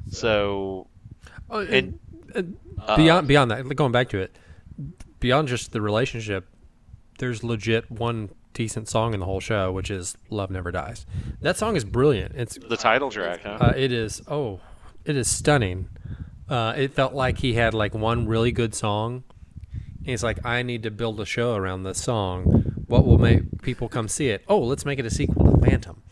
So 0.10 0.88
Oh, 1.50 1.60
And- 1.60 2.00
and, 2.34 2.58
uh, 2.80 2.82
uh, 2.92 2.98
beyond 2.98 3.28
beyond 3.28 3.52
that, 3.52 3.64
going 3.76 3.92
back 3.92 4.10
to 4.10 4.18
it, 4.20 4.36
beyond 5.20 5.48
just 5.48 5.72
the 5.72 5.82
relationship, 5.82 6.48
there's 7.20 7.44
legit 7.44 7.90
one 7.90 8.30
decent 8.54 8.88
song 8.90 9.14
in 9.14 9.20
the 9.20 9.26
whole 9.26 9.40
show, 9.40 9.72
which 9.72 9.92
is 9.92 10.18
"Love 10.30 10.50
Never 10.50 10.72
Dies." 10.72 11.06
That 11.42 11.56
song 11.58 11.76
is 11.76 11.84
brilliant. 11.86 12.34
It's 12.36 12.58
the 12.58 12.78
title 12.78 13.12
track, 13.12 13.42
huh? 13.44 13.58
uh, 13.62 13.74
it 13.78 13.92
is 13.92 14.22
oh, 14.28 14.60
it 15.06 15.16
is 15.16 15.28
stunning. 15.30 15.88
Uh, 16.50 16.74
it 16.76 16.94
felt 16.94 17.14
like 17.14 17.38
he 17.40 17.54
had 17.54 17.74
like 17.74 17.94
one 17.94 18.28
really 18.28 18.52
good 18.52 18.74
song. 18.76 19.24
And 20.00 20.08
he's 20.12 20.24
like, 20.24 20.46
I 20.46 20.62
need 20.62 20.84
to 20.84 20.92
build 20.92 21.20
a 21.20 21.26
show 21.26 21.56
around 21.56 21.84
this 21.84 22.00
song, 22.02 22.44
what 22.88 23.06
will 23.08 23.18
make 23.18 23.62
people 23.64 23.90
come 23.90 24.08
see 24.08 24.30
it? 24.30 24.44
Oh, 24.48 24.60
let's 24.60 24.86
make 24.86 25.00
it 25.00 25.06
a 25.06 25.10
sequel 25.10 25.56
to 25.56 25.62
Phantom. 25.68 26.04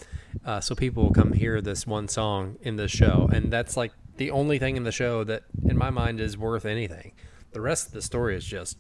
Uh, 0.46 0.60
so 0.60 0.76
people 0.76 1.04
will 1.04 1.14
come 1.14 1.34
hear 1.34 1.62
this 1.62 1.88
one 1.88 2.08
song 2.08 2.58
in 2.62 2.76
the 2.76 2.88
show, 2.88 3.30
and 3.32 3.52
that's 3.52 3.78
like 3.78 3.92
the 4.18 4.32
only 4.32 4.60
thing 4.60 4.76
in 4.76 4.84
the 4.84 4.92
show 4.92 5.24
that, 5.24 5.44
in 5.68 5.78
my 5.78 5.90
mind, 5.90 6.20
is 6.20 6.38
worth 6.38 6.66
anything. 6.66 7.14
The 7.52 7.62
rest 7.62 7.88
of 7.88 7.94
the 7.94 8.02
story 8.02 8.36
is 8.36 8.46
just 8.46 8.78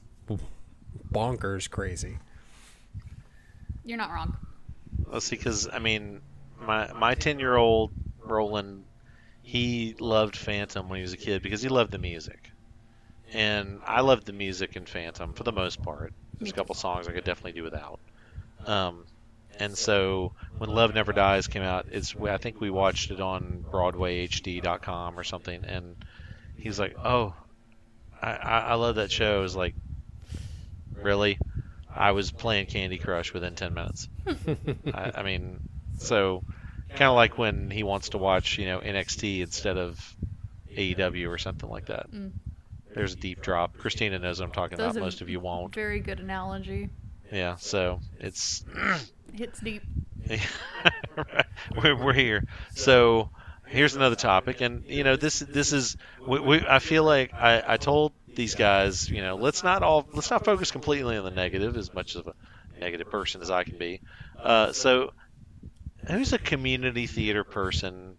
bonkers 1.12 1.70
crazy. 1.70 2.18
You're 3.86 3.98
not 3.98 4.12
wrong. 4.12 4.38
Let's 5.08 5.26
see, 5.26 5.36
because 5.36 5.68
I 5.72 5.80
mean, 5.80 6.22
my 6.60 6.92
my 6.94 7.14
ten 7.16 7.40
year 7.40 7.56
old 7.56 7.92
Roland, 8.22 8.86
he 9.42 9.96
loved 10.00 10.36
Phantom 10.36 10.88
when 10.90 10.98
he 10.98 11.02
was 11.02 11.14
a 11.14 11.18
kid 11.18 11.42
because 11.44 11.62
he 11.62 11.70
loved 11.70 11.92
the 11.92 11.98
music, 11.98 12.52
and 13.34 13.80
I 13.86 14.02
loved 14.02 14.26
the 14.26 14.34
music 14.34 14.76
in 14.76 14.86
Phantom 14.86 15.34
for 15.34 15.44
the 15.44 15.52
most 15.52 15.82
part. 15.82 16.14
There's 16.40 16.52
a 16.52 16.54
couple 16.54 16.76
songs 16.76 17.08
I 17.08 17.12
could 17.12 17.24
definitely 17.24 17.54
do 17.54 17.64
without. 17.64 18.00
Um, 18.66 19.06
and 19.60 19.78
so 19.78 20.34
when 20.58 20.70
Love 20.70 20.94
Never 20.94 21.14
Dies 21.14 21.48
came 21.48 21.62
out, 21.62 21.88
it's 21.92 22.16
I 22.16 22.38
think 22.38 22.60
we 22.60 22.70
watched 22.70 23.12
it 23.12 23.20
on 23.20 23.64
BroadwayHD.com 23.72 25.20
or 25.20 25.24
something, 25.24 25.64
and 25.66 25.96
he's 26.58 26.80
like, 26.80 26.96
"Oh, 27.04 27.34
I, 28.22 28.32
I, 28.32 28.60
I 28.60 28.74
love 28.76 28.96
that 28.96 29.12
show." 29.12 29.38
I 29.38 29.42
was 29.42 29.56
like, 29.56 29.76
"Really?" 30.96 31.38
I 31.94 32.12
was 32.12 32.32
playing 32.32 32.68
Candy 32.68 32.98
Crush 32.98 33.34
within 33.34 33.56
ten 33.56 33.74
minutes. 33.74 34.08
I, 34.94 35.12
I 35.16 35.24
mean, 35.24 35.60
so 35.98 36.44
kind 36.90 37.10
of 37.10 37.16
like 37.16 37.38
when 37.38 37.70
he 37.70 37.84
wants 37.84 38.10
to 38.10 38.18
watch, 38.18 38.58
you 38.58 38.66
know, 38.66 38.80
NXT 38.80 39.42
instead 39.42 39.78
of 39.78 40.16
AEW 40.76 41.30
or 41.30 41.38
something 41.38 41.70
like 41.70 41.88
that. 41.88 42.12
Mm. 42.12 42.32
There's 42.94 43.14
a 43.14 43.18
deep 43.18 43.42
drop. 43.42 43.78
Christina 43.78 44.20
knows 44.20 44.40
what 44.40 44.48
I'm 44.48 44.52
talking 44.52 44.78
Those 44.78 44.96
about. 44.96 45.04
Most 45.04 45.22
of 45.22 45.30
you 45.30 45.40
won't. 45.40 45.74
Very 45.74 46.00
good 46.00 46.20
analogy. 46.20 46.90
Yeah, 47.32 47.56
so 47.56 48.00
it's 48.20 48.64
Hits 49.34 49.60
deep. 49.60 49.84
we're, 51.84 51.96
we're 51.96 52.14
here. 52.14 52.46
So 52.76 53.30
here's 53.66 53.96
another 53.96 54.16
topic, 54.16 54.62
and 54.62 54.86
you 54.86 55.04
know 55.04 55.16
this 55.16 55.40
this 55.40 55.74
is 55.74 55.98
we, 56.26 56.40
we 56.40 56.68
I 56.68 56.80
feel 56.80 57.04
like 57.04 57.34
I, 57.34 57.64
I 57.66 57.78
told 57.78 58.14
these 58.36 58.56
guys, 58.56 59.10
you 59.10 59.22
know, 59.22 59.36
let's 59.36 59.64
not 59.64 59.84
all 59.84 60.08
let's 60.14 60.30
not 60.30 60.46
focus 60.46 60.72
completely 60.72 61.18
on 61.18 61.24
the 61.24 61.32
negative 61.32 61.78
as 61.78 61.94
much 61.94 62.16
of 62.16 62.28
a 62.28 62.34
negative 62.80 63.10
person 63.10 63.42
as 63.42 63.50
I 63.52 63.64
can 63.64 63.78
be. 63.78 64.02
Uh, 64.42 64.72
so 64.72 65.14
who's 66.08 66.34
a 66.34 66.40
community 66.40 67.08
theater 67.08 67.44
person 67.44 68.18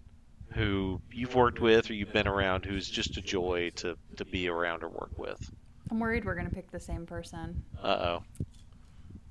who 0.52 1.00
you've 1.12 1.34
worked 1.34 1.60
with 1.60 1.90
or 1.90 1.94
you've 1.94 2.12
been 2.12 2.28
around 2.28 2.64
who's 2.64 2.88
just 2.88 3.16
a 3.16 3.20
joy 3.20 3.70
to, 3.76 3.96
to 4.16 4.24
be 4.24 4.48
around 4.48 4.84
or 4.84 4.88
work 4.88 5.18
with? 5.18 5.50
I'm 5.90 6.00
worried 6.00 6.24
we're 6.24 6.34
gonna 6.34 6.50
pick 6.50 6.70
the 6.70 6.80
same 6.80 7.06
person. 7.06 7.64
Uh 7.82 7.86
oh. 7.86 8.22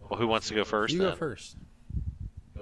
Well, 0.10 0.20
who 0.20 0.28
wants 0.28 0.50
to 0.50 0.54
go 0.54 0.64
first? 0.64 0.94
you 0.94 1.00
then? 1.00 1.12
go 1.12 1.16
first. 1.16 1.56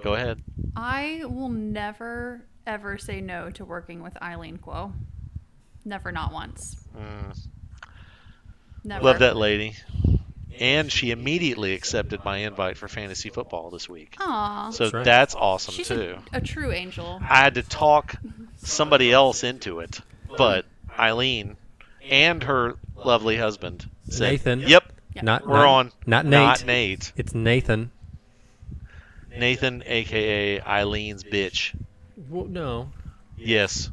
Go 0.02 0.14
ahead. 0.14 0.40
I 0.76 1.22
will 1.24 1.48
never 1.48 2.42
ever 2.66 2.96
say 2.98 3.20
no 3.20 3.50
to 3.50 3.64
working 3.64 4.02
with 4.02 4.20
Eileen 4.22 4.56
Quo. 4.56 4.92
Never, 5.84 6.12
not 6.12 6.32
once. 6.32 6.76
Mm. 6.96 7.38
Never. 8.84 9.04
Love 9.04 9.18
that 9.20 9.36
lady. 9.36 9.74
And 10.60 10.92
she 10.92 11.10
immediately 11.10 11.72
accepted 11.72 12.24
my 12.24 12.38
invite 12.38 12.76
for 12.76 12.86
fantasy 12.86 13.30
football 13.30 13.70
this 13.70 13.88
week. 13.88 14.16
Aw. 14.20 14.70
So 14.70 14.84
That's 14.84 14.94
right. 14.94 15.04
that's 15.04 15.34
awesome 15.34 15.74
She's 15.74 15.88
too. 15.88 16.18
a, 16.32 16.36
a 16.36 16.40
true 16.40 16.72
angel. 16.72 17.18
I 17.22 17.36
had 17.36 17.54
to 17.54 17.62
talk 17.62 18.14
somebody 18.58 19.10
else 19.12 19.44
into 19.44 19.80
it, 19.80 20.00
but 20.36 20.66
Eileen 20.98 21.56
and 22.08 22.42
her 22.42 22.74
lovely 22.96 23.36
husband 23.36 23.88
said, 24.08 24.30
Nathan. 24.32 24.60
"Yep, 24.60 24.92
Yeah. 25.14 25.22
Not 25.22 25.46
we're 25.46 25.54
not, 25.56 25.66
on." 25.68 25.92
Not 26.06 26.26
Nate. 26.26 26.32
Not 26.40 26.66
Nate. 26.66 27.12
It's 27.16 27.34
Nathan. 27.34 27.90
Nathan, 29.38 29.82
aka 29.86 30.60
Eileen's 30.60 31.24
bitch. 31.24 31.74
Well, 32.28 32.46
no. 32.46 32.90
Yes, 33.36 33.90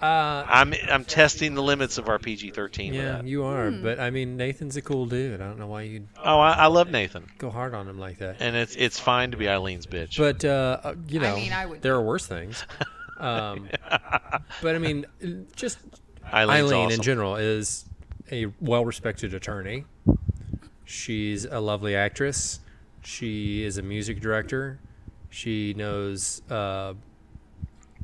Uh, 0.00 0.44
I'm. 0.48 0.72
I'm 0.90 1.04
testing 1.04 1.54
the 1.54 1.62
limits 1.62 1.98
of 1.98 2.08
our 2.08 2.18
PG-13 2.18 2.86
with 2.88 2.94
yeah, 2.94 3.02
that. 3.12 3.26
you 3.26 3.44
are. 3.44 3.70
Hmm. 3.70 3.82
But 3.82 4.00
I 4.00 4.08
mean, 4.10 4.36
Nathan's 4.38 4.76
a 4.76 4.82
cool 4.82 5.04
dude. 5.06 5.40
I 5.40 5.44
don't 5.44 5.58
know 5.58 5.66
why 5.66 5.82
you'd 5.82 6.08
Oh, 6.24 6.40
I, 6.40 6.52
I 6.52 6.66
love 6.68 6.90
Nathan, 6.90 7.26
go 7.38 7.50
hard 7.50 7.74
on 7.74 7.86
him 7.86 7.98
like 7.98 8.18
that. 8.18 8.36
and 8.40 8.56
it's 8.56 8.74
it's 8.76 8.98
fine 8.98 9.32
to 9.32 9.36
be 9.36 9.44
Eileen's 9.46 9.86
bitch. 9.86 10.16
But 10.16 10.42
uh, 10.44 10.80
uh, 10.82 10.94
you 11.08 11.20
I 11.20 11.22
know, 11.22 11.36
mean, 11.36 11.52
I 11.52 11.66
would- 11.66 11.82
there 11.82 11.94
are 11.94 12.02
worse 12.02 12.26
things. 12.26 12.64
Um, 13.20 13.68
but 14.62 14.74
I 14.74 14.78
mean, 14.78 15.04
just 15.54 15.76
Eileen's 16.32 16.72
Eileen 16.72 16.90
in 16.90 17.02
general 17.02 17.36
is 17.36 17.84
a 18.32 18.46
well-respected 18.62 19.34
attorney. 19.34 19.84
She's 20.86 21.44
a 21.44 21.60
lovely 21.60 21.94
actress. 21.94 22.60
She 23.02 23.64
is 23.64 23.78
a 23.78 23.82
music 23.82 24.20
director. 24.20 24.78
She 25.30 25.74
knows 25.74 26.42
uh, 26.50 26.94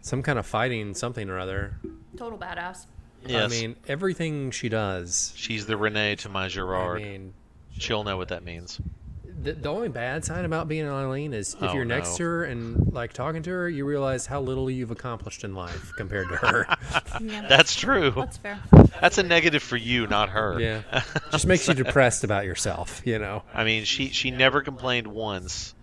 some 0.00 0.22
kind 0.22 0.38
of 0.38 0.46
fighting 0.46 0.94
something 0.94 1.28
or 1.28 1.38
other. 1.38 1.76
Total 2.16 2.38
badass. 2.38 2.86
Yes. 3.26 3.44
I 3.44 3.48
mean, 3.48 3.76
everything 3.88 4.50
she 4.52 4.68
does. 4.68 5.32
she's 5.36 5.66
the 5.66 5.76
Renee 5.76 6.14
to 6.16 6.28
my 6.28 6.48
Gerard. 6.48 6.98
I 6.98 7.00
Gerard. 7.00 7.02
mean, 7.02 7.34
She'll 7.78 8.04
know 8.04 8.16
what 8.16 8.28
that 8.28 8.42
means. 8.44 8.80
The, 9.42 9.52
the 9.52 9.68
only 9.68 9.88
bad 9.88 10.24
side 10.24 10.44
about 10.44 10.68
being 10.68 10.82
an 10.86 10.92
Eileen 10.92 11.34
is 11.34 11.54
if 11.54 11.62
Oh, 11.62 11.74
you're 11.74 11.84
next 11.84 12.12
no. 12.12 12.16
to 12.16 12.22
her 12.24 12.44
and 12.44 12.92
like 12.92 13.12
talking 13.12 13.42
to 13.42 13.50
her, 13.50 13.68
you 13.68 13.84
realize 13.84 14.26
how 14.26 14.40
little 14.40 14.70
you've 14.70 14.90
accomplished 14.90 15.44
in 15.44 15.54
life 15.54 15.92
compared 15.96 16.28
to 16.28 16.36
her. 16.36 16.66
Yeah. 17.20 17.46
That's 17.48 17.74
true. 17.74 18.10
That's 18.10 18.36
fair. 18.36 18.58
That's 19.00 19.16
a 19.16 19.22
negative 19.22 19.62
for 19.62 19.76
you, 19.76 20.06
not 20.06 20.28
her. 20.30 20.60
yeah, 20.60 20.82
just 21.32 21.46
makes 21.46 21.66
you 21.66 21.72
depressed 21.74 22.24
about 22.24 22.44
yourself. 22.44 23.00
You 23.06 23.18
know. 23.18 23.42
I 23.54 23.64
mean, 23.64 23.84
she 23.84 24.10
she 24.10 24.30
never 24.30 24.60
complained 24.60 25.06
once, 25.06 25.74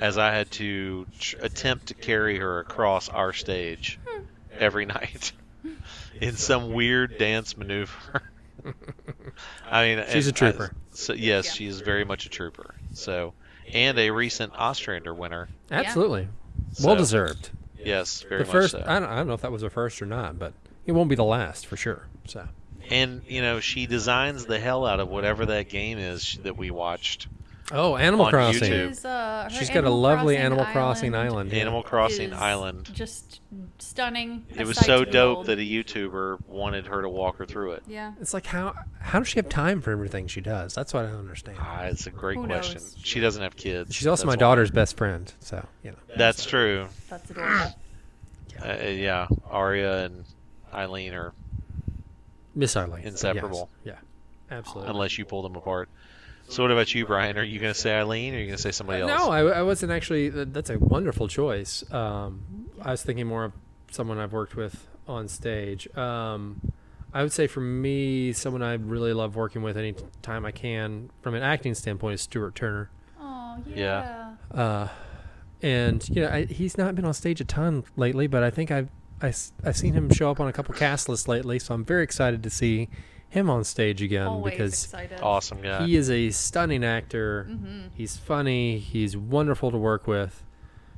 as 0.00 0.18
I 0.18 0.32
had 0.32 0.50
to 0.52 1.06
tr- 1.18 1.36
attempt 1.42 1.86
to 1.86 1.94
carry 1.94 2.38
her 2.38 2.58
across 2.58 3.08
our 3.08 3.32
stage 3.32 4.00
hmm. 4.04 4.22
every 4.58 4.84
night 4.84 5.32
in 6.20 6.34
some 6.34 6.72
weird 6.72 7.18
dance 7.18 7.56
maneuver. 7.56 8.22
I 9.70 9.84
mean, 9.84 10.04
She's 10.10 10.26
a 10.26 10.30
uh, 10.30 10.34
trooper. 10.34 10.70
I- 10.74 10.96
so 10.96 11.12
yes, 11.12 11.46
Yeah. 11.46 11.52
she 11.52 11.66
is 11.66 11.80
very 11.80 12.04
much 12.04 12.26
a 12.26 12.28
trooper. 12.28 12.74
So, 12.92 13.34
and 13.72 13.98
a 13.98 14.10
recent 14.10 14.52
Ostrander 14.56 15.14
winner. 15.14 15.48
Absolutely, 15.70 16.28
So, 16.72 16.88
well 16.88 16.96
deserved. 16.96 17.50
Yes, 17.82 18.22
very 18.22 18.40
The 18.42 18.46
much 18.46 18.52
first, 18.52 18.72
so. 18.72 18.84
I, 18.86 19.00
don't, 19.00 19.08
I 19.08 19.16
don't 19.16 19.26
know 19.26 19.34
if 19.34 19.40
that 19.40 19.52
was 19.52 19.62
the 19.62 19.70
first 19.70 20.02
or 20.02 20.06
not, 20.06 20.38
but 20.38 20.52
it 20.86 20.92
won't 20.92 21.08
be 21.08 21.14
the 21.16 21.24
last 21.24 21.66
for 21.66 21.76
sure. 21.76 22.06
So 22.26 22.46
And 22.90 23.22
you 23.26 23.40
know, 23.40 23.60
she 23.60 23.86
designs 23.86 24.44
the 24.46 24.58
hell 24.58 24.84
out 24.86 25.00
of 25.00 25.08
whatever 25.08 25.46
that 25.46 25.68
game 25.68 25.98
is 25.98 26.38
that 26.42 26.56
we 26.56 26.70
watched. 26.70 27.26
Oh, 27.72 27.96
Animal 27.96 28.26
On 28.26 28.30
Crossing. 28.32 28.72
YouTube. 28.72 28.88
She's, 28.88 29.04
uh, 29.04 29.44
her 29.44 29.50
She's 29.56 29.68
got 29.68 29.76
a 29.76 29.78
Animal 29.78 30.00
lovely 30.00 30.34
Crossing 30.36 30.44
Animal 30.46 30.64
Crossing 30.72 31.14
island. 31.14 31.52
yeah. 31.52 31.58
Animal 31.60 31.82
Crossing 31.82 32.32
is 32.32 32.38
Island. 32.38 32.90
Just 32.92 33.40
stunning. 33.78 34.44
It 34.56 34.66
was 34.66 34.76
sight 34.76 34.86
so 34.86 35.04
to 35.04 35.10
dope 35.10 35.32
behold. 35.34 35.46
that 35.46 35.58
a 35.58 35.62
YouTuber 35.62 36.46
wanted 36.48 36.86
her 36.86 37.02
to 37.02 37.08
walk 37.08 37.36
her 37.36 37.46
through 37.46 37.72
it. 37.72 37.82
Yeah. 37.86 38.12
It's 38.20 38.34
like 38.34 38.46
how 38.46 38.74
how 39.00 39.18
does 39.20 39.28
she 39.28 39.38
have 39.38 39.48
time 39.48 39.80
for 39.80 39.92
everything 39.92 40.26
she 40.26 40.40
does? 40.40 40.74
That's 40.74 40.92
what 40.92 41.04
I 41.04 41.10
don't 41.10 41.20
understand. 41.20 41.58
Ah, 41.60 41.82
it's 41.84 42.06
a 42.06 42.10
great 42.10 42.38
Who 42.38 42.46
question. 42.46 42.74
knows? 42.80 42.96
She 43.02 43.20
doesn't 43.20 43.42
have 43.42 43.56
kids. 43.56 43.94
She's 43.94 44.06
also 44.06 44.22
that's 44.26 44.26
my 44.26 44.32
why. 44.44 44.48
daughter's 44.48 44.70
best 44.70 44.96
friend, 44.96 45.32
so 45.40 45.64
you 45.84 45.92
know. 45.92 45.96
That's 46.16 46.44
true. 46.44 46.88
That's 47.08 47.30
adorable. 47.30 47.76
Uh, 48.62 48.74
yeah, 48.88 49.26
Arya 49.48 50.04
and 50.06 50.24
Eileen 50.74 51.14
are 51.14 51.32
Miss 52.54 52.76
Arlene. 52.76 53.04
Inseparable. 53.06 53.70
Yes. 53.84 53.96
Yeah, 54.50 54.56
absolutely. 54.58 54.90
unless 54.90 55.16
you 55.18 55.24
pull 55.24 55.42
them 55.42 55.56
apart. 55.56 55.88
So 56.50 56.64
what 56.64 56.72
about 56.72 56.92
you, 56.92 57.06
Brian? 57.06 57.38
Are 57.38 57.44
you 57.44 57.60
going 57.60 57.72
to 57.72 57.78
say 57.78 57.96
Eileen 57.96 58.34
or 58.34 58.38
are 58.38 58.40
you 58.40 58.46
going 58.46 58.56
to 58.56 58.62
say 58.62 58.72
somebody 58.72 59.02
else? 59.02 59.08
No, 59.08 59.30
I, 59.30 59.58
I 59.58 59.62
wasn't 59.62 59.92
actually. 59.92 60.30
That's 60.30 60.68
a 60.68 60.80
wonderful 60.80 61.28
choice. 61.28 61.84
Um, 61.92 62.68
I 62.82 62.90
was 62.90 63.04
thinking 63.04 63.28
more 63.28 63.44
of 63.44 63.52
someone 63.92 64.18
I've 64.18 64.32
worked 64.32 64.56
with 64.56 64.88
on 65.06 65.28
stage. 65.28 65.86
Um, 65.96 66.60
I 67.14 67.22
would 67.22 67.32
say 67.32 67.46
for 67.46 67.60
me, 67.60 68.32
someone 68.32 68.62
I 68.62 68.74
really 68.74 69.12
love 69.12 69.36
working 69.36 69.62
with 69.62 69.76
any 69.76 69.94
time 70.22 70.44
I 70.44 70.50
can, 70.50 71.10
from 71.22 71.34
an 71.34 71.42
acting 71.44 71.74
standpoint, 71.74 72.14
is 72.14 72.22
Stuart 72.22 72.56
Turner. 72.56 72.90
Oh 73.20 73.58
Yeah. 73.68 74.34
yeah. 74.52 74.60
Uh, 74.60 74.88
and 75.62 76.08
you 76.08 76.22
know, 76.22 76.30
I, 76.30 76.44
he's 76.46 76.76
not 76.76 76.96
been 76.96 77.04
on 77.04 77.14
stage 77.14 77.40
a 77.40 77.44
ton 77.44 77.84
lately, 77.96 78.26
but 78.26 78.42
I 78.42 78.50
think 78.50 78.72
I've 78.72 78.88
I, 79.22 79.26
have 79.26 79.38
i 79.62 79.66
have 79.66 79.76
seen 79.76 79.92
him 79.92 80.10
show 80.10 80.30
up 80.30 80.40
on 80.40 80.48
a 80.48 80.52
couple 80.52 80.74
cast 80.74 81.08
lists 81.08 81.28
lately, 81.28 81.58
so 81.60 81.74
I'm 81.74 81.84
very 81.84 82.02
excited 82.02 82.42
to 82.42 82.50
see 82.50 82.88
him 83.30 83.48
on 83.48 83.64
stage 83.64 84.02
again 84.02 84.26
Always 84.26 84.52
because 84.52 84.84
excited. 84.84 85.20
Awesome 85.22 85.62
guy. 85.62 85.86
he 85.86 85.96
is 85.96 86.10
a 86.10 86.30
stunning 86.30 86.84
actor. 86.84 87.46
Mm-hmm. 87.48 87.80
He's 87.94 88.16
funny. 88.16 88.78
He's 88.78 89.16
wonderful 89.16 89.70
to 89.70 89.78
work 89.78 90.06
with. 90.06 90.44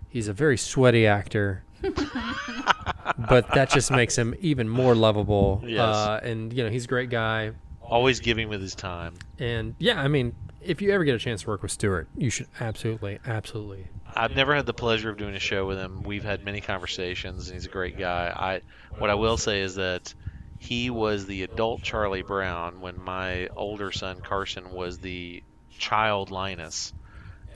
He's 0.08 0.28
a 0.28 0.32
very 0.32 0.58
sweaty 0.58 1.06
actor. 1.06 1.62
but 1.82 3.48
that 3.54 3.70
just 3.70 3.90
makes 3.90 4.16
him 4.16 4.34
even 4.40 4.68
more 4.68 4.94
lovable. 4.94 5.62
Yes. 5.64 5.80
Uh, 5.80 6.20
and 6.22 6.52
you 6.52 6.64
know, 6.64 6.70
he's 6.70 6.84
a 6.84 6.88
great 6.88 7.10
guy. 7.10 7.52
Always 7.82 8.20
giving 8.20 8.48
with 8.48 8.60
his 8.62 8.74
time. 8.74 9.14
And 9.38 9.74
yeah, 9.78 10.00
I 10.00 10.08
mean, 10.08 10.34
if 10.62 10.80
you 10.80 10.92
ever 10.92 11.04
get 11.04 11.14
a 11.14 11.18
chance 11.18 11.42
to 11.42 11.48
work 11.48 11.62
with 11.62 11.72
Stuart, 11.72 12.08
you 12.16 12.30
should 12.30 12.46
absolutely, 12.60 13.18
absolutely. 13.26 13.86
I've 14.14 14.36
never 14.36 14.54
had 14.54 14.66
the 14.66 14.74
pleasure 14.74 15.10
of 15.10 15.16
doing 15.16 15.34
a 15.34 15.40
show 15.40 15.66
with 15.66 15.78
him. 15.78 16.02
We've 16.02 16.24
had 16.24 16.44
many 16.44 16.60
conversations, 16.60 17.48
and 17.48 17.54
he's 17.54 17.66
a 17.66 17.70
great 17.70 17.98
guy. 17.98 18.32
I 18.34 18.60
what 18.98 19.10
I 19.10 19.14
will 19.14 19.36
say 19.36 19.60
is 19.60 19.74
that 19.76 20.14
he 20.62 20.90
was 20.90 21.26
the 21.26 21.42
adult 21.42 21.82
Charlie 21.82 22.22
Brown 22.22 22.80
when 22.80 22.96
my 22.96 23.48
older 23.56 23.90
son 23.90 24.20
Carson 24.22 24.70
was 24.70 24.98
the 24.98 25.42
child 25.78 26.30
Linus. 26.30 26.92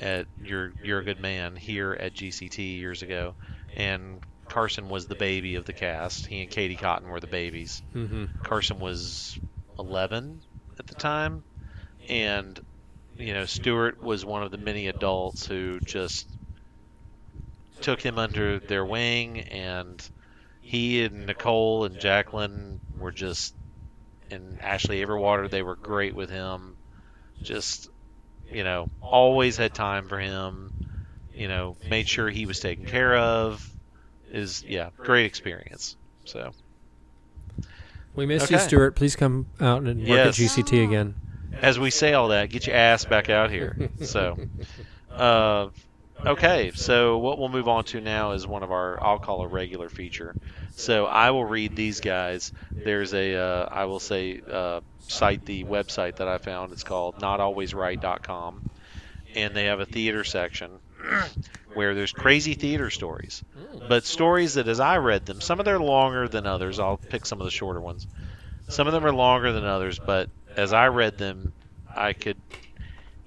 at 0.00 0.26
your 0.42 0.72
You're 0.82 0.98
a 0.98 1.04
Good 1.04 1.20
Man 1.20 1.54
here 1.54 1.92
at 1.92 2.14
GCT 2.14 2.78
years 2.78 3.02
ago, 3.02 3.34
and 3.76 4.20
Carson 4.48 4.88
was 4.88 5.06
the 5.06 5.14
baby 5.14 5.54
of 5.54 5.64
the 5.64 5.72
cast. 5.72 6.26
He 6.26 6.42
and 6.42 6.50
Katie 6.50 6.74
Cotton 6.74 7.08
were 7.08 7.20
the 7.20 7.28
babies. 7.28 7.80
Mm-hmm. 7.94 8.24
Carson 8.42 8.80
was 8.80 9.38
11 9.78 10.42
at 10.78 10.88
the 10.88 10.94
time, 10.96 11.44
and 12.08 12.58
you 13.16 13.32
know 13.34 13.44
Stuart 13.44 14.02
was 14.02 14.24
one 14.24 14.42
of 14.42 14.50
the 14.50 14.58
many 14.58 14.88
adults 14.88 15.46
who 15.46 15.78
just 15.86 16.26
took 17.80 18.00
him 18.00 18.18
under 18.18 18.58
their 18.58 18.84
wing, 18.84 19.40
and 19.42 20.02
he 20.60 21.04
and 21.04 21.26
Nicole 21.26 21.84
and 21.84 22.00
Jacqueline 22.00 22.80
were 22.98 23.12
just, 23.12 23.54
and 24.30 24.60
Ashley 24.60 25.04
Everwater, 25.04 25.48
they 25.50 25.62
were 25.62 25.76
great 25.76 26.14
with 26.14 26.30
him. 26.30 26.76
Just, 27.42 27.88
you 28.50 28.64
know, 28.64 28.88
always 29.00 29.56
had 29.56 29.74
time 29.74 30.08
for 30.08 30.18
him. 30.18 30.72
You 31.34 31.48
know, 31.48 31.76
made 31.88 32.08
sure 32.08 32.28
he 32.30 32.46
was 32.46 32.60
taken 32.60 32.86
care 32.86 33.16
of. 33.16 33.68
Is 34.32 34.64
yeah, 34.66 34.90
great 34.96 35.26
experience. 35.26 35.96
So 36.24 36.52
We 38.14 38.26
missed 38.26 38.50
you, 38.50 38.58
Stuart. 38.58 38.96
Please 38.96 39.14
come 39.16 39.46
out 39.60 39.82
and 39.82 40.00
work 40.00 40.08
Yes. 40.08 40.40
at 40.40 40.46
GCT 40.46 40.84
again. 40.84 41.14
as 41.60 41.78
we 41.78 41.90
say 41.90 42.14
all 42.14 42.28
that, 42.28 42.50
get 42.50 42.66
your 42.66 42.76
ass 42.76 43.04
back 43.04 43.28
out 43.30 43.50
here. 43.50 43.90
So, 44.02 44.36
uh, 45.10 45.68
okay. 46.24 46.72
So 46.74 47.18
what 47.18 47.38
we'll 47.38 47.48
move 47.50 47.68
on 47.68 47.84
to 47.84 48.00
now 48.00 48.32
is 48.32 48.46
one 48.46 48.62
of 48.62 48.72
our 48.72 49.02
I'll 49.02 49.18
call 49.18 49.42
a 49.42 49.48
regular 49.48 49.88
feature. 49.88 50.34
So 50.76 51.06
I 51.06 51.30
will 51.30 51.44
read 51.44 51.74
these 51.74 52.00
guys. 52.00 52.52
There's 52.74 53.14
a 53.14 53.34
uh, 53.34 53.68
I 53.70 53.86
will 53.86 53.98
say 53.98 54.40
uh, 54.48 54.82
cite 55.08 55.44
the 55.46 55.64
website 55.64 56.16
that 56.16 56.28
I 56.28 56.36
found. 56.36 56.72
It's 56.72 56.84
called 56.84 57.16
notalwaysright.com, 57.16 58.62
and 59.34 59.54
they 59.56 59.64
have 59.64 59.80
a 59.80 59.86
theater 59.86 60.22
section 60.22 60.70
where 61.74 61.94
there's 61.94 62.12
crazy 62.12 62.52
theater 62.52 62.90
stories, 62.90 63.42
but 63.88 64.04
stories 64.04 64.54
that 64.54 64.68
as 64.68 64.78
I 64.78 64.98
read 64.98 65.24
them, 65.24 65.40
some 65.40 65.58
of 65.60 65.64
them 65.64 65.76
are 65.76 65.84
longer 65.84 66.28
than 66.28 66.46
others. 66.46 66.78
I'll 66.78 66.98
pick 66.98 67.24
some 67.24 67.40
of 67.40 67.46
the 67.46 67.50
shorter 67.50 67.80
ones. 67.80 68.06
Some 68.68 68.86
of 68.86 68.92
them 68.92 69.06
are 69.06 69.14
longer 69.14 69.52
than 69.52 69.64
others, 69.64 69.98
but 69.98 70.28
as 70.56 70.74
I 70.74 70.88
read 70.88 71.16
them, 71.16 71.54
I 71.94 72.12
could 72.12 72.36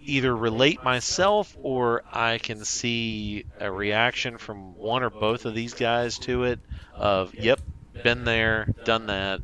either 0.09 0.35
relate 0.35 0.83
myself 0.83 1.55
or 1.61 2.03
I 2.11 2.37
can 2.37 2.65
see 2.65 3.45
a 3.59 3.71
reaction 3.71 4.37
from 4.37 4.75
one 4.75 5.03
or 5.03 5.09
both 5.09 5.45
of 5.45 5.53
these 5.53 5.73
guys 5.73 6.19
to 6.19 6.43
it 6.43 6.59
of, 6.95 7.33
yep, 7.35 7.59
been 8.03 8.25
there, 8.25 8.73
done 8.85 9.07
that, 9.07 9.41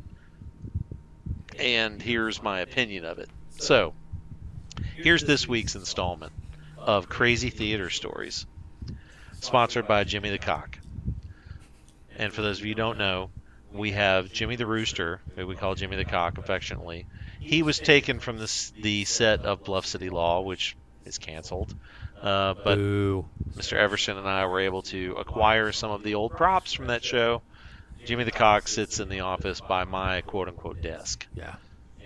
and 1.58 2.02
here's 2.02 2.42
my 2.42 2.60
opinion 2.60 3.04
of 3.04 3.18
it. 3.18 3.30
So, 3.58 3.94
here's 4.96 5.24
this 5.24 5.48
week's 5.48 5.74
installment 5.74 6.32
of 6.76 7.08
Crazy 7.08 7.50
Theater 7.50 7.90
Stories, 7.90 8.46
sponsored 9.40 9.86
by 9.86 10.04
Jimmy 10.04 10.30
the 10.30 10.38
Cock. 10.38 10.78
And 12.18 12.32
for 12.32 12.42
those 12.42 12.58
of 12.60 12.66
you 12.66 12.72
who 12.72 12.76
don't 12.76 12.98
know, 12.98 13.30
we 13.72 13.92
have 13.92 14.32
Jimmy 14.32 14.56
the 14.56 14.66
Rooster, 14.66 15.20
who 15.34 15.46
we 15.46 15.54
call 15.54 15.74
Jimmy 15.74 15.96
the 15.96 16.04
Cock 16.04 16.38
affectionately. 16.38 17.06
He 17.46 17.62
was 17.62 17.78
taken 17.78 18.18
from 18.20 18.38
the, 18.38 18.70
the 18.80 19.04
set 19.04 19.44
of 19.44 19.64
Bluff 19.64 19.86
City 19.86 20.10
Law, 20.10 20.40
which 20.42 20.76
is 21.04 21.18
canceled. 21.18 21.74
Uh, 22.20 22.54
but 22.54 22.76
Boo. 22.76 23.26
Mr. 23.56 23.74
Everson 23.74 24.16
and 24.18 24.26
I 24.28 24.46
were 24.46 24.60
able 24.60 24.82
to 24.82 25.14
acquire 25.18 25.70
some 25.72 25.90
of 25.90 26.02
the 26.02 26.14
old 26.14 26.32
props 26.32 26.72
from 26.72 26.88
that 26.88 27.04
show. 27.04 27.42
Jimmy 28.04 28.24
the 28.24 28.32
Cock 28.32 28.68
sits 28.68 29.00
in 29.00 29.08
the 29.08 29.20
office 29.20 29.60
by 29.60 29.84
my 29.84 30.20
quote 30.22 30.48
unquote 30.48 30.80
desk, 30.80 31.26
Yeah. 31.34 31.54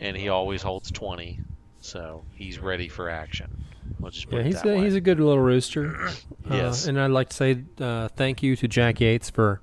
and 0.00 0.16
he 0.16 0.28
always 0.30 0.62
holds 0.62 0.90
20, 0.90 1.38
so 1.80 2.24
he's 2.34 2.58
ready 2.58 2.88
for 2.88 3.08
action. 3.08 3.64
We'll 3.98 4.10
just 4.10 4.28
put 4.30 4.36
Yeah, 4.36 4.40
it 4.40 4.46
he's 4.46 4.62
that 4.62 4.66
a, 4.68 4.76
way. 4.78 4.84
he's 4.84 4.94
a 4.94 5.00
good 5.00 5.18
little 5.20 5.38
rooster. 5.38 6.08
Uh, 6.50 6.54
Yes. 6.54 6.86
and 6.86 6.98
I'd 6.98 7.10
like 7.10 7.28
to 7.28 7.36
say 7.36 7.62
uh, 7.80 8.08
thank 8.08 8.42
you 8.42 8.56
to 8.56 8.66
Jack 8.66 8.98
Yates 9.00 9.28
for 9.30 9.60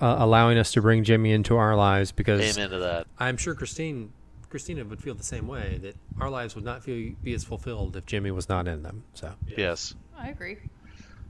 uh, 0.00 0.16
allowing 0.18 0.56
us 0.58 0.72
to 0.72 0.80
bring 0.82 1.04
Jimmy 1.04 1.30
into 1.30 1.56
our 1.56 1.76
lives 1.76 2.10
because 2.10 2.56
Amen 2.56 2.70
to 2.70 2.78
that. 2.80 3.06
I'm 3.18 3.36
sure 3.36 3.54
Christine 3.54 4.12
Christina 4.54 4.84
would 4.84 5.00
feel 5.00 5.16
the 5.16 5.24
same 5.24 5.48
way 5.48 5.78
that 5.78 5.96
our 6.20 6.30
lives 6.30 6.54
would 6.54 6.62
not 6.62 6.84
feel 6.84 7.16
be 7.24 7.34
as 7.34 7.42
fulfilled 7.42 7.96
if 7.96 8.06
Jimmy 8.06 8.30
was 8.30 8.48
not 8.48 8.68
in 8.68 8.84
them. 8.84 9.02
So 9.14 9.34
Yes. 9.48 9.96
I 10.16 10.28
agree. 10.28 10.58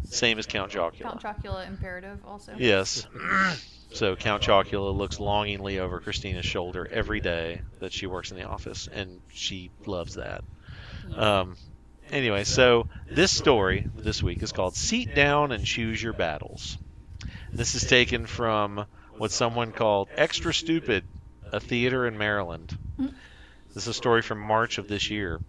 Same 0.02 0.38
as 0.38 0.44
Count 0.44 0.70
Chocula. 0.70 1.00
Count 1.00 1.22
Chocula 1.22 1.66
imperative 1.66 2.18
also. 2.26 2.52
Yes. 2.58 3.06
So 3.94 4.14
Count 4.16 4.42
Chocula 4.42 4.92
looks 4.94 5.20
longingly 5.20 5.78
over 5.78 6.00
Christina's 6.00 6.44
shoulder 6.44 6.86
every 6.92 7.20
day 7.20 7.62
that 7.78 7.92
she 7.92 8.06
works 8.06 8.30
in 8.32 8.36
the 8.36 8.42
office, 8.42 8.88
and 8.92 9.20
she 9.28 9.70
loves 9.86 10.16
that. 10.16 10.42
Um, 11.16 11.56
anyway, 12.10 12.42
so 12.42 12.88
this 13.08 13.30
story 13.30 13.86
this 13.94 14.20
week 14.20 14.42
is 14.42 14.50
called 14.50 14.74
"Seat 14.74 15.14
Down 15.14 15.52
and 15.52 15.64
Choose 15.64 16.02
Your 16.02 16.12
Battles." 16.12 16.76
This 17.52 17.76
is 17.76 17.84
taken 17.84 18.26
from 18.26 18.84
what 19.16 19.30
someone 19.30 19.70
called 19.70 20.08
"Extra 20.16 20.52
Stupid," 20.52 21.04
a 21.54 21.60
theater 21.60 22.06
in 22.06 22.18
Maryland. 22.18 22.76
Hmm. 22.96 23.06
This 23.68 23.84
is 23.84 23.88
a 23.88 23.94
story 23.94 24.22
from 24.22 24.40
March 24.40 24.78
of 24.78 24.88
this 24.88 25.08
year, 25.08 25.40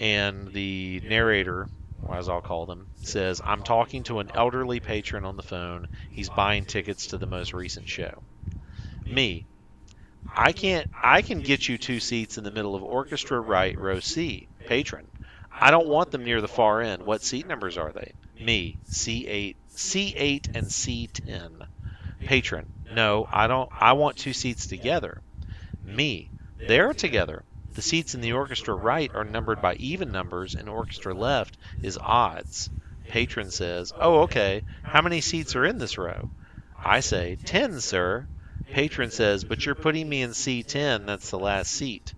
and 0.00 0.52
the 0.52 1.00
narrator, 1.04 1.68
as 2.12 2.28
I'll 2.28 2.40
call 2.40 2.66
them, 2.66 2.86
says, 3.02 3.40
"I'm 3.44 3.64
talking 3.64 4.04
to 4.04 4.20
an 4.20 4.30
elderly 4.34 4.78
patron 4.78 5.24
on 5.24 5.36
the 5.36 5.42
phone. 5.42 5.88
He's 6.10 6.28
buying 6.28 6.64
tickets 6.64 7.08
to 7.08 7.18
the 7.18 7.26
most 7.26 7.52
recent 7.52 7.88
show." 7.88 8.22
Me, 9.04 9.46
I 10.32 10.52
can't. 10.52 10.90
I 11.02 11.22
can 11.22 11.40
get 11.40 11.68
you 11.68 11.76
two 11.76 11.98
seats 11.98 12.38
in 12.38 12.44
the 12.44 12.52
middle 12.52 12.76
of 12.76 12.84
orchestra 12.84 13.40
right, 13.40 13.76
row 13.76 13.98
C. 13.98 14.48
Patron, 14.66 15.08
I 15.52 15.72
don't 15.72 15.88
want 15.88 16.12
them 16.12 16.24
near 16.24 16.40
the 16.40 16.48
far 16.48 16.82
end. 16.82 17.02
What 17.02 17.22
seat 17.22 17.48
numbers 17.48 17.76
are 17.76 17.90
they? 17.90 18.12
Me, 18.40 18.78
C8, 18.88 19.56
C8 19.74 20.54
and 20.54 20.66
C10. 20.66 21.66
Patron, 22.26 22.68
no, 22.90 23.28
I 23.30 23.46
don't. 23.46 23.70
I 23.78 23.92
want 23.92 24.16
two 24.16 24.32
seats 24.32 24.66
together. 24.66 25.22
Me, 25.84 26.32
they're 26.58 26.92
together. 26.92 27.44
The 27.74 27.82
seats 27.82 28.16
in 28.16 28.20
the 28.20 28.32
orchestra 28.32 28.74
right 28.74 29.14
are 29.14 29.22
numbered 29.22 29.62
by 29.62 29.74
even 29.74 30.10
numbers, 30.10 30.56
and 30.56 30.68
orchestra 30.68 31.14
left 31.14 31.56
is 31.82 31.96
odds. 32.02 32.68
Patron 33.08 33.52
says, 33.52 33.92
"Oh, 34.00 34.22
okay. 34.22 34.64
How 34.82 35.02
many 35.02 35.20
seats 35.20 35.54
are 35.54 35.64
in 35.64 35.78
this 35.78 35.98
row?" 35.98 36.30
I 36.82 36.98
say, 36.98 37.36
10, 37.44 37.80
sir." 37.80 38.26
Patron 38.72 39.12
says, 39.12 39.44
"But 39.44 39.64
you're 39.64 39.76
putting 39.76 40.08
me 40.08 40.22
in 40.22 40.30
C10. 40.30 41.06
That's 41.06 41.30
the 41.30 41.38
last 41.38 41.70
seat." 41.70 42.12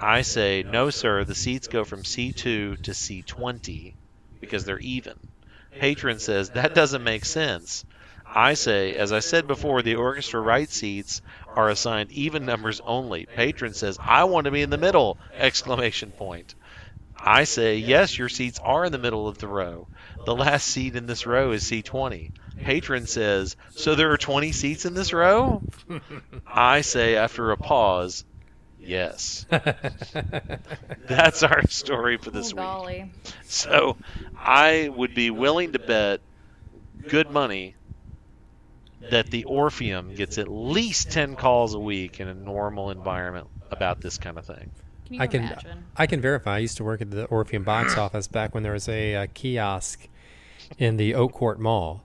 I 0.00 0.22
say, 0.22 0.62
"No, 0.62 0.88
sir. 0.88 1.24
The 1.24 1.34
seats 1.34 1.68
go 1.68 1.84
from 1.84 2.04
C2 2.04 2.76
to 2.76 2.94
C20 2.94 3.96
because 4.40 4.64
they're 4.64 4.78
even." 4.78 5.18
Patron 5.72 6.18
says, 6.20 6.50
"That 6.50 6.74
doesn't 6.74 7.04
make 7.04 7.26
sense." 7.26 7.84
I 8.36 8.54
say, 8.54 8.96
as 8.96 9.12
I 9.12 9.20
said 9.20 9.46
before, 9.46 9.80
the 9.82 9.94
orchestra 9.94 10.40
right 10.40 10.68
seats 10.68 11.22
are 11.54 11.68
assigned 11.68 12.10
even 12.10 12.44
numbers 12.44 12.80
only. 12.84 13.26
Patron 13.26 13.74
says, 13.74 13.96
"I 14.04 14.24
want 14.24 14.46
to 14.46 14.50
be 14.50 14.60
in 14.60 14.70
the 14.70 14.76
middle!" 14.76 15.18
Exclamation 15.34 16.10
point. 16.10 16.56
I 17.16 17.44
say, 17.44 17.76
"Yes, 17.76 18.18
your 18.18 18.28
seats 18.28 18.58
are 18.58 18.84
in 18.84 18.90
the 18.90 18.98
middle 18.98 19.28
of 19.28 19.38
the 19.38 19.46
row. 19.46 19.88
The 20.26 20.34
last 20.34 20.66
seat 20.66 20.96
in 20.96 21.06
this 21.06 21.26
row 21.26 21.52
is 21.52 21.62
C20." 21.62 22.32
Patron 22.64 23.06
says, 23.06 23.54
"So 23.70 23.94
there 23.94 24.10
are 24.10 24.18
20 24.18 24.50
seats 24.50 24.84
in 24.84 24.94
this 24.94 25.12
row?" 25.12 25.62
I 26.46 26.80
say 26.80 27.14
after 27.14 27.52
a 27.52 27.56
pause, 27.56 28.24
"Yes." 28.80 29.46
That's 31.06 31.44
our 31.44 31.62
story 31.62 32.16
for 32.16 32.32
this 32.32 32.52
oh, 32.56 32.84
week. 32.84 33.04
So 33.44 33.96
I 34.36 34.88
would 34.88 35.14
be 35.14 35.30
willing 35.30 35.72
to 35.74 35.78
bet 35.78 36.20
good 37.06 37.30
money 37.30 37.76
that 39.10 39.30
the 39.30 39.44
Orpheum 39.44 40.14
gets 40.14 40.38
at 40.38 40.48
least 40.48 41.10
10 41.10 41.36
calls 41.36 41.74
a 41.74 41.78
week 41.78 42.20
in 42.20 42.28
a 42.28 42.34
normal 42.34 42.90
environment 42.90 43.46
about 43.70 44.00
this 44.00 44.18
kind 44.18 44.38
of 44.38 44.46
thing. 44.46 44.70
Can 45.06 45.14
you 45.14 45.20
I 45.20 45.26
can 45.26 45.42
imagine? 45.44 45.84
I 45.96 46.06
can 46.06 46.20
verify. 46.20 46.56
I 46.56 46.58
used 46.58 46.76
to 46.78 46.84
work 46.84 47.00
at 47.02 47.10
the 47.10 47.24
Orpheum 47.26 47.64
box 47.64 47.96
office 47.98 48.26
back 48.26 48.54
when 48.54 48.62
there 48.62 48.72
was 48.72 48.88
a, 48.88 49.14
uh 49.16 49.26
kiosk 49.34 50.08
in 50.78 50.96
the 50.96 51.14
Oak 51.14 51.32
Court 51.32 51.60
Mall. 51.60 52.02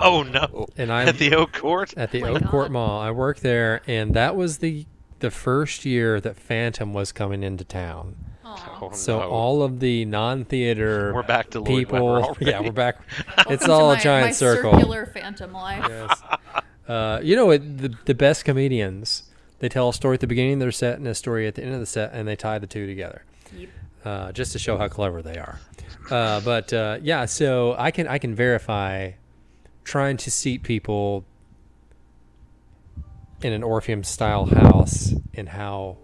Oh 0.00 0.22
no. 0.22 0.66
And 0.76 0.92
I 0.92 1.04
At 1.06 1.18
the 1.18 1.34
Oak 1.34 1.52
Court? 1.52 1.94
at 1.96 2.10
the 2.10 2.22
Oh 2.22 2.32
my 2.32 2.40
Oak 2.40 2.46
Court 2.46 2.70
Mall. 2.70 3.00
I 3.00 3.10
worked 3.10 3.42
there, 3.42 3.82
and 3.86 4.14
that 4.14 4.36
was 4.36 4.58
the 4.58 4.86
the 5.20 5.30
first 5.30 5.84
year 5.86 6.20
that 6.20 6.36
Phantom 6.36 6.92
was 6.92 7.10
coming 7.12 7.42
into 7.42 7.64
town. 7.64 8.16
Aw. 8.48 8.78
Oh, 8.82 8.90
So 8.92 9.18
no. 9.18 9.28
all 9.28 9.62
of 9.62 9.80
the 9.80 10.04
non-theater 10.04 11.12
We're 11.14 11.22
back 11.24 11.50
to 11.50 11.58
Lloyd 11.60 11.66
people, 11.88 12.12
Webber 12.14 12.34
yeah, 12.40 12.60
we're 12.60 12.70
back. 12.72 12.98
Welcome 13.36 13.52
it's 13.54 13.64
to 13.64 13.72
all 13.72 13.88
my, 13.92 13.98
a 13.98 14.02
giant 14.02 14.26
my 14.28 14.32
circle. 14.32 14.72
Circular 14.72 15.06
phantom 15.06 15.52
life. 15.52 15.84
Yes. 15.88 16.22
Uh, 16.88 17.20
you 17.22 17.34
know 17.34 17.46
what? 17.46 17.78
The, 17.78 17.94
the 18.04 18.14
best 18.14 18.44
comedians 18.44 19.24
they 19.58 19.68
tell 19.68 19.88
a 19.88 19.92
story 19.94 20.14
at 20.14 20.20
the 20.20 20.26
beginning 20.28 20.54
of 20.54 20.58
their 20.60 20.70
set 20.72 20.98
and 20.98 21.06
a 21.08 21.14
story 21.14 21.46
at 21.46 21.54
the 21.56 21.62
end 21.64 21.74
of 21.74 21.80
the 21.80 21.86
set, 21.86 22.12
and 22.12 22.28
they 22.28 22.36
tie 22.36 22.58
the 22.58 22.66
two 22.66 22.86
together, 22.86 23.24
Yep. 23.56 23.68
uh, 24.04 24.30
just 24.32 24.52
to 24.52 24.58
show 24.58 24.76
how 24.78 24.86
clever 24.86 25.22
they 25.22 25.38
are. 25.38 25.58
Uh, 26.10 26.40
but 26.42 26.72
uh, 26.72 26.98
yeah, 27.02 27.24
so 27.24 27.74
I 27.78 27.90
can 27.90 28.06
I 28.06 28.18
can 28.18 28.34
verify 28.34 29.12
trying 29.82 30.18
to 30.18 30.30
seat 30.30 30.62
people 30.62 31.24
in 33.42 33.52
an 33.52 33.62
Orpheum 33.62 34.04
style 34.04 34.46
house 34.46 35.14
and 35.34 35.48
how 35.48 35.96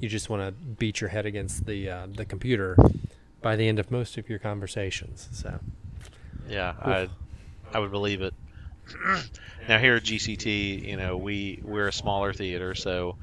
you 0.00 0.08
just 0.08 0.28
want 0.30 0.42
to 0.42 0.52
beat 0.52 1.00
your 1.00 1.10
head 1.10 1.26
against 1.26 1.66
the 1.66 1.88
uh, 1.90 2.06
the 2.14 2.24
computer. 2.24 2.76
by 3.40 3.54
the 3.54 3.68
end 3.68 3.78
of 3.78 3.90
most 3.90 4.18
of 4.18 4.28
your 4.28 4.38
conversations. 4.40 5.28
So 5.32 5.60
Yeah, 6.48 6.74
I 6.82 7.08
I 7.72 7.78
would 7.78 7.90
believe 7.92 8.20
it. 8.22 8.34
now 9.68 9.78
here 9.78 9.96
at 9.96 10.02
GCT, 10.02 10.84
you 10.86 10.96
know, 10.96 11.16
we 11.16 11.60
we're 11.62 11.88
a 11.88 11.92
smaller 11.92 12.32
theater, 12.32 12.74
so 12.74 13.16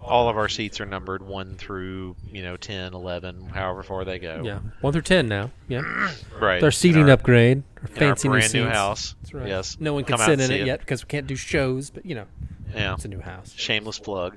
all 0.00 0.28
of 0.28 0.36
our 0.36 0.48
seats 0.48 0.80
are 0.80 0.86
numbered 0.86 1.20
1 1.20 1.56
through, 1.56 2.14
you 2.30 2.42
know, 2.42 2.56
10, 2.56 2.94
11, 2.94 3.48
however 3.48 3.82
far 3.82 4.04
they 4.04 4.20
go. 4.20 4.42
yeah, 4.44 4.60
one 4.80 4.92
through 4.92 5.02
ten 5.02 5.26
now. 5.26 5.50
Yeah, 5.66 5.82
Right. 6.40 6.60
their 6.60 6.70
seating 6.70 7.04
our- 7.08 7.10
upgrade, 7.14 7.64
our 7.82 7.88
in 7.88 7.92
our 7.92 7.98
fancy 7.98 8.28
brand 8.28 8.54
new 8.54 8.64
new 8.64 8.70
house. 8.70 9.16
That's 9.22 9.34
right. 9.34 9.48
Yes. 9.48 9.78
No 9.80 9.94
one 9.94 10.04
can 10.04 10.18
sit 10.18 10.38
in 10.40 10.46
see 10.46 10.60
it 10.60 10.66
yet 10.66 10.78
because 10.80 11.02
we 11.02 11.08
can't 11.08 11.26
do 11.26 11.34
shows, 11.34 11.90
but 11.90 12.06
you 12.06 12.14
know, 12.14 12.26
Yeah. 12.72 12.94
it's 12.94 13.04
a 13.04 13.08
new 13.08 13.20
house. 13.20 13.52
shameless 13.56 13.98
plug. 13.98 14.36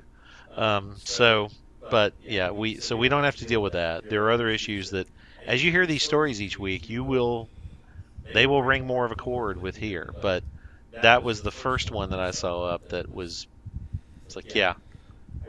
Um, 0.56 0.96
so, 1.04 1.50
but 1.90 2.14
yeah, 2.22 2.50
we 2.50 2.76
so 2.76 2.96
we 2.96 3.08
don't 3.08 3.24
have 3.24 3.36
to 3.36 3.44
deal 3.44 3.62
with 3.62 3.74
that. 3.74 4.08
There 4.08 4.24
are 4.24 4.30
other 4.30 4.48
issues 4.48 4.90
that, 4.90 5.06
as 5.46 5.62
you 5.64 5.70
hear 5.70 5.86
these 5.86 6.02
stories 6.02 6.40
each 6.40 6.58
week, 6.58 6.88
you 6.88 7.04
will, 7.04 7.48
they 8.32 8.46
will 8.46 8.62
ring 8.62 8.86
more 8.86 9.04
of 9.04 9.12
a 9.12 9.16
chord 9.16 9.60
with 9.60 9.76
here. 9.76 10.12
But 10.20 10.42
that 11.02 11.22
was 11.22 11.42
the 11.42 11.50
first 11.50 11.90
one 11.90 12.10
that 12.10 12.20
I 12.20 12.30
saw 12.32 12.64
up 12.64 12.88
that 12.90 13.12
was, 13.12 13.46
it's 14.26 14.36
like 14.36 14.54
yeah, 14.54 14.74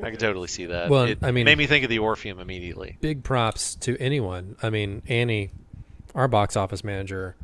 I 0.02 0.10
can 0.10 0.20
totally 0.20 0.48
see 0.48 0.68
that. 0.68 0.90
Well, 0.90 1.04
it 1.06 1.20
I 1.22 1.32
mean- 1.32 1.46
made 1.46 1.58
me 1.58 1.68
think 1.68 1.84
of 1.84 1.90
the 1.90 2.00
Orpheum 2.00 2.40
immediately. 2.40 2.98
Big 3.02 3.24
props 3.24 3.76
to 3.76 3.98
anyone. 4.00 4.56
I 4.62 4.70
mean, 4.70 5.02
Annie, 5.08 5.52
our 6.16 6.28
box 6.28 6.56
office 6.56 6.84
manager. 6.84 7.36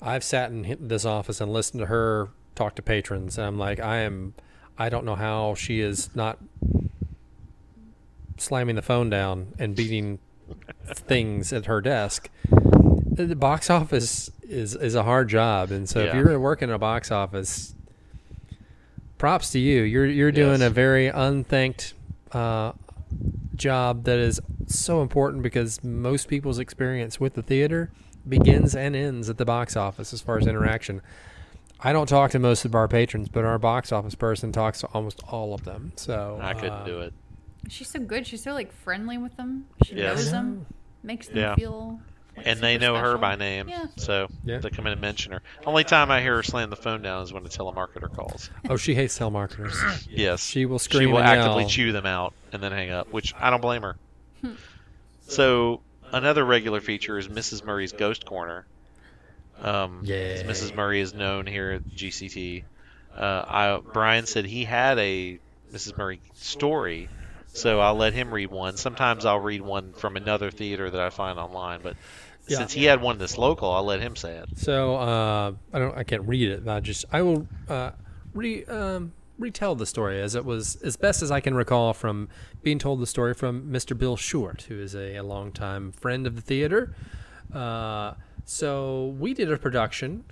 I've 0.00 0.22
sat 0.22 0.50
in 0.50 0.76
this 0.80 1.04
office 1.04 1.40
and 1.40 1.52
listened 1.52 1.80
to 1.80 1.86
her 1.86 2.28
talk 2.54 2.76
to 2.76 2.82
patrons, 2.82 3.36
and 3.36 3.46
I'm 3.46 3.58
like, 3.58 3.80
I 3.80 3.98
am, 3.98 4.34
I 4.78 4.88
don't 4.88 5.04
know 5.04 5.16
how 5.16 5.54
she 5.54 5.80
is 5.80 6.14
not 6.14 6.38
slamming 8.40 8.76
the 8.76 8.82
phone 8.82 9.10
down 9.10 9.54
and 9.58 9.74
beating 9.74 10.18
things 10.86 11.52
at 11.52 11.66
her 11.66 11.80
desk. 11.80 12.30
The 12.50 13.34
box 13.36 13.68
office 13.70 14.30
is 14.42 14.74
is 14.74 14.94
a 14.94 15.02
hard 15.02 15.28
job, 15.28 15.70
and 15.70 15.88
so 15.88 16.00
if 16.00 16.14
you're 16.14 16.38
working 16.40 16.68
in 16.68 16.74
a 16.74 16.78
box 16.78 17.10
office, 17.10 17.74
props 19.18 19.50
to 19.52 19.58
you. 19.58 19.82
You're 19.82 20.06
you're 20.06 20.32
doing 20.32 20.60
Yes. 20.60 20.70
a 20.70 20.70
very 20.70 21.08
unthanked 21.08 21.94
uh, 22.32 22.72
job 23.54 24.04
that 24.04 24.18
is 24.18 24.40
so 24.66 25.02
important 25.02 25.42
because 25.42 25.82
most 25.82 26.28
people's 26.28 26.58
experience 26.58 27.18
with 27.18 27.34
the 27.34 27.42
theater 27.42 27.90
begins 28.28 28.76
and 28.76 28.94
ends 28.94 29.28
at 29.28 29.38
the 29.38 29.44
box 29.44 29.76
office 29.76 30.12
as 30.12 30.20
far 30.20 30.38
as 30.38 30.46
interaction. 30.46 31.00
I 31.80 31.92
don't 31.92 32.08
talk 32.08 32.30
to 32.32 32.38
most 32.38 32.64
of 32.64 32.74
our 32.74 32.88
patrons, 32.88 33.28
but 33.28 33.44
our 33.44 33.58
box 33.58 33.92
office 33.92 34.14
person 34.14 34.52
talks 34.52 34.80
to 34.80 34.86
almost 34.88 35.22
all 35.28 35.54
of 35.54 35.64
them. 35.64 35.92
So 35.96 36.38
I 36.42 36.52
couldn't 36.54 36.70
uh, 36.72 36.84
do 36.84 37.00
it. 37.00 37.14
She's 37.68 37.88
so 37.88 37.98
good. 37.98 38.26
She's 38.26 38.42
so 38.42 38.52
like 38.52 38.72
friendly 38.72 39.18
with 39.18 39.36
them. 39.36 39.66
She 39.84 39.94
Yes. 39.96 40.16
knows 40.16 40.30
them, 40.30 40.66
makes 41.02 41.26
them 41.28 41.36
Yeah. 41.38 41.54
feel. 41.54 42.00
like, 42.36 42.46
And 42.46 42.60
they 42.60 42.74
super 42.76 42.84
know 42.86 42.94
her 43.00 43.18
by 43.18 43.34
name, 43.34 43.68
Yeah. 43.68 43.86
so 43.96 44.28
Yeah. 44.44 44.58
they 44.58 44.70
come 44.70 44.86
in 44.86 44.92
and 44.92 45.00
mention 45.00 45.32
her. 45.32 45.42
Only 45.66 45.82
time 45.82 46.10
I 46.12 46.20
hear 46.20 46.36
her 46.36 46.42
slam 46.44 46.70
the 46.70 46.76
phone 46.76 47.02
down 47.02 47.24
is 47.24 47.32
when 47.32 47.44
a 47.44 47.48
telemarketer 47.48 48.14
calls. 48.14 48.48
Oh, 48.70 48.76
she 48.76 48.94
hates 48.94 49.18
telemarketers. 49.18 50.06
Yes. 50.08 50.44
She 50.46 50.64
will 50.64 50.78
scream. 50.78 51.00
She 51.02 51.06
will 51.06 51.18
and 51.18 51.26
actively 51.26 51.62
yell. 51.64 51.70
chew 51.70 51.92
them 51.92 52.06
out 52.06 52.34
and 52.52 52.62
then 52.62 52.70
hang 52.70 52.90
up, 52.90 53.12
which 53.12 53.34
I 53.40 53.50
don't 53.50 53.60
blame 53.60 53.82
her. 53.82 53.96
so 55.26 55.80
another 56.12 56.44
regular 56.44 56.80
feature 56.80 57.18
is 57.18 57.28
Mrs. 57.28 57.64
Murray's 57.64 57.92
Ghost 57.92 58.24
Corner. 58.24 58.66
Um, 59.60 60.00
Yeah. 60.04 60.42
Mrs. 60.44 60.74
Murray 60.74 61.00
is 61.00 61.12
known 61.14 61.46
here 61.46 61.72
at 61.72 61.88
GCT. 61.88 62.64
Uh, 63.16 63.44
I, 63.48 63.80
Brian 63.92 64.26
said 64.26 64.44
he 64.44 64.64
had 64.64 64.98
a 64.98 65.40
Mrs. 65.72 65.98
Murray 65.98 66.20
story, 66.34 67.08
so 67.58 67.80
I'll 67.80 67.94
let 67.96 68.12
him 68.14 68.32
read 68.32 68.50
one. 68.50 68.76
Sometimes 68.76 69.24
I'll 69.24 69.40
read 69.40 69.60
one 69.62 69.92
from 69.92 70.16
another 70.16 70.50
theater 70.50 70.90
that 70.90 71.00
I 71.00 71.10
find 71.10 71.38
online, 71.38 71.80
but 71.82 71.96
Yeah. 72.46 72.58
since 72.58 72.72
he 72.72 72.84
had 72.84 73.02
one 73.02 73.18
that's 73.18 73.36
local, 73.36 73.70
I'll 73.70 73.84
let 73.84 74.00
him 74.00 74.16
say 74.16 74.36
it. 74.38 74.48
So 74.56 74.96
uh, 74.96 75.52
I 75.72 75.78
don't. 75.78 75.96
I 75.96 76.04
can't 76.04 76.26
read 76.26 76.50
it. 76.50 76.66
I 76.68 76.80
just. 76.80 77.04
I 77.12 77.22
will 77.22 77.46
uh, 77.68 77.90
re 78.34 78.64
um, 78.64 79.12
retell 79.38 79.74
the 79.74 79.86
story 79.86 80.20
as 80.20 80.34
it 80.34 80.44
was 80.44 80.76
as 80.82 80.96
best 80.96 81.22
as 81.22 81.30
I 81.30 81.40
can 81.40 81.54
recall 81.54 81.92
from 81.94 82.28
being 82.62 82.78
told 82.78 83.00
the 83.00 83.06
story 83.06 83.34
from 83.34 83.70
Mr. 83.70 83.96
Bill 83.96 84.16
Short, 84.16 84.62
who 84.62 84.80
is 84.80 84.94
a, 84.94 85.16
a 85.16 85.22
longtime 85.22 85.92
friend 85.92 86.26
of 86.26 86.34
the 86.36 86.42
theater. 86.42 86.94
Uh, 87.54 88.14
so 88.44 89.14
we 89.18 89.34
did 89.34 89.52
a 89.52 89.56
production 89.58 90.24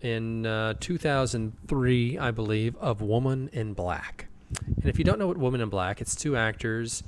in 0.00 0.46
uh, 0.46 0.74
2003, 0.78 2.18
I 2.18 2.30
believe, 2.30 2.76
of 2.76 3.02
Woman 3.02 3.50
in 3.52 3.74
Black. 3.74 4.27
And 4.66 4.86
if 4.86 4.98
you 4.98 5.04
don't 5.04 5.18
know 5.18 5.26
what 5.26 5.38
Woman 5.38 5.60
in 5.60 5.68
Black, 5.68 6.00
it's 6.00 6.14
two 6.14 6.36
actors 6.36 7.02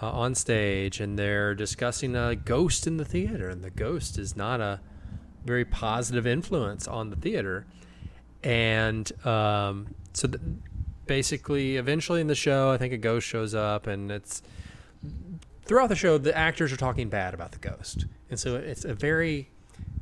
uh, 0.00 0.10
on 0.10 0.34
stage 0.34 1.00
and 1.00 1.18
they're 1.18 1.54
discussing 1.54 2.16
a 2.16 2.34
ghost 2.34 2.86
in 2.86 2.96
the 2.96 3.04
theater, 3.04 3.48
and 3.48 3.62
the 3.62 3.70
ghost 3.70 4.18
is 4.18 4.36
not 4.36 4.60
a 4.60 4.80
very 5.44 5.64
positive 5.64 6.26
influence 6.26 6.86
on 6.88 7.10
the 7.10 7.16
theater. 7.16 7.66
And 8.42 9.10
um, 9.26 9.94
so 10.12 10.28
th- 10.28 10.42
basically, 11.06 11.76
eventually 11.76 12.20
in 12.20 12.26
the 12.26 12.34
show, 12.34 12.70
I 12.70 12.78
think 12.78 12.92
a 12.92 12.98
ghost 12.98 13.26
shows 13.26 13.54
up, 13.54 13.86
and 13.86 14.10
it's 14.10 14.42
throughout 15.64 15.88
the 15.88 15.96
show, 15.96 16.18
the 16.18 16.36
actors 16.36 16.72
are 16.72 16.76
talking 16.76 17.08
bad 17.08 17.34
about 17.34 17.52
the 17.52 17.58
ghost. 17.58 18.06
And 18.30 18.38
so 18.38 18.56
it's 18.56 18.84
a 18.84 18.94
very 18.94 19.50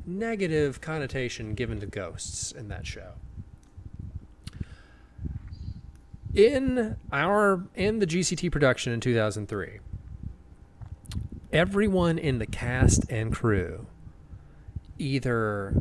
negative 0.05 0.81
connotation 0.81 1.53
given 1.53 1.79
to 1.79 1.85
ghosts 1.85 2.51
in 2.51 2.69
that 2.69 2.87
show. 2.87 3.13
In 6.33 6.95
our 7.11 7.63
in 7.75 7.99
the 7.99 8.05
GCT 8.05 8.51
production 8.51 8.93
in 8.93 8.99
2003, 8.99 9.79
everyone 11.51 12.17
in 12.19 12.37
the 12.37 12.45
cast 12.45 13.09
and 13.09 13.33
crew 13.33 13.87
either 14.99 15.75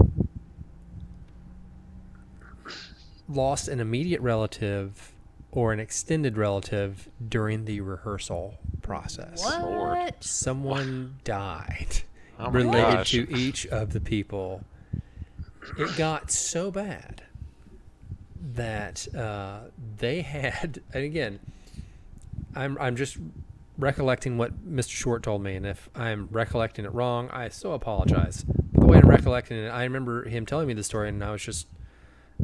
lost 3.29 3.69
an 3.69 3.79
immediate 3.79 4.23
relative 4.23 5.13
or 5.51 5.73
an 5.73 5.81
extended 5.81 6.39
relative 6.39 7.09
during 7.29 7.67
the 7.67 7.81
rehearsal 7.81 8.55
process. 8.81 9.45
What? 9.45 10.23
Someone 10.25 11.17
died 11.25 12.03
Oh 12.39 12.51
related 12.51 12.95
gosh. 12.99 13.11
to 13.11 13.37
each 13.37 13.67
of 13.67 13.93
the 13.93 14.01
people. 14.01 14.63
It 15.77 15.97
got 15.97 16.31
so 16.31 16.71
bad 16.71 17.23
that 18.55 19.13
uh, 19.15 19.61
they 19.99 20.23
had, 20.23 20.81
and 20.93 21.05
again, 21.05 21.41
I'm 22.55 22.79
I'm 22.81 22.97
just 22.97 23.19
recollecting 23.77 24.39
what 24.39 24.69
Mr. 24.69 24.91
Short 24.91 25.23
told 25.23 25.43
me, 25.43 25.55
and 25.55 25.67
if 25.67 25.89
I'm 25.95 26.29
recollecting 26.31 26.85
it 26.85 26.93
wrong, 26.93 27.31
I 27.31 27.49
so 27.49 27.73
apologize. 27.73 28.45
But 28.45 28.81
the 28.81 28.87
way 28.87 28.99
I'm 28.99 29.09
recollecting 29.09 29.59
it, 29.59 29.69
I 29.69 29.85
remember 29.85 30.29
him 30.29 30.47
telling 30.47 30.67
me 30.67 30.75
the 30.75 30.85
story, 30.85 31.09
and 31.09 31.23
I 31.23 31.31
was 31.31 31.43
just 31.43 31.67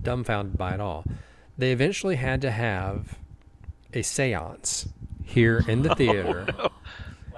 dumbfounded 0.00 0.56
by 0.56 0.74
it 0.74 0.80
all. 0.80 1.04
They 1.56 1.72
eventually 1.72 2.16
had 2.16 2.42
to 2.42 2.50
have 2.50 3.18
a 3.92 4.00
séance 4.00 4.88
here 5.24 5.64
in 5.68 5.82
the 5.82 5.94
theater. 5.96 6.46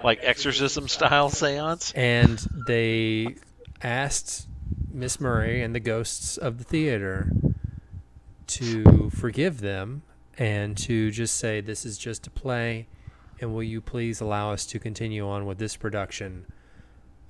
Like 0.02 0.20
exorcism 0.22 0.88
style 0.88 1.30
seance? 1.30 1.92
and 1.94 2.38
they 2.66 3.36
asked 3.82 4.46
Miss 4.92 5.20
Murray 5.20 5.62
and 5.62 5.74
the 5.74 5.80
ghosts 5.80 6.36
of 6.36 6.58
the 6.58 6.64
theater 6.64 7.30
to 8.46 9.10
forgive 9.10 9.60
them 9.60 10.02
and 10.38 10.76
to 10.76 11.10
just 11.10 11.36
say 11.36 11.60
this 11.60 11.84
is 11.84 11.98
just 11.98 12.26
a 12.26 12.30
play 12.30 12.86
and 13.40 13.54
will 13.54 13.62
you 13.62 13.80
please 13.80 14.20
allow 14.20 14.52
us 14.52 14.66
to 14.66 14.78
continue 14.78 15.28
on 15.28 15.46
with 15.46 15.58
this 15.58 15.76
production 15.76 16.46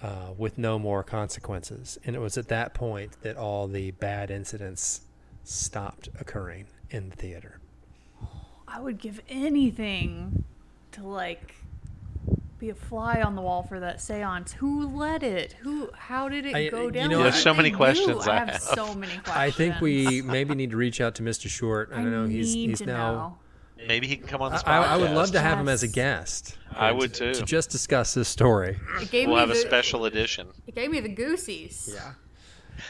uh, 0.02 0.32
with 0.36 0.58
no 0.58 0.78
more 0.78 1.02
consequences? 1.02 1.98
And 2.04 2.14
it 2.14 2.20
was 2.20 2.38
at 2.38 2.48
that 2.48 2.74
point 2.74 3.20
that 3.22 3.36
all 3.36 3.66
the 3.66 3.90
bad 3.92 4.30
incidents 4.30 5.02
stopped 5.44 6.08
occurring 6.20 6.66
in 6.90 7.10
the 7.10 7.16
theater. 7.16 7.60
I 8.68 8.80
would 8.80 8.98
give 8.98 9.20
anything 9.28 10.44
to 10.92 11.06
like 11.06 11.54
be 12.58 12.70
a 12.70 12.74
fly 12.74 13.20
on 13.22 13.34
the 13.36 13.42
wall 13.42 13.62
for 13.62 13.80
that 13.80 14.00
seance. 14.00 14.52
Who 14.52 14.86
led 14.96 15.22
it? 15.22 15.52
Who? 15.60 15.90
How 15.94 16.28
did 16.28 16.46
it 16.46 16.54
I- 16.54 16.68
go 16.68 16.90
down? 16.90 17.10
you 17.10 17.16
know, 17.16 17.22
There's 17.22 17.42
so 17.42 17.52
many 17.54 17.70
questions 17.70 18.26
I 18.26 18.32
I 18.32 18.38
have, 18.38 18.48
have. 18.48 18.62
so 18.62 18.94
many 18.94 19.12
questions. 19.12 19.28
i 19.36 19.50
think 19.50 19.80
we 19.80 20.22
maybe 20.22 20.54
need 20.54 20.70
to 20.70 20.76
reach 20.76 21.00
out 21.00 21.14
to 21.16 21.22
mr 21.22 21.48
short 21.48 21.90
i, 21.92 22.00
I 22.00 22.02
don't 22.02 22.10
know 22.12 22.26
he's 22.26 22.54
he's 22.54 22.80
now 22.80 23.12
know. 23.12 23.38
Maybe 23.86 24.06
he 24.06 24.16
can 24.16 24.26
come 24.26 24.40
on 24.40 24.52
this 24.52 24.62
I, 24.64 24.78
I 24.78 24.96
would 24.96 25.10
love 25.10 25.32
to 25.32 25.40
have 25.40 25.58
him 25.58 25.68
as 25.68 25.82
a 25.82 25.88
guest. 25.88 26.56
I 26.74 26.90
would 26.92 27.12
to- 27.14 27.34
too. 27.34 27.40
To 27.40 27.44
just 27.44 27.68
discuss 27.70 28.14
this 28.14 28.26
story. 28.28 28.78
It 29.02 29.10
gave 29.10 29.28
We'll 29.28 29.36
me 29.36 29.40
have 29.40 29.48
the, 29.50 29.54
a 29.54 29.58
special 29.58 30.06
edition. 30.06 30.48
It 30.66 30.74
gave 30.74 30.90
me 30.90 31.00
the 31.00 31.10
goosies. 31.10 31.90
Yeah. 31.94 32.12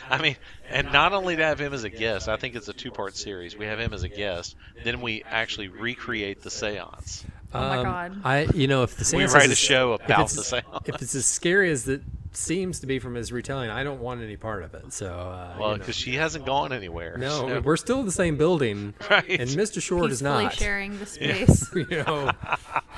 I 0.08 0.22
mean, 0.22 0.36
and 0.70 0.92
not 0.92 1.12
only 1.12 1.36
to 1.36 1.44
have 1.44 1.60
him 1.60 1.72
as 1.74 1.82
a 1.84 1.90
guest, 1.90 2.28
I 2.28 2.36
think 2.36 2.54
it's 2.54 2.68
a 2.68 2.72
two-part 2.72 3.16
series. 3.16 3.56
We 3.56 3.66
have 3.66 3.78
him 3.80 3.92
as 3.92 4.04
a 4.04 4.08
guest, 4.08 4.54
then 4.84 5.00
we 5.00 5.22
actually 5.24 5.68
recreate 5.68 6.42
the 6.42 6.50
séance. 6.50 7.24
Oh 7.57 7.68
my 7.76 7.82
God. 7.82 8.20
I, 8.24 8.48
you 8.54 8.66
know, 8.68 8.82
if 8.82 8.96
the 8.96 9.16
We 9.16 9.24
write 9.24 9.48
a 9.48 9.52
as- 9.52 9.59
show 9.59 9.92
about 9.92 10.28
the 10.30 10.42
séance. 10.42 10.88
If 10.88 11.02
it's 11.02 11.14
as 11.14 11.26
scary 11.26 11.70
as 11.70 11.88
it 11.88 12.02
seems 12.32 12.80
to 12.80 12.86
be 12.86 12.98
from 12.98 13.14
his 13.14 13.32
retelling. 13.32 13.70
I 13.70 13.82
don't 13.82 13.98
want 14.00 14.20
any 14.20 14.36
part 14.36 14.62
of 14.62 14.74
it. 14.74 14.92
So, 14.92 15.07
uh, 15.11 15.57
Well, 15.59 15.70
you 15.70 15.74
know. 15.76 15.78
because 15.78 15.96
she 15.96 16.16
hasn't 16.16 16.44
gone 16.44 16.70
anywhere. 16.70 17.16
no, 17.16 17.30
so- 17.48 17.61
we're 17.61 17.78
still 17.78 18.00
in 18.00 18.04
the 18.07 18.12
same 18.12 18.36
building, 18.36 18.92
Right. 19.11 19.40
and 19.40 19.48
Mr. 19.50 19.80
Short 19.80 20.11
is 20.11 20.20
not. 20.20 20.52
sharing 20.52 20.98
the 20.98 21.07
space. 21.07 21.66
you 21.74 21.86
know, 22.07 22.30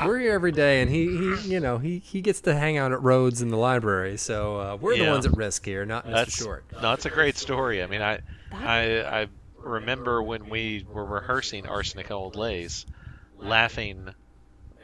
we're 0.05 0.19
here 0.19 0.33
every 0.33 0.51
day, 0.51 0.83
and 0.83 0.91
he, 0.91 1.07
he, 1.37 1.53
you 1.53 1.61
know, 1.61 1.79
he, 1.79 2.01
he 2.01 2.21
gets 2.21 2.41
to 2.43 2.55
hang 2.57 2.79
out 2.79 2.91
at 2.91 3.01
Rhodes 3.01 3.41
in 3.41 3.49
the 3.51 3.57
library. 3.57 4.17
So 4.17 4.57
uh, 4.59 4.77
we're 4.81 4.99
the 4.99 5.09
ones 5.09 5.25
at 5.25 5.37
risk 5.37 5.65
here, 5.65 5.87
not 5.87 6.05
Mr. 6.05 6.13
That's 6.15 6.35
Short. 6.37 6.65
no, 6.83 6.93
it's 6.95 7.07
a 7.07 7.11
great 7.11 7.37
story. 7.37 7.81
I 7.81 7.87
mean, 7.87 8.03
I, 8.03 8.19
I, 8.53 9.21
I 9.23 9.27
remember 9.57 10.21
when 10.21 10.49
we 10.49 10.85
were 10.91 11.05
rehearsing 11.05 11.65
Arsenic 11.69 12.07
and 12.07 12.15
Old 12.15 12.35
Lace, 12.35 12.87
laughing 13.39 14.09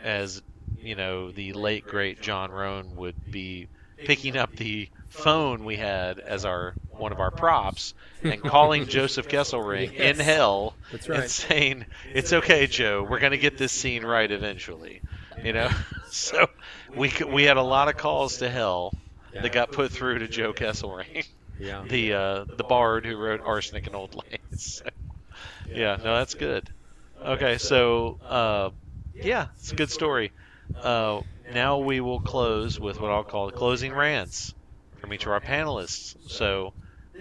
as 0.05 0.43
you 0.79 0.95
know 0.95 1.33
the 1.33 1.53
late 1.55 1.87
great 1.87 2.21
John 2.21 2.53
Roan 2.53 2.95
would 2.97 3.17
be 3.31 3.69
picking 3.97 4.37
up 4.37 4.55
the 4.55 4.89
phone 5.09 5.65
we 5.65 5.77
had 5.77 6.19
as 6.19 6.45
our 6.45 6.75
one 6.91 7.13
of 7.13 7.21
our 7.21 7.31
props 7.31 7.95
and 8.23 8.41
calling 8.43 8.87
Joseph 8.89 9.29
Kesselring 9.29 9.93
in 9.95 10.17
hell 10.17 10.75
That's 10.93 11.09
and 11.09 11.31
saying, 11.31 11.87
"It's 12.13 12.33
okay, 12.33 12.67
Joe. 12.67 13.03
We're 13.09 13.19
going 13.21 13.33
to 13.33 13.39
get 13.39 13.59
this 13.59 13.73
scene 13.73 14.05
right 14.05 14.31
eventually." 14.31 15.01
You 15.43 15.53
know, 15.53 15.71
so 16.11 16.47
we 16.95 17.13
we 17.27 17.45
had 17.45 17.57
a 17.57 17.63
lot 17.63 17.89
of 17.89 17.97
calls 17.97 18.39
to 18.39 18.49
hell 18.49 18.95
that 19.33 19.53
got 19.53 19.73
put 19.73 19.91
through 19.91 20.21
to 20.21 20.29
Joe 20.29 20.53
Kesselring, 20.53 21.27
Yeah. 21.59 21.85
the 21.89 22.13
uh, 22.13 22.45
the 22.45 22.65
bard 22.65 23.05
who 23.07 23.17
wrote 23.17 23.41
Arsenic 23.41 23.87
and 23.87 23.97
Old 23.97 24.15
Lace. 24.31 24.83
Yeah, 25.69 25.97
no, 25.97 26.17
that's 26.17 26.35
good. 26.35 26.69
Okay, 27.25 27.59
so 27.59 28.19
uh, 28.29 28.71
yeah, 29.15 29.49
it's 29.57 29.73
a 29.73 29.77
good 29.77 29.91
story. 29.91 30.33
Uh, 30.83 31.23
now 31.53 31.79
we 31.79 32.01
will 32.01 32.21
close 32.21 32.79
with 32.81 33.01
what 33.01 33.11
I'll 33.11 33.25
call 33.25 33.47
the 33.47 33.53
closing 33.53 33.93
rants 33.93 34.55
from 35.01 35.13
each 35.13 35.27
of 35.27 35.33
our 35.33 35.41
panelists. 35.41 36.17
So 36.31 36.73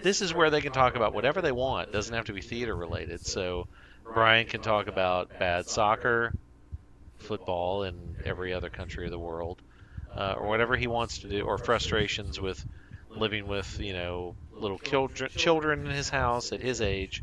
this 0.02 0.22
is 0.22 0.32
where 0.32 0.50
they 0.50 0.60
can 0.60 0.72
talk 0.72 0.96
about 0.96 1.14
whatever 1.14 1.42
they 1.42 1.52
want. 1.52 1.88
It 1.88 1.92
doesn't 1.92 2.14
have 2.14 2.26
to 2.26 2.32
be 2.32 2.40
theater 2.40 2.74
related. 2.74 3.24
So 3.24 3.68
Brian 4.12 4.46
can 4.46 4.62
talk 4.62 4.86
about 4.86 5.38
bad 5.38 5.66
soccer, 5.68 6.34
football 7.18 7.84
in 7.84 8.16
every 8.24 8.52
other 8.52 8.70
country 8.70 9.04
of 9.04 9.10
the 9.10 9.18
world, 9.18 9.60
uh, 10.16 10.34
or 10.38 10.48
whatever 10.48 10.76
he 10.76 10.86
wants 10.86 11.18
to 11.18 11.28
do, 11.28 11.42
or 11.42 11.58
frustrations 11.58 12.40
with 12.40 12.64
living 13.10 13.46
with 13.46 13.80
you 13.80 13.92
know 13.92 14.34
little 14.52 14.78
children 14.78 15.30
children 15.30 15.86
in 15.86 15.92
his 15.92 16.08
house 16.08 16.52
at 16.52 16.60
his 16.60 16.80
age. 16.80 17.22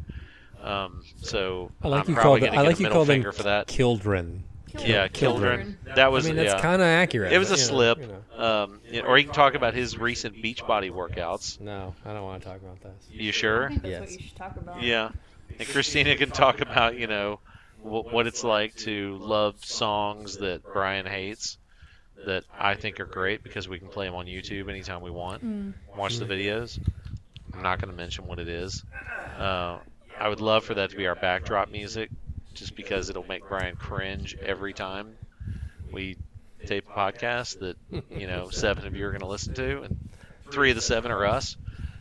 Um, 0.62 1.04
so 1.18 1.72
I 1.82 1.88
like 1.88 2.04
I'm 2.04 2.10
you 2.10 2.16
probably 2.16 2.42
called 2.42 2.54
it. 2.54 2.58
I 2.58 2.62
like 2.62 2.80
you 2.80 2.88
called 2.88 3.08
them 3.08 3.16
finger 3.16 3.32
for 3.32 3.44
that. 3.44 3.68
children. 3.68 4.44
Yeah, 4.80 5.08
Children. 5.08 5.60
children. 5.76 5.78
That 5.96 6.12
was 6.12 6.26
I 6.26 6.30
mean, 6.30 6.36
that's 6.38 6.54
yeah. 6.54 6.62
kind 6.62 6.82
of 6.82 6.88
accurate. 6.88 7.34
It 7.34 7.38
was 7.38 7.50
a 7.50 7.54
but, 7.54 7.60
you 7.60 7.66
know, 7.66 7.72
slip. 7.72 8.00
you 8.00 8.08
know. 8.08 8.44
Um, 8.64 8.80
or 9.06 9.18
he 9.18 9.24
can 9.26 9.34
talk 9.34 9.54
about 9.56 9.74
his 9.74 9.98
recent 9.98 10.36
Beachbody 10.36 10.92
workouts. 10.92 11.60
No, 11.60 11.94
I 12.06 12.14
don't 12.14 12.24
want 12.24 12.42
to 12.42 12.48
talk 12.50 12.58
about 12.58 12.82
this. 12.82 12.94
You 13.12 13.30
I 13.30 13.32
sure? 13.32 13.70
think 13.70 13.82
that's 13.84 13.90
Yes. 13.92 14.02
what 14.02 14.12
you 14.12 14.28
should 14.28 14.36
talk 14.38 14.56
about. 14.58 14.82
Yeah. 14.82 15.10
And 15.60 15.68
Christina 15.68 16.16
can 16.16 16.32
talk 16.32 16.62
about, 16.62 16.98
you 16.98 17.08
know, 17.08 17.40
wh- 17.84 18.12
what 18.12 18.26
it's 18.28 18.44
like 18.44 18.76
to 18.78 19.18
love 19.18 19.64
songs 19.66 20.38
that 20.38 20.64
Brian 20.74 21.06
hates 21.06 21.58
that 22.26 22.44
I 22.58 22.76
think 22.76 23.00
are 23.00 23.06
great 23.06 23.44
because 23.44 23.68
we 23.68 23.78
can 23.80 23.88
play 23.90 24.06
them 24.06 24.16
on 24.16 24.26
YouTube 24.28 24.70
anytime 24.70 25.02
we 25.02 25.12
want. 25.12 25.44
Mm. 25.46 25.74
Watch 25.98 26.18
the 26.18 26.26
videos. 26.26 26.80
I'm 27.54 27.62
not 27.64 27.82
going 27.82 27.92
to 27.92 27.98
mention 27.98 28.26
what 28.28 28.40
it 28.40 28.48
is. 28.48 28.84
Uh, 29.38 29.80
I 30.20 30.30
would 30.30 30.40
love 30.40 30.64
for 30.64 30.76
that 30.76 30.92
to 30.92 30.96
be 30.96 31.08
our 31.08 31.16
backdrop 31.16 31.70
music 31.72 32.10
just 32.54 32.76
because 32.76 33.10
it'll 33.10 33.28
make 33.28 33.48
Brian 33.48 33.76
cringe 33.76 34.36
every 34.42 34.74
time 34.74 35.16
we 35.92 36.18
tape 36.66 36.86
a 36.90 36.92
podcast 36.98 37.60
that, 37.60 37.78
you 38.10 38.28
know, 38.28 38.50
seven 38.52 38.86
of 38.86 38.96
you 38.96 39.06
are 39.06 39.12
going 39.12 39.22
to 39.22 39.28
listen 39.28 39.54
to, 39.56 39.82
and 39.84 40.10
three 40.52 40.70
of 40.70 40.76
the 40.76 40.82
seven 40.82 41.12
are 41.12 41.26
us. 41.26 41.58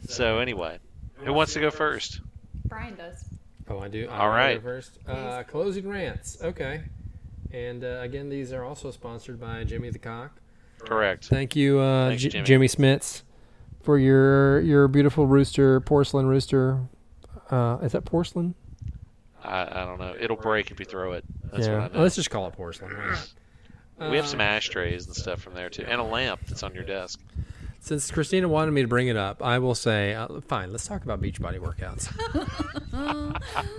So, 0.08 0.38
anyway, 0.38 0.78
who 1.16 1.32
wants 1.32 1.54
to 1.54 1.60
go 1.60 1.70
first? 1.70 2.20
Brian 2.66 2.94
does. 2.94 3.24
Oh, 3.68 3.78
I 3.78 3.88
do. 3.88 4.08
All 4.08 4.28
right. 4.28 4.60
First, 4.62 4.98
uh, 5.06 5.42
closing 5.44 5.88
rants. 5.88 6.38
Okay. 6.42 6.82
And 7.52 7.84
uh, 7.84 7.98
again, 8.00 8.28
these 8.28 8.52
are 8.52 8.64
also 8.64 8.90
sponsored 8.90 9.40
by 9.40 9.64
Jimmy 9.64 9.90
the 9.90 9.98
Cock. 9.98 10.32
Correct. 10.78 11.26
Thank 11.26 11.56
you, 11.56 11.78
uh, 11.78 12.08
Thanks, 12.08 12.22
J- 12.22 12.28
Jimmy. 12.30 12.44
Jimmy 12.44 12.66
Smits, 12.68 13.22
for 13.82 13.98
your 13.98 14.60
your 14.60 14.88
beautiful 14.88 15.26
rooster, 15.26 15.80
porcelain 15.80 16.26
rooster. 16.26 16.80
Uh, 17.50 17.78
is 17.82 17.92
that 17.92 18.04
porcelain? 18.04 18.54
I, 19.42 19.62
I 19.82 19.84
don't 19.84 19.98
know. 19.98 20.14
It'll 20.18 20.36
break 20.36 20.70
if 20.70 20.78
you 20.80 20.86
throw 20.86 21.12
it. 21.12 21.24
That's 21.52 21.66
yeah. 21.66 21.80
what 21.82 21.92
I 21.92 21.96
know. 21.96 22.02
Let's 22.02 22.16
just 22.16 22.30
call 22.30 22.46
it 22.46 22.52
porcelain. 22.52 22.92
we 23.98 24.16
have 24.16 24.24
Uh, 24.24 24.28
some 24.28 24.40
ashtrays 24.40 25.06
and 25.06 25.14
stuff 25.14 25.40
from 25.40 25.54
there 25.54 25.68
too, 25.70 25.84
and 25.86 26.00
a 26.00 26.04
lamp 26.04 26.40
that's 26.46 26.62
on 26.62 26.74
your 26.74 26.84
desk. 26.84 27.20
Since 27.82 28.10
Christina 28.10 28.46
wanted 28.46 28.72
me 28.72 28.82
to 28.82 28.88
bring 28.88 29.08
it 29.08 29.16
up, 29.16 29.42
I 29.42 29.58
will 29.58 29.74
say, 29.74 30.14
uh, 30.14 30.28
fine. 30.46 30.70
Let's 30.70 30.86
talk 30.86 31.02
about 31.02 31.22
Beachbody 31.22 31.58
workouts. 31.58 32.10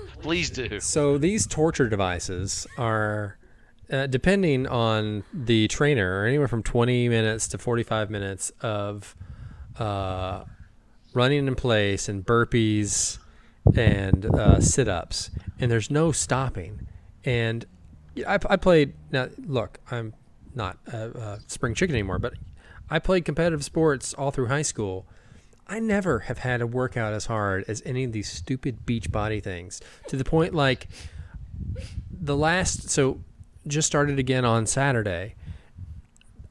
Please 0.21 0.49
do. 0.49 0.79
So 0.79 1.19
these 1.19 1.45
torture 1.45 1.87
devices 1.87 2.65
are, 2.79 3.37
uh, 3.91 4.07
depending 4.07 4.65
on 4.65 5.23
the 5.31 5.67
trainer, 5.67 6.25
anywhere 6.25 6.47
from 6.47 6.63
20 6.63 7.09
minutes 7.09 7.47
to 7.49 7.59
45 7.59 8.09
minutes 8.09 8.51
of 8.61 9.15
uh, 9.77 10.45
running 11.13 11.47
in 11.47 11.53
place 11.53 12.09
and 12.09 12.25
burpees 12.25 13.19
and 13.75 14.25
uh, 14.25 14.59
sit-ups, 14.59 15.31
and 15.59 15.71
there's 15.71 15.91
no 15.91 16.11
stopping. 16.11 16.87
And 17.23 17.65
I, 18.27 18.39
I 18.49 18.57
played. 18.57 18.93
Now, 19.11 19.29
look, 19.37 19.79
I'm 19.89 20.13
not 20.53 20.77
a, 20.87 21.09
a 21.09 21.39
spring 21.47 21.73
chicken 21.73 21.95
anymore, 21.95 22.19
but 22.19 22.33
I 22.89 22.99
played 22.99 23.25
competitive 23.25 23.63
sports 23.63 24.13
all 24.13 24.31
through 24.31 24.47
high 24.47 24.63
school. 24.63 25.05
I 25.67 25.79
never 25.79 26.19
have 26.19 26.39
had 26.39 26.61
a 26.61 26.67
workout 26.67 27.13
as 27.13 27.27
hard 27.27 27.63
as 27.67 27.81
any 27.85 28.03
of 28.03 28.11
these 28.11 28.29
stupid 28.29 28.85
beach 28.85 29.11
body 29.11 29.39
things. 29.39 29.79
To 30.09 30.17
the 30.17 30.25
point 30.25 30.53
like 30.53 30.89
the 32.11 32.35
last 32.35 32.89
so 32.89 33.21
just 33.67 33.87
started 33.87 34.19
again 34.19 34.43
on 34.43 34.65
Saturday. 34.65 35.35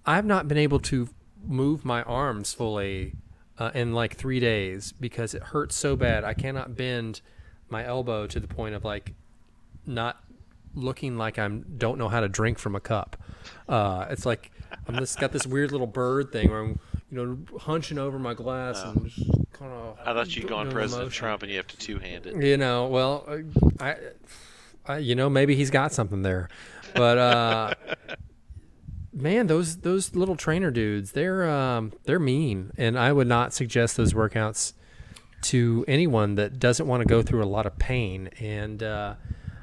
I've 0.07 0.25
not 0.25 0.49
been 0.49 0.57
able 0.57 0.79
to 0.81 1.09
move 1.45 1.85
my 1.85 2.03
arms 2.05 2.55
fully 2.55 3.15
uh, 3.61 3.71
in 3.75 3.93
like 3.93 4.17
three 4.17 4.41
days 4.41 4.93
because 4.99 5.35
it 5.35 5.43
hurts 5.43 5.77
so 5.77 5.95
bad. 5.95 6.25
I 6.25 6.33
cannot 6.33 6.77
bend 6.77 7.21
my 7.69 7.85
elbow 7.85 8.27
to 8.27 8.41
the 8.41 8.49
point 8.49 8.75
of 8.75 8.85
like 8.85 9.13
not 9.87 10.25
looking 10.75 11.19
like 11.19 11.39
I'm 11.39 11.65
don't 11.77 11.99
know 11.99 12.09
how 12.09 12.21
to 12.21 12.29
drink 12.29 12.59
from 12.59 12.75
a 12.75 12.81
cup. 12.81 13.17
Uh, 13.69 14.07
it's 14.09 14.25
like 14.25 14.51
I'm 14.89 14.97
just 14.97 15.21
got 15.21 15.31
this 15.31 15.47
weird 15.47 15.73
little 15.73 15.87
bird 15.87 16.33
thing 16.33 16.51
where 16.51 16.61
I'm 16.61 16.81
you 17.11 17.27
know 17.27 17.59
hunching 17.59 17.99
over 17.99 18.19
my 18.19 18.33
glass 18.33 18.83
and 18.83 19.07
just 19.09 19.31
kind 19.53 19.73
of. 19.73 19.99
I 20.05 20.15
thought 20.15 20.35
you'd 20.35 20.49
gone 20.49 20.71
President 20.71 21.13
Trump 21.13 21.43
and 21.43 21.51
you 21.51 21.59
have 21.59 21.67
to 21.69 21.77
two 21.77 21.99
hand 21.99 22.27
it. 22.27 22.43
You 22.43 22.57
know, 22.57 22.87
well, 22.87 23.43
I, 23.79 23.97
I, 24.87 24.99
you 24.99 25.15
know, 25.15 25.29
maybe 25.29 25.55
he's 25.55 25.71
got 25.71 25.93
something 25.93 26.23
there, 26.23 26.49
but 26.95 27.19
uh, 27.19 27.75
man, 29.13 29.47
those 29.47 29.79
those 29.79 30.15
little 30.15 30.37
trainer 30.37 30.71
dudes, 30.71 31.13
they're 31.13 31.49
um, 31.49 31.93
they're 32.05 32.19
mean, 32.19 32.73
and 32.77 32.99
I 32.99 33.13
would 33.13 33.27
not 33.27 33.53
suggest 33.53 33.97
those 33.97 34.13
workouts 34.13 34.73
to 35.43 35.85
anyone 35.89 36.35
that 36.35 36.59
doesn't 36.59 36.87
want 36.87 37.01
to 37.03 37.07
go 37.07 37.23
through 37.23 37.43
a 37.43 37.47
lot 37.47 37.67
of 37.67 37.79
pain. 37.79 38.29
And 38.39 38.83
uh, 38.83 39.15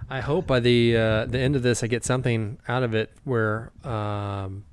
I 0.10 0.22
hope 0.22 0.48
by 0.48 0.60
the 0.60 0.98
uh, 0.98 1.26
the 1.26 1.40
end 1.40 1.56
of 1.56 1.64
this, 1.64 1.84
I 1.84 1.88
get 1.88 2.04
something 2.04 2.60
out 2.68 2.84
of 2.84 2.96
it 2.96 3.12
where 3.24 3.72
um, 3.84 4.66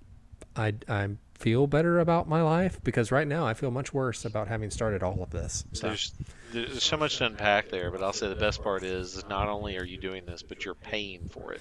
I 0.57 0.75
I 0.89 1.11
feel 1.39 1.67
better 1.67 1.99
about 1.99 2.29
my 2.29 2.41
life 2.43 2.83
because 2.83 3.13
right 3.13 3.27
now 3.27 3.47
I 3.47 3.55
feel 3.55 3.71
much 3.71 3.93
worse 3.93 4.25
about 4.25 4.49
having 4.49 4.71
started 4.71 5.03
all 5.03 5.23
of 5.23 5.31
this. 5.31 5.65
So. 5.73 5.89
There's 5.89 6.13
there's 6.53 6.83
so 6.83 6.97
much 6.97 7.19
to 7.19 7.27
unpack 7.27 7.69
there, 7.71 7.91
but 7.91 8.03
I'll 8.03 8.13
say 8.13 8.29
the 8.29 8.37
best 8.37 8.63
part 8.63 8.85
is, 8.85 9.17
is 9.17 9.29
not 9.29 9.49
only 9.49 9.77
are 9.77 9.85
you 9.85 9.99
doing 9.99 10.25
this, 10.25 10.43
but 10.43 10.65
you're 10.65 10.77
paying 10.77 11.29
for 11.29 11.53
it. 11.53 11.61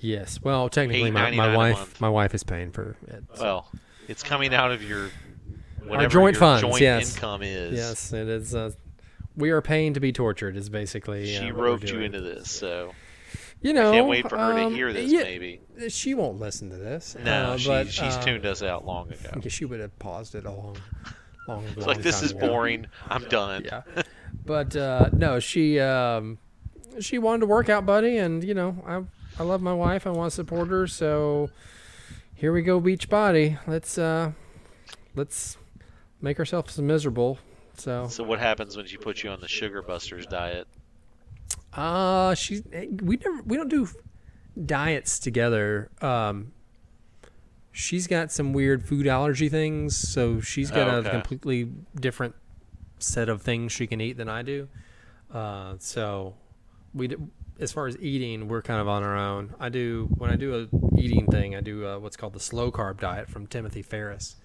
Yes. 0.00 0.40
Well, 0.42 0.68
technically, 0.68 1.10
my, 1.10 1.30
my 1.32 1.56
wife 1.56 2.00
my 2.00 2.08
wife 2.08 2.34
is 2.34 2.44
paying 2.44 2.70
for 2.70 2.96
it. 3.08 3.24
so- 3.34 3.42
Well, 3.42 3.70
it's 4.08 4.22
coming 4.22 4.54
out 4.54 4.72
of 4.72 4.82
your 4.82 5.10
whatever 5.84 6.08
joint 6.08 6.34
your 6.34 6.40
funds, 6.40 6.62
joint 6.62 6.80
yes. 6.80 7.14
income 7.14 7.42
is. 7.42 7.76
yes, 7.76 8.12
it 8.12 8.28
is. 8.28 8.54
Uh, 8.54 8.70
we 9.36 9.50
are 9.50 9.60
paying 9.62 9.94
to 9.94 10.00
be 10.00 10.12
tortured. 10.12 10.56
Is 10.56 10.68
basically. 10.68 11.26
She 11.26 11.50
uh, 11.50 11.52
roped 11.52 11.90
you 11.90 12.00
into 12.00 12.20
this, 12.20 12.50
so 12.50 12.92
You 13.60 13.72
know, 13.72 13.92
can't 13.92 14.08
wait 14.08 14.28
for 14.28 14.36
her 14.38 14.52
to 14.54 14.64
um, 14.66 14.74
hear 14.74 14.92
this. 14.92 15.10
yeah, 15.10 15.22
maybe 15.22 15.60
She 15.88 16.14
won't 16.14 16.38
listen 16.38 16.70
to 16.70 16.76
this. 16.76 17.16
no, 17.22 17.52
uh, 17.52 17.56
she, 17.56 17.68
but, 17.68 17.88
she's 17.88 18.16
uh, 18.16 18.22
tuned 18.22 18.46
us 18.46 18.62
out 18.62 18.86
long 18.86 19.12
ago. 19.12 19.40
yeah, 19.42 19.48
she 19.48 19.64
would 19.64 19.80
have 19.80 19.96
paused 19.98 20.34
it 20.34 20.44
a 20.44 20.50
long, 20.50 20.76
long. 21.46 21.64
It's 21.76 21.86
like 21.86 22.02
this 22.02 22.22
is 22.22 22.32
boring. 22.32 22.86
I'm 23.08 23.24
done. 23.24 23.64
Yeah, 23.64 23.82
but 24.44 24.74
uh, 24.76 25.10
no, 25.12 25.38
she 25.40 25.78
um, 25.80 26.38
she 27.00 27.18
wanted 27.18 27.40
to 27.40 27.46
work 27.46 27.68
out, 27.68 27.84
buddy, 27.86 28.16
and 28.18 28.42
you 28.42 28.54
know, 28.54 28.76
I 28.86 29.02
I 29.38 29.42
love 29.44 29.62
my 29.62 29.72
wife. 29.72 30.06
I 30.06 30.10
want 30.10 30.30
to 30.32 30.34
support 30.34 30.68
her, 30.68 30.86
so 30.86 31.50
here 32.34 32.52
we 32.52 32.62
go, 32.62 32.80
beach 32.80 33.08
body. 33.08 33.56
Let's 33.66 33.96
uh, 33.98 34.32
let's 35.14 35.56
make 36.20 36.38
ourselves 36.38 36.78
miserable. 36.78 37.38
So 37.76 38.08
So 38.08 38.24
what 38.24 38.40
happens 38.40 38.76
when 38.76 38.86
she 38.86 38.96
puts 38.96 39.22
you 39.22 39.30
on 39.30 39.40
the 39.40 39.48
Sugar 39.48 39.82
Busters 39.82 40.26
diet? 40.26 40.66
Uh 41.72 42.34
she 42.34 42.62
we 43.02 43.16
never 43.16 43.42
we 43.42 43.56
don't 43.56 43.68
do 43.68 43.88
diets 44.64 45.18
together. 45.20 45.90
Um 46.00 46.52
she's 47.70 48.08
got 48.08 48.32
some 48.32 48.52
weird 48.52 48.84
food 48.84 49.06
allergy 49.06 49.48
things, 49.48 49.96
so 49.96 50.40
she's 50.40 50.70
got 50.72 50.88
Oh, 50.88 50.98
a 51.00 51.10
completely 51.10 51.70
different 51.94 52.34
set 52.98 53.28
of 53.28 53.42
things 53.42 53.70
she 53.70 53.86
can 53.86 54.00
eat 54.00 54.16
than 54.16 54.28
I 54.28 54.42
do. 54.42 54.66
Uh, 55.32 55.74
so 55.78 56.34
we, 56.92 57.14
as 57.58 57.72
far 57.72 57.86
as 57.86 57.96
eating, 57.98 58.48
we're 58.48 58.62
kind 58.62 58.80
of 58.80 58.88
on 58.88 59.02
our 59.02 59.16
own. 59.16 59.54
I 59.58 59.68
do 59.68 60.08
when 60.16 60.30
I 60.30 60.36
do 60.36 60.68
a 60.72 60.98
eating 60.98 61.26
thing, 61.26 61.56
I 61.56 61.60
do 61.60 61.86
uh, 61.86 61.98
what's 61.98 62.16
called 62.16 62.32
the 62.32 62.40
slow 62.40 62.70
carb 62.70 63.00
diet 63.00 63.28
from 63.28 63.46
Timothy 63.46 63.82
Ferriss, 63.82 64.36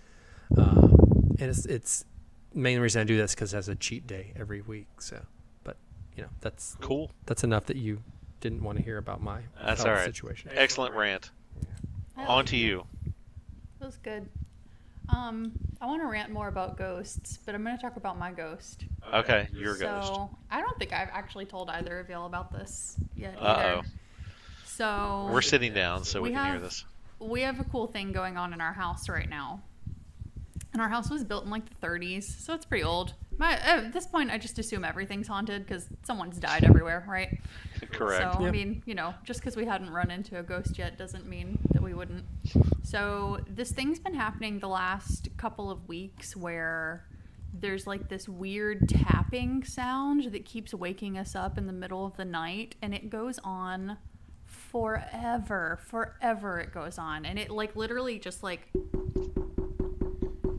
um, 0.57 1.35
and 1.39 1.49
it's 1.49 1.65
it's 1.65 2.05
main 2.53 2.79
reason 2.79 3.01
I 3.01 3.03
do 3.05 3.17
this 3.17 3.33
because 3.35 3.53
it 3.53 3.57
has 3.57 3.69
a 3.69 3.75
cheat 3.75 4.05
day 4.07 4.33
every 4.35 4.61
week. 4.61 4.87
So, 4.99 5.21
but 5.63 5.77
you 6.15 6.23
know 6.23 6.29
that's 6.41 6.75
Cool. 6.81 7.11
that's 7.25 7.43
enough 7.43 7.65
that 7.65 7.77
you 7.77 8.01
didn't 8.41 8.63
want 8.63 8.77
to 8.77 8.83
hear 8.83 8.97
about 8.97 9.21
my 9.21 9.39
That's 9.63 9.85
all 9.85 9.91
right. 9.91 10.03
situation. 10.03 10.51
Excellent 10.53 10.93
rant. 10.95 11.31
I 12.17 12.25
On 12.25 12.45
to 12.47 12.57
you. 12.57 12.85
That 13.79 13.85
was 13.85 13.97
good. 13.97 14.27
Um, 15.09 15.51
I 15.81 15.85
want 15.85 16.01
to 16.01 16.07
rant 16.07 16.31
more 16.31 16.47
about 16.47 16.77
ghosts, 16.77 17.39
but 17.45 17.55
I'm 17.55 17.63
going 17.63 17.75
to 17.75 17.81
talk 17.81 17.97
about 17.97 18.17
my 18.17 18.31
ghost. 18.31 18.85
Okay, 19.13 19.47
your 19.53 19.75
so, 19.75 19.85
ghost. 19.85 20.11
I 20.49 20.61
don't 20.61 20.77
think 20.79 20.93
I've 20.93 21.09
actually 21.11 21.45
told 21.45 21.69
either 21.69 21.99
of 21.99 22.09
y'all 22.09 22.25
about 22.25 22.51
this 22.51 22.95
yet 23.15 23.35
Uh 23.39 23.81
oh. 23.81 23.81
So 24.65 25.29
We're 25.31 25.41
sitting 25.41 25.73
down 25.73 26.03
so 26.03 26.21
we, 26.21 26.29
we 26.29 26.35
can 26.35 26.51
hear 26.51 26.59
this. 26.59 26.83
we 27.19 27.41
have 27.41 27.59
a 27.59 27.63
cool 27.65 27.87
thing 27.87 28.11
going 28.11 28.37
on 28.37 28.53
in 28.53 28.61
our 28.61 28.73
house 28.73 29.07
right 29.07 29.29
now. 29.29 29.61
And 30.71 30.81
our 30.81 30.89
house 30.89 31.09
was 31.11 31.23
built 31.23 31.45
in 31.45 31.51
like 31.51 31.63
the 31.69 31.87
30s, 31.87 32.23
so 32.23 32.53
it's 32.53 32.65
pretty 32.65 32.83
old. 32.83 33.13
My, 33.37 33.53
at 33.53 33.91
this 33.93 34.05
point, 34.05 34.29
I 34.31 34.37
just 34.37 34.59
assume 34.59 34.83
everything's 34.85 35.27
haunted 35.27 35.65
because 35.65 35.87
someone's 36.03 36.37
died 36.37 36.63
everywhere, 36.63 37.03
right? 37.07 37.39
Correct. 37.91 38.35
So, 38.35 38.45
I 38.45 38.51
mean, 38.51 38.83
you 38.85 38.95
know, 38.95 39.13
just 39.23 39.39
because 39.39 39.55
we 39.55 39.65
hadn't 39.65 39.89
run 39.89 40.11
into 40.11 40.37
a 40.39 40.43
ghost 40.43 40.77
yet 40.77 40.97
doesn't 40.97 41.27
mean 41.27 41.57
that 41.73 41.81
we 41.81 41.93
wouldn't. 41.93 42.25
So, 42.83 43.39
this 43.49 43.71
thing's 43.71 43.99
been 43.99 44.13
happening 44.13 44.59
the 44.59 44.67
last 44.67 45.29
couple 45.37 45.71
of 45.71 45.87
weeks 45.87 46.35
where 46.35 47.05
there's 47.53 47.85
like 47.85 48.09
this 48.09 48.27
weird 48.29 48.87
tapping 48.89 49.63
sound 49.63 50.25
that 50.31 50.45
keeps 50.45 50.73
waking 50.73 51.17
us 51.17 51.35
up 51.35 51.57
in 51.57 51.67
the 51.67 51.73
middle 51.73 52.05
of 52.05 52.15
the 52.17 52.25
night, 52.25 52.75
and 52.81 52.93
it 52.93 53.09
goes 53.09 53.39
on 53.43 53.97
forever. 54.45 55.79
Forever 55.85 56.59
it 56.59 56.73
goes 56.73 56.97
on. 56.97 57.25
And 57.25 57.37
it 57.39 57.49
like 57.49 57.75
literally 57.75 58.19
just 58.19 58.43
like 58.43 58.69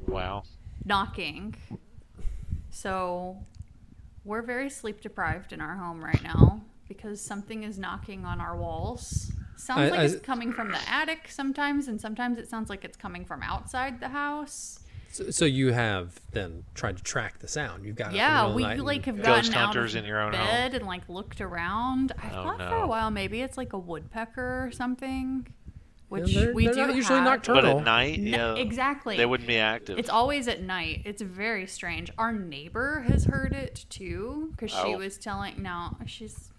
Wow. 0.07 0.45
knocking. 0.85 1.55
So 2.75 3.37
we're 4.25 4.43
very 4.43 4.69
sleep 4.69 5.01
deprived 5.01 5.53
in 5.53 5.61
our 5.61 5.77
home 5.77 6.05
right 6.05 6.23
now 6.25 6.61
because 6.89 7.21
something 7.21 7.63
is 7.63 7.79
knocking 7.79 8.25
on 8.25 8.41
our 8.41 8.57
walls. 8.57 9.31
Sounds 9.57 9.79
I- 9.81 9.89
like 9.91 10.01
I- 10.01 10.05
it's 10.05 10.21
coming 10.27 10.53
from 10.53 10.73
the 10.73 10.81
attic 10.91 11.29
sometimes, 11.31 11.87
and 11.87 12.01
sometimes 12.01 12.37
it 12.37 12.49
sounds 12.51 12.69
like 12.69 12.85
it's 12.85 12.97
coming 12.97 13.25
from 13.25 13.43
outside 13.45 14.01
the 14.01 14.09
house. 14.09 14.81
So, 15.13 15.31
so 15.31 15.45
you 15.45 15.73
have 15.73 16.21
then 16.33 16.65
tried 16.75 16.97
to 16.97 17.03
track 17.05 17.39
the 17.39 17.47
sound. 17.47 17.85
You've 17.85 17.95
got 17.95 18.07
it 18.07 18.09
in 18.09 18.13
the 18.15 18.19
Yeah, 18.19 18.53
we 18.53 18.65
like 18.65 19.05
have 19.05 19.23
Ghost 19.23 19.53
gotten 19.53 19.55
out 19.55 19.77
of 19.77 19.95
in 19.95 20.05
your 20.05 20.21
own 20.21 20.33
home. 20.33 20.45
bed 20.45 20.75
and 20.75 20.85
like 20.85 21.09
looked 21.09 21.41
around. 21.41 22.11
I 22.21 22.31
Oh, 22.31 22.43
thought 22.43 22.59
for 22.59 22.75
a 22.79 22.87
while 22.89 23.13
maybe 23.13 23.41
it's 23.41 23.57
like 23.57 23.73
a 23.73 23.79
woodpecker 23.79 24.67
or 24.67 24.73
something, 24.73 25.47
which 26.23 26.35
they're- 26.35 26.53
we 26.55 26.65
they're 26.67 26.75
do 26.75 26.87
not 26.87 26.97
usually 26.97 27.19
have. 27.19 27.25
nocturnal. 27.25 27.63
But 27.63 27.79
at 27.79 27.85
night, 27.85 28.19
N- 28.19 28.27
yeah, 28.27 28.55
exactly. 28.55 29.17
they 29.17 29.27
wouldn't 29.27 29.47
be 29.49 29.59
active. 29.59 29.99
It's 29.99 30.09
always 30.11 30.49
at 30.49 30.63
night. 30.63 31.03
It's 31.05 31.23
very 31.23 31.67
strange. 31.67 32.11
Our 32.19 32.33
neighbor 32.33 33.05
has 33.09 33.25
heard 33.27 33.53
it 33.53 33.85
too 33.91 34.49
because 34.53 34.71
she 34.71 34.95
Oh. 34.95 34.99
was 34.99 35.19
telling. 35.19 35.63
Now 35.63 35.97
she's 36.07 36.51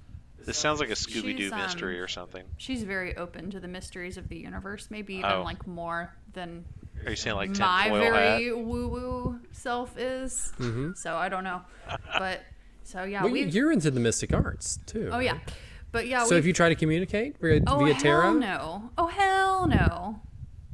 this 0.46 0.58
sounds 0.58 0.80
like 0.80 0.90
a 0.90 0.94
Scooby 0.94 1.36
Doo 1.36 1.44
she's, 1.46 1.52
um, 1.52 1.58
mystery 1.60 2.00
or 2.00 2.08
something. 2.08 2.44
she's 2.58 2.84
very 2.84 3.18
open 3.18 3.50
to 3.50 3.60
the 3.60 3.68
mysteries 3.68 4.16
of 4.18 4.30
the 4.30 4.38
universe. 4.38 4.90
Maybe 4.92 5.16
even 5.16 5.32
Oh. 5.32 5.42
like 5.44 5.66
more 5.66 6.14
than 6.34 6.66
Are 7.04 7.10
you 7.10 7.16
saying 7.16 7.36
like 7.36 7.50
my 7.58 7.84
tinfoil 7.84 8.00
very 8.12 8.54
woo 8.54 8.88
woo 8.88 9.40
self 9.52 9.98
is. 9.98 10.54
Mhm. 10.60 10.96
So 10.98 11.16
I 11.16 11.30
don't 11.30 11.44
know, 11.44 11.62
but 12.20 12.42
so 12.84 13.04
yeah, 13.06 13.24
Well, 13.24 13.32
we. 13.32 13.44
you're 13.46 13.72
into 13.72 13.90
the 13.90 14.00
mystic 14.00 14.34
arts 14.34 14.78
too. 14.86 15.10
Oh 15.12 15.18
yeah, 15.20 15.32
right? 15.34 15.54
But 15.96 16.08
yeah. 16.08 16.26
So 16.26 16.36
if 16.36 16.46
you 16.46 16.52
try 16.52 16.68
to 16.68 16.76
communicate 16.76 17.38
via, 17.40 17.62
oh 17.66 17.80
via 17.80 17.94
hell 17.94 18.02
tarot, 18.04 18.34
no! 18.34 18.92
Oh 18.98 19.08
hell 19.08 19.66
no! 19.66 20.20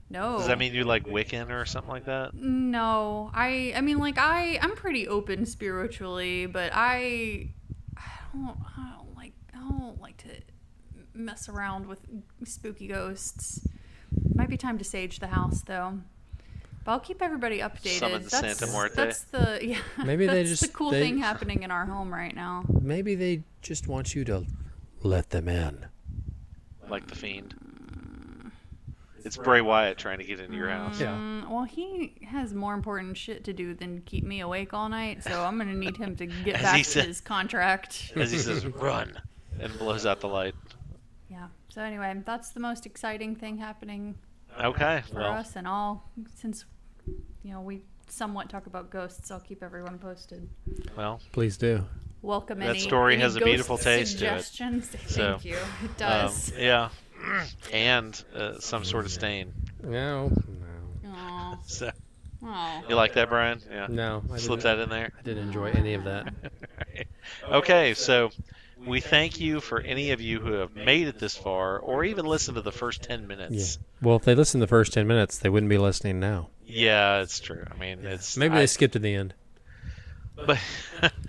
No. 0.10 0.40
Does 0.40 0.48
that 0.48 0.58
mean 0.58 0.74
you 0.74 0.84
like 0.84 1.06
Wiccan 1.06 1.52
or 1.52 1.64
something 1.66 1.92
like 1.92 2.06
that? 2.06 2.34
No, 2.34 3.30
I 3.32 3.72
I 3.76 3.82
mean 3.82 4.00
like 4.00 4.18
I 4.18 4.58
I'm 4.60 4.76
pretty 4.76 5.08
open 5.08 5.46
spiritually, 5.46 6.48
but 6.48 6.72
I 6.74 7.50
I 7.96 8.10
don't 8.34 8.58
I 8.78 8.94
don't 8.98 9.16
like 9.16 9.34
I 9.54 9.60
don't 9.60 10.02
like 10.02 10.18
to 10.18 10.30
mess 11.14 11.48
around 11.48 11.86
with 11.86 12.00
spooky 12.44 12.88
ghosts. 12.88 13.66
Might 14.34 14.50
be 14.50 14.58
time 14.58 14.80
to 14.80 14.84
sage 14.84 15.20
the 15.20 15.28
house 15.28 15.62
though. 15.62 16.00
But 16.84 16.94
I'll 16.94 17.00
keep 17.00 17.22
everybody 17.22 17.60
updated. 17.60 18.00
Summon 18.00 18.24
that's, 18.24 18.60
Santa 18.60 18.72
Muerte. 18.72 18.96
that's 18.96 19.22
the 19.26 19.60
yeah. 19.62 19.78
Maybe 20.04 20.26
they 20.26 20.44
just- 20.46 20.64
the 20.64 20.68
cool 20.70 20.90
they- 20.90 21.00
thing 21.00 21.20
happening 21.20 21.62
in 21.62 21.70
our 21.70 21.86
home 21.86 22.12
right 22.12 22.34
now. 22.36 22.64
maybe 22.82 23.14
they 23.14 23.44
just 23.62 23.88
want 23.88 24.16
you 24.16 24.26
to 24.26 24.46
let 25.04 25.30
them 25.30 25.48
in. 25.48 25.86
Like 26.90 27.08
the 27.08 27.16
fiend? 27.16 27.56
It's 29.24 29.38
Bray 29.38 29.62
Wyatt 29.62 30.00
trying 30.00 30.18
to 30.18 30.24
get 30.24 30.40
into 30.40 30.58
your 30.58 30.70
house. 30.70 31.00
Yeah. 31.00 31.14
Mm, 31.14 31.48
well, 31.50 31.64
he 31.64 32.16
has 32.28 32.56
more 32.56 32.74
important 32.74 33.16
shit 33.16 33.44
to 33.44 33.54
do 33.54 33.76
than 33.76 34.02
keep 34.02 34.24
me 34.24 34.40
awake 34.40 34.74
all 34.74 34.90
night, 34.90 35.24
so 35.24 35.44
I'm 35.44 35.60
gonna 35.60 35.74
need 35.76 35.96
him 35.96 36.16
to 36.16 36.26
get 36.26 36.56
back 36.62 36.78
to 36.80 36.84
said- 36.84 37.06
his 37.06 37.22
contract. 37.22 38.14
As 38.16 38.32
he 38.32 38.40
says, 38.40 38.66
run, 38.66 39.20
and 39.60 39.78
blows 39.78 40.08
out 40.08 40.22
the 40.22 40.28
light. 40.28 40.56
Yeah. 41.30 41.48
So 41.70 41.82
anyway, 41.84 42.20
that's 42.26 42.50
the 42.50 42.60
most 42.60 42.86
exciting 42.88 43.36
thing 43.36 43.58
happening 43.60 44.16
Okay, 44.60 45.04
for 45.10 45.20
well, 45.20 45.34
us, 45.34 45.56
and 45.56 45.68
all 45.68 46.10
since 46.36 46.66
you 47.44 47.52
know 47.54 47.62
we 47.62 47.82
somewhat 48.10 48.50
talk 48.50 48.66
about 48.66 48.90
ghosts, 48.90 49.30
I'll 49.30 49.40
keep 49.40 49.62
everyone 49.62 50.00
posted. 50.00 50.50
well, 50.98 51.22
Please 51.32 51.58
do. 51.58 51.86
Welcome 52.22 52.60
That 52.60 52.70
any 52.72 52.80
story 52.80 53.14
any 53.16 53.24
has 53.24 53.36
a 53.36 53.40
beautiful 53.40 53.78
taste 53.78 54.20
to 54.20 54.36
it. 54.36 54.44
Thank 54.54 54.84
So, 55.10 55.40
you. 55.42 55.56
It 55.56 55.88
um, 55.88 55.96
does. 55.98 56.54
yeah, 56.56 56.90
and 57.74 58.24
uh, 58.36 58.60
some 58.60 58.84
sort 58.86 59.06
of 59.06 59.12
stain. 59.12 59.54
No, 59.84 60.30
no, 60.30 61.10
Aw. 61.10 61.58
So, 61.66 61.90
Aw. 62.44 62.84
you 62.88 62.96
like 62.96 63.14
that, 63.14 63.30
Brian? 63.30 63.60
Yeah. 63.72 63.88
no. 63.90 64.24
I 64.32 64.38
Slip 64.38 64.62
that 64.62 64.78
in 64.80 64.90
there. 64.90 65.12
I 65.18 65.22
didn't 65.24 65.48
enjoy 65.48 65.72
any 65.72 65.96
of 65.96 66.04
that. 66.04 66.32
okay, 67.50 67.96
so 67.96 68.30
we 68.86 69.00
thank 69.00 69.40
you 69.40 69.60
for 69.60 69.80
any 69.82 70.12
of 70.12 70.22
you 70.22 70.40
who 70.40 70.54
have 70.54 70.76
made 70.76 71.08
it 71.08 71.18
this 71.20 71.36
far, 71.36 71.80
or 71.80 72.04
even 72.04 72.26
listened 72.26 72.56
to 72.56 72.62
the 72.62 72.72
first 72.72 73.02
ten 73.02 73.22
Yeah. 73.22 73.28
minutes. 73.28 73.80
Well, 74.00 74.18
if 74.18 74.24
they 74.26 74.36
listened 74.36 74.62
the 74.62 74.68
first 74.68 74.94
ten 74.94 75.08
minutes, 75.08 75.40
they 75.40 75.50
wouldn't 75.50 75.70
be 75.72 75.80
listening 75.80 76.20
now. 76.20 76.50
Yeah, 76.68 77.22
it's 77.22 77.40
true. 77.40 77.64
I 77.70 77.78
mean, 77.80 78.06
it's 78.06 78.38
Maybe 78.38 78.54
I- 78.56 78.60
they 78.60 78.68
skipped 78.68 78.94
to 78.94 79.00
the 79.00 79.16
end. 79.16 79.34
But 80.36 80.60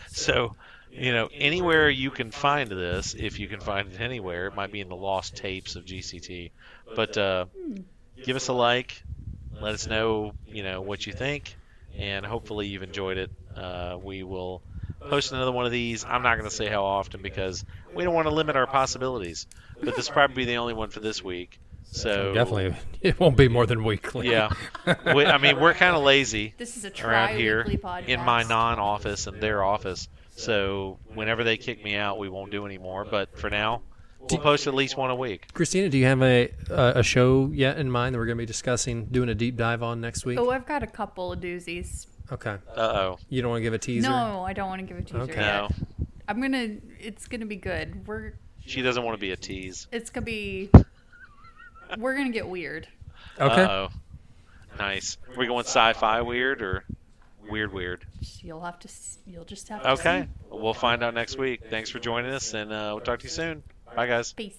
so, 0.09 0.55
you 0.93 1.13
know, 1.13 1.29
anywhere 1.33 1.89
you 1.89 2.11
can 2.11 2.31
find 2.31 2.71
this, 2.71 3.15
if 3.15 3.41
you 3.41 3.49
can 3.49 3.61
find 3.61 3.91
it 3.93 4.01
anywhere, 4.01 4.47
it 4.47 4.55
might 4.55 4.71
be 4.71 4.81
in 4.81 4.89
the 4.89 4.97
lost 4.97 5.37
tapes 5.37 5.75
of 5.77 5.85
GCT. 5.85 6.51
But 6.95 7.17
uh, 7.17 7.47
give 8.23 8.37
us 8.37 8.49
a 8.49 8.53
like, 8.53 9.03
let 9.61 9.75
us 9.75 9.87
know, 9.87 10.35
you 10.47 10.63
know, 10.63 10.81
what 10.83 11.07
you 11.07 11.13
think, 11.13 11.57
and 11.97 12.25
hopefully 12.27 12.67
you've 12.67 12.83
enjoyed 12.83 13.17
it. 13.19 13.31
Uh, 13.57 13.99
we 14.03 14.23
will 14.23 14.63
post 15.09 15.33
another 15.33 15.53
one 15.53 15.67
of 15.67 15.73
these. 15.73 16.05
I'm 16.05 16.23
not 16.23 16.37
going 16.39 16.49
to 16.49 16.55
say 16.55 16.69
how 16.69 16.85
often 16.85 17.23
because 17.23 17.65
we 17.95 18.05
don't 18.05 18.15
want 18.15 18.29
to 18.29 18.35
limit 18.35 18.57
our 18.57 18.67
possibilities. 18.67 19.47
But 19.83 19.97
this 19.97 20.09
will 20.09 20.15
probably 20.15 20.37
be 20.37 20.45
the 20.45 20.57
only 20.57 20.75
one 20.75 20.91
for 20.91 21.01
this 21.01 21.25
week. 21.25 21.59
So 21.85 22.33
Definitely, 22.33 22.77
it 23.03 23.19
won't 23.21 23.37
be 23.37 23.49
more 23.49 23.67
than 23.67 23.85
weekly. 23.85 24.31
yeah. 24.31 24.51
we, 25.15 25.27
I 25.27 25.39
mean, 25.39 25.61
we're 25.61 25.75
kind 25.75 25.95
of 25.95 26.03
lazy 26.03 26.55
This 26.57 26.77
is 26.77 26.85
a 26.85 27.07
around 27.07 27.37
here 27.37 27.65
podcast. 27.65 28.09
in 28.09 28.21
my 28.21 28.43
non-office 28.45 29.27
and 29.27 29.41
their 29.43 29.63
office. 29.63 30.09
So 30.37 30.99
whenever 31.15 31.45
they 31.45 31.57
kick 31.57 31.85
me 31.85 31.97
out, 31.97 32.19
we 32.19 32.29
won't 32.29 32.51
do 32.51 32.67
anymore. 32.67 33.05
But 33.05 33.39
for 33.39 33.51
now, 33.51 33.83
we'll 34.19 34.41
post 34.41 34.67
at 34.67 34.75
least 34.75 34.97
one 34.97 35.11
a 35.11 35.15
week. 35.15 35.53
Christina, 35.53 35.89
do 35.89 35.99
you 35.99 36.07
have 36.07 36.23
a 36.23 36.53
a 36.71 36.93
a 36.97 37.03
show 37.03 37.51
yet 37.53 37.79
in 37.79 37.91
mind 37.91 38.15
that 38.15 38.19
we're 38.19 38.27
going 38.27 38.39
to 38.39 38.43
be 38.43 38.47
discussing, 38.47 39.07
doing 39.07 39.29
a 39.29 39.35
deep 39.35 39.57
dive 39.57 39.83
on 39.83 40.01
next 40.01 40.25
week? 40.25 40.39
Oh, 40.39 40.51
I've 40.51 40.67
got 40.67 40.83
a 40.83 40.87
couple 40.87 41.33
of 41.33 41.41
doozies. 41.41 42.07
Okay. 42.31 42.57
Uh 42.75 42.81
oh. 42.81 43.19
You 43.29 43.43
don't 43.43 43.51
want 43.51 43.61
to 43.61 43.65
give 43.65 43.75
a 43.75 43.79
teaser? 43.79 44.09
No, 44.09 44.43
I 44.43 44.53
don't 44.53 44.69
want 44.69 44.81
to 44.81 44.87
give 44.87 44.97
a 44.97 45.03
teaser 45.03 45.21
Okay. 45.21 45.41
No. 45.41 45.69
I'm 46.29 46.41
gonna. 46.41 46.77
It's 46.99 47.27
gonna 47.29 47.47
be 47.47 47.57
good. 47.57 48.07
We're. 48.07 48.35
she 48.65 48.81
doesn't 48.81 49.03
want 49.03 49.17
to 49.17 49.21
be 49.21 49.33
a 49.33 49.37
tease. 49.37 49.87
It's 49.93 50.11
gonna 50.11 50.25
be. 50.25 50.71
We're 51.99 52.17
gonna 52.17 52.31
get 52.31 52.49
weird. 52.49 52.89
Okay. 53.39 53.63
Uh 53.63 53.69
oh. 53.71 53.89
Nice. 54.79 55.19
we 55.37 55.47
going 55.47 55.65
sci-fi 55.65 56.23
weird 56.23 56.63
or 56.63 56.85
weird 57.49 57.73
weird? 57.73 58.05
You'll 58.41 58.61
have 58.61 58.79
to. 58.81 58.89
You'll 59.27 59.45
just 59.45 59.69
have 59.69 59.83
to. 59.83 59.91
Okay. 59.93 60.23
see. 60.23 60.29
We'll 60.51 60.75
find 60.75 61.03
out 61.03 61.15
next 61.15 61.39
week. 61.39 61.63
Thanks 61.71 61.91
for 61.91 61.99
joining 61.99 62.33
us, 62.33 62.55
and 62.55 62.73
uh, 62.73 62.93
we'll 62.95 63.05
talk 63.05 63.21
to 63.21 63.25
you 63.25 63.31
soon. 63.31 63.63
Bye, 63.95 64.07
guys. 64.07 64.33
Peace. 64.33 64.57